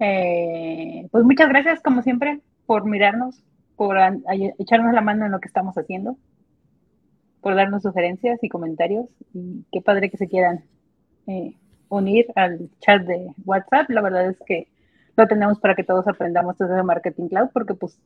Eh, 0.00 1.08
pues 1.12 1.24
muchas 1.24 1.48
gracias, 1.48 1.80
como 1.80 2.02
siempre, 2.02 2.40
por 2.66 2.84
mirarnos, 2.84 3.44
por 3.76 3.96
echarnos 4.58 4.92
la 4.92 5.00
mano 5.00 5.26
en 5.26 5.32
lo 5.32 5.40
que 5.40 5.46
estamos 5.46 5.76
haciendo, 5.78 6.16
por 7.40 7.54
darnos 7.54 7.82
sugerencias 7.82 8.42
y 8.42 8.48
comentarios. 8.48 9.06
Y 9.32 9.64
qué 9.70 9.80
padre 9.80 10.10
que 10.10 10.16
se 10.16 10.28
quieran 10.28 10.64
eh, 11.28 11.54
unir 11.88 12.26
al 12.34 12.68
chat 12.80 13.02
de 13.02 13.28
WhatsApp. 13.44 13.90
La 13.90 14.02
verdad 14.02 14.28
es 14.28 14.38
que 14.44 14.68
lo 15.16 15.26
tenemos 15.26 15.58
para 15.58 15.74
que 15.74 15.84
todos 15.84 16.06
aprendamos 16.08 16.56
desde 16.58 16.82
Marketing 16.82 17.28
Cloud, 17.28 17.50
porque 17.52 17.74
pues 17.74 17.98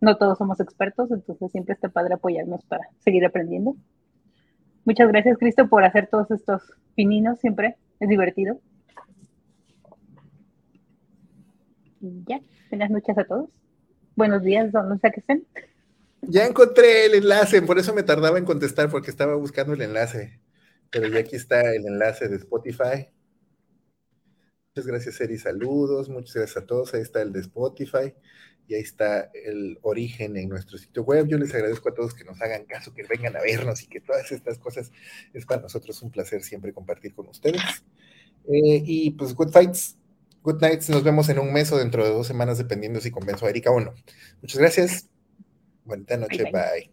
no 0.00 0.16
todos 0.16 0.38
somos 0.38 0.60
expertos, 0.60 1.10
entonces 1.10 1.50
siempre 1.50 1.74
está 1.74 1.88
padre 1.88 2.14
apoyarnos 2.14 2.64
para 2.64 2.88
seguir 3.04 3.24
aprendiendo. 3.24 3.76
Muchas 4.84 5.08
gracias, 5.08 5.38
Cristo, 5.38 5.68
por 5.68 5.84
hacer 5.84 6.08
todos 6.08 6.30
estos 6.30 6.62
pininos 6.94 7.38
siempre. 7.38 7.76
Es 8.00 8.08
divertido. 8.08 8.58
Y 12.00 12.24
ya, 12.26 12.40
buenas 12.68 12.90
noches 12.90 13.16
a 13.16 13.24
todos. 13.24 13.48
Buenos 14.16 14.42
días, 14.42 14.72
donde 14.72 14.98
sea 14.98 15.10
que 15.10 15.20
estén. 15.20 15.46
Ya 16.22 16.46
encontré 16.46 17.06
el 17.06 17.14
enlace, 17.14 17.62
por 17.62 17.78
eso 17.78 17.94
me 17.94 18.02
tardaba 18.02 18.38
en 18.38 18.44
contestar, 18.44 18.90
porque 18.90 19.10
estaba 19.10 19.36
buscando 19.36 19.74
el 19.74 19.82
enlace. 19.82 20.40
Pero 20.90 21.06
ya 21.06 21.20
aquí 21.20 21.36
está 21.36 21.72
el 21.72 21.86
enlace 21.86 22.28
de 22.28 22.36
Spotify 22.36 23.08
Muchas 24.74 24.86
gracias, 24.86 25.20
Eri. 25.20 25.36
Saludos. 25.36 26.08
Muchas 26.08 26.34
gracias 26.34 26.56
a 26.56 26.66
todos. 26.66 26.94
Ahí 26.94 27.02
está 27.02 27.20
el 27.20 27.30
de 27.30 27.40
Spotify 27.40 28.14
y 28.66 28.74
ahí 28.74 28.80
está 28.80 29.30
el 29.34 29.78
origen 29.82 30.38
en 30.38 30.48
nuestro 30.48 30.78
sitio 30.78 31.02
web. 31.02 31.26
Yo 31.28 31.36
les 31.36 31.54
agradezco 31.54 31.90
a 31.90 31.94
todos 31.94 32.14
que 32.14 32.24
nos 32.24 32.40
hagan 32.40 32.64
caso, 32.64 32.94
que 32.94 33.02
vengan 33.02 33.36
a 33.36 33.42
vernos 33.42 33.82
y 33.82 33.86
que 33.86 34.00
todas 34.00 34.32
estas 34.32 34.58
cosas 34.58 34.90
es 35.34 35.44
para 35.44 35.60
nosotros 35.60 36.00
un 36.00 36.10
placer 36.10 36.42
siempre 36.42 36.72
compartir 36.72 37.14
con 37.14 37.28
ustedes. 37.28 37.60
Eh, 38.44 38.82
y 38.86 39.10
pues, 39.10 39.34
good 39.34 39.50
fights, 39.50 39.98
good 40.42 40.62
nights. 40.62 40.88
Nos 40.88 41.04
vemos 41.04 41.28
en 41.28 41.38
un 41.38 41.52
mes 41.52 41.70
o 41.70 41.76
dentro 41.76 42.02
de 42.02 42.10
dos 42.10 42.26
semanas, 42.26 42.56
dependiendo 42.56 42.98
si 43.00 43.10
convenzo 43.10 43.44
a 43.44 43.50
Erika 43.50 43.70
o 43.70 43.78
no. 43.78 43.92
Muchas 44.40 44.58
gracias. 44.58 45.08
Buena 45.84 46.16
noche. 46.16 46.44
bye. 46.44 46.91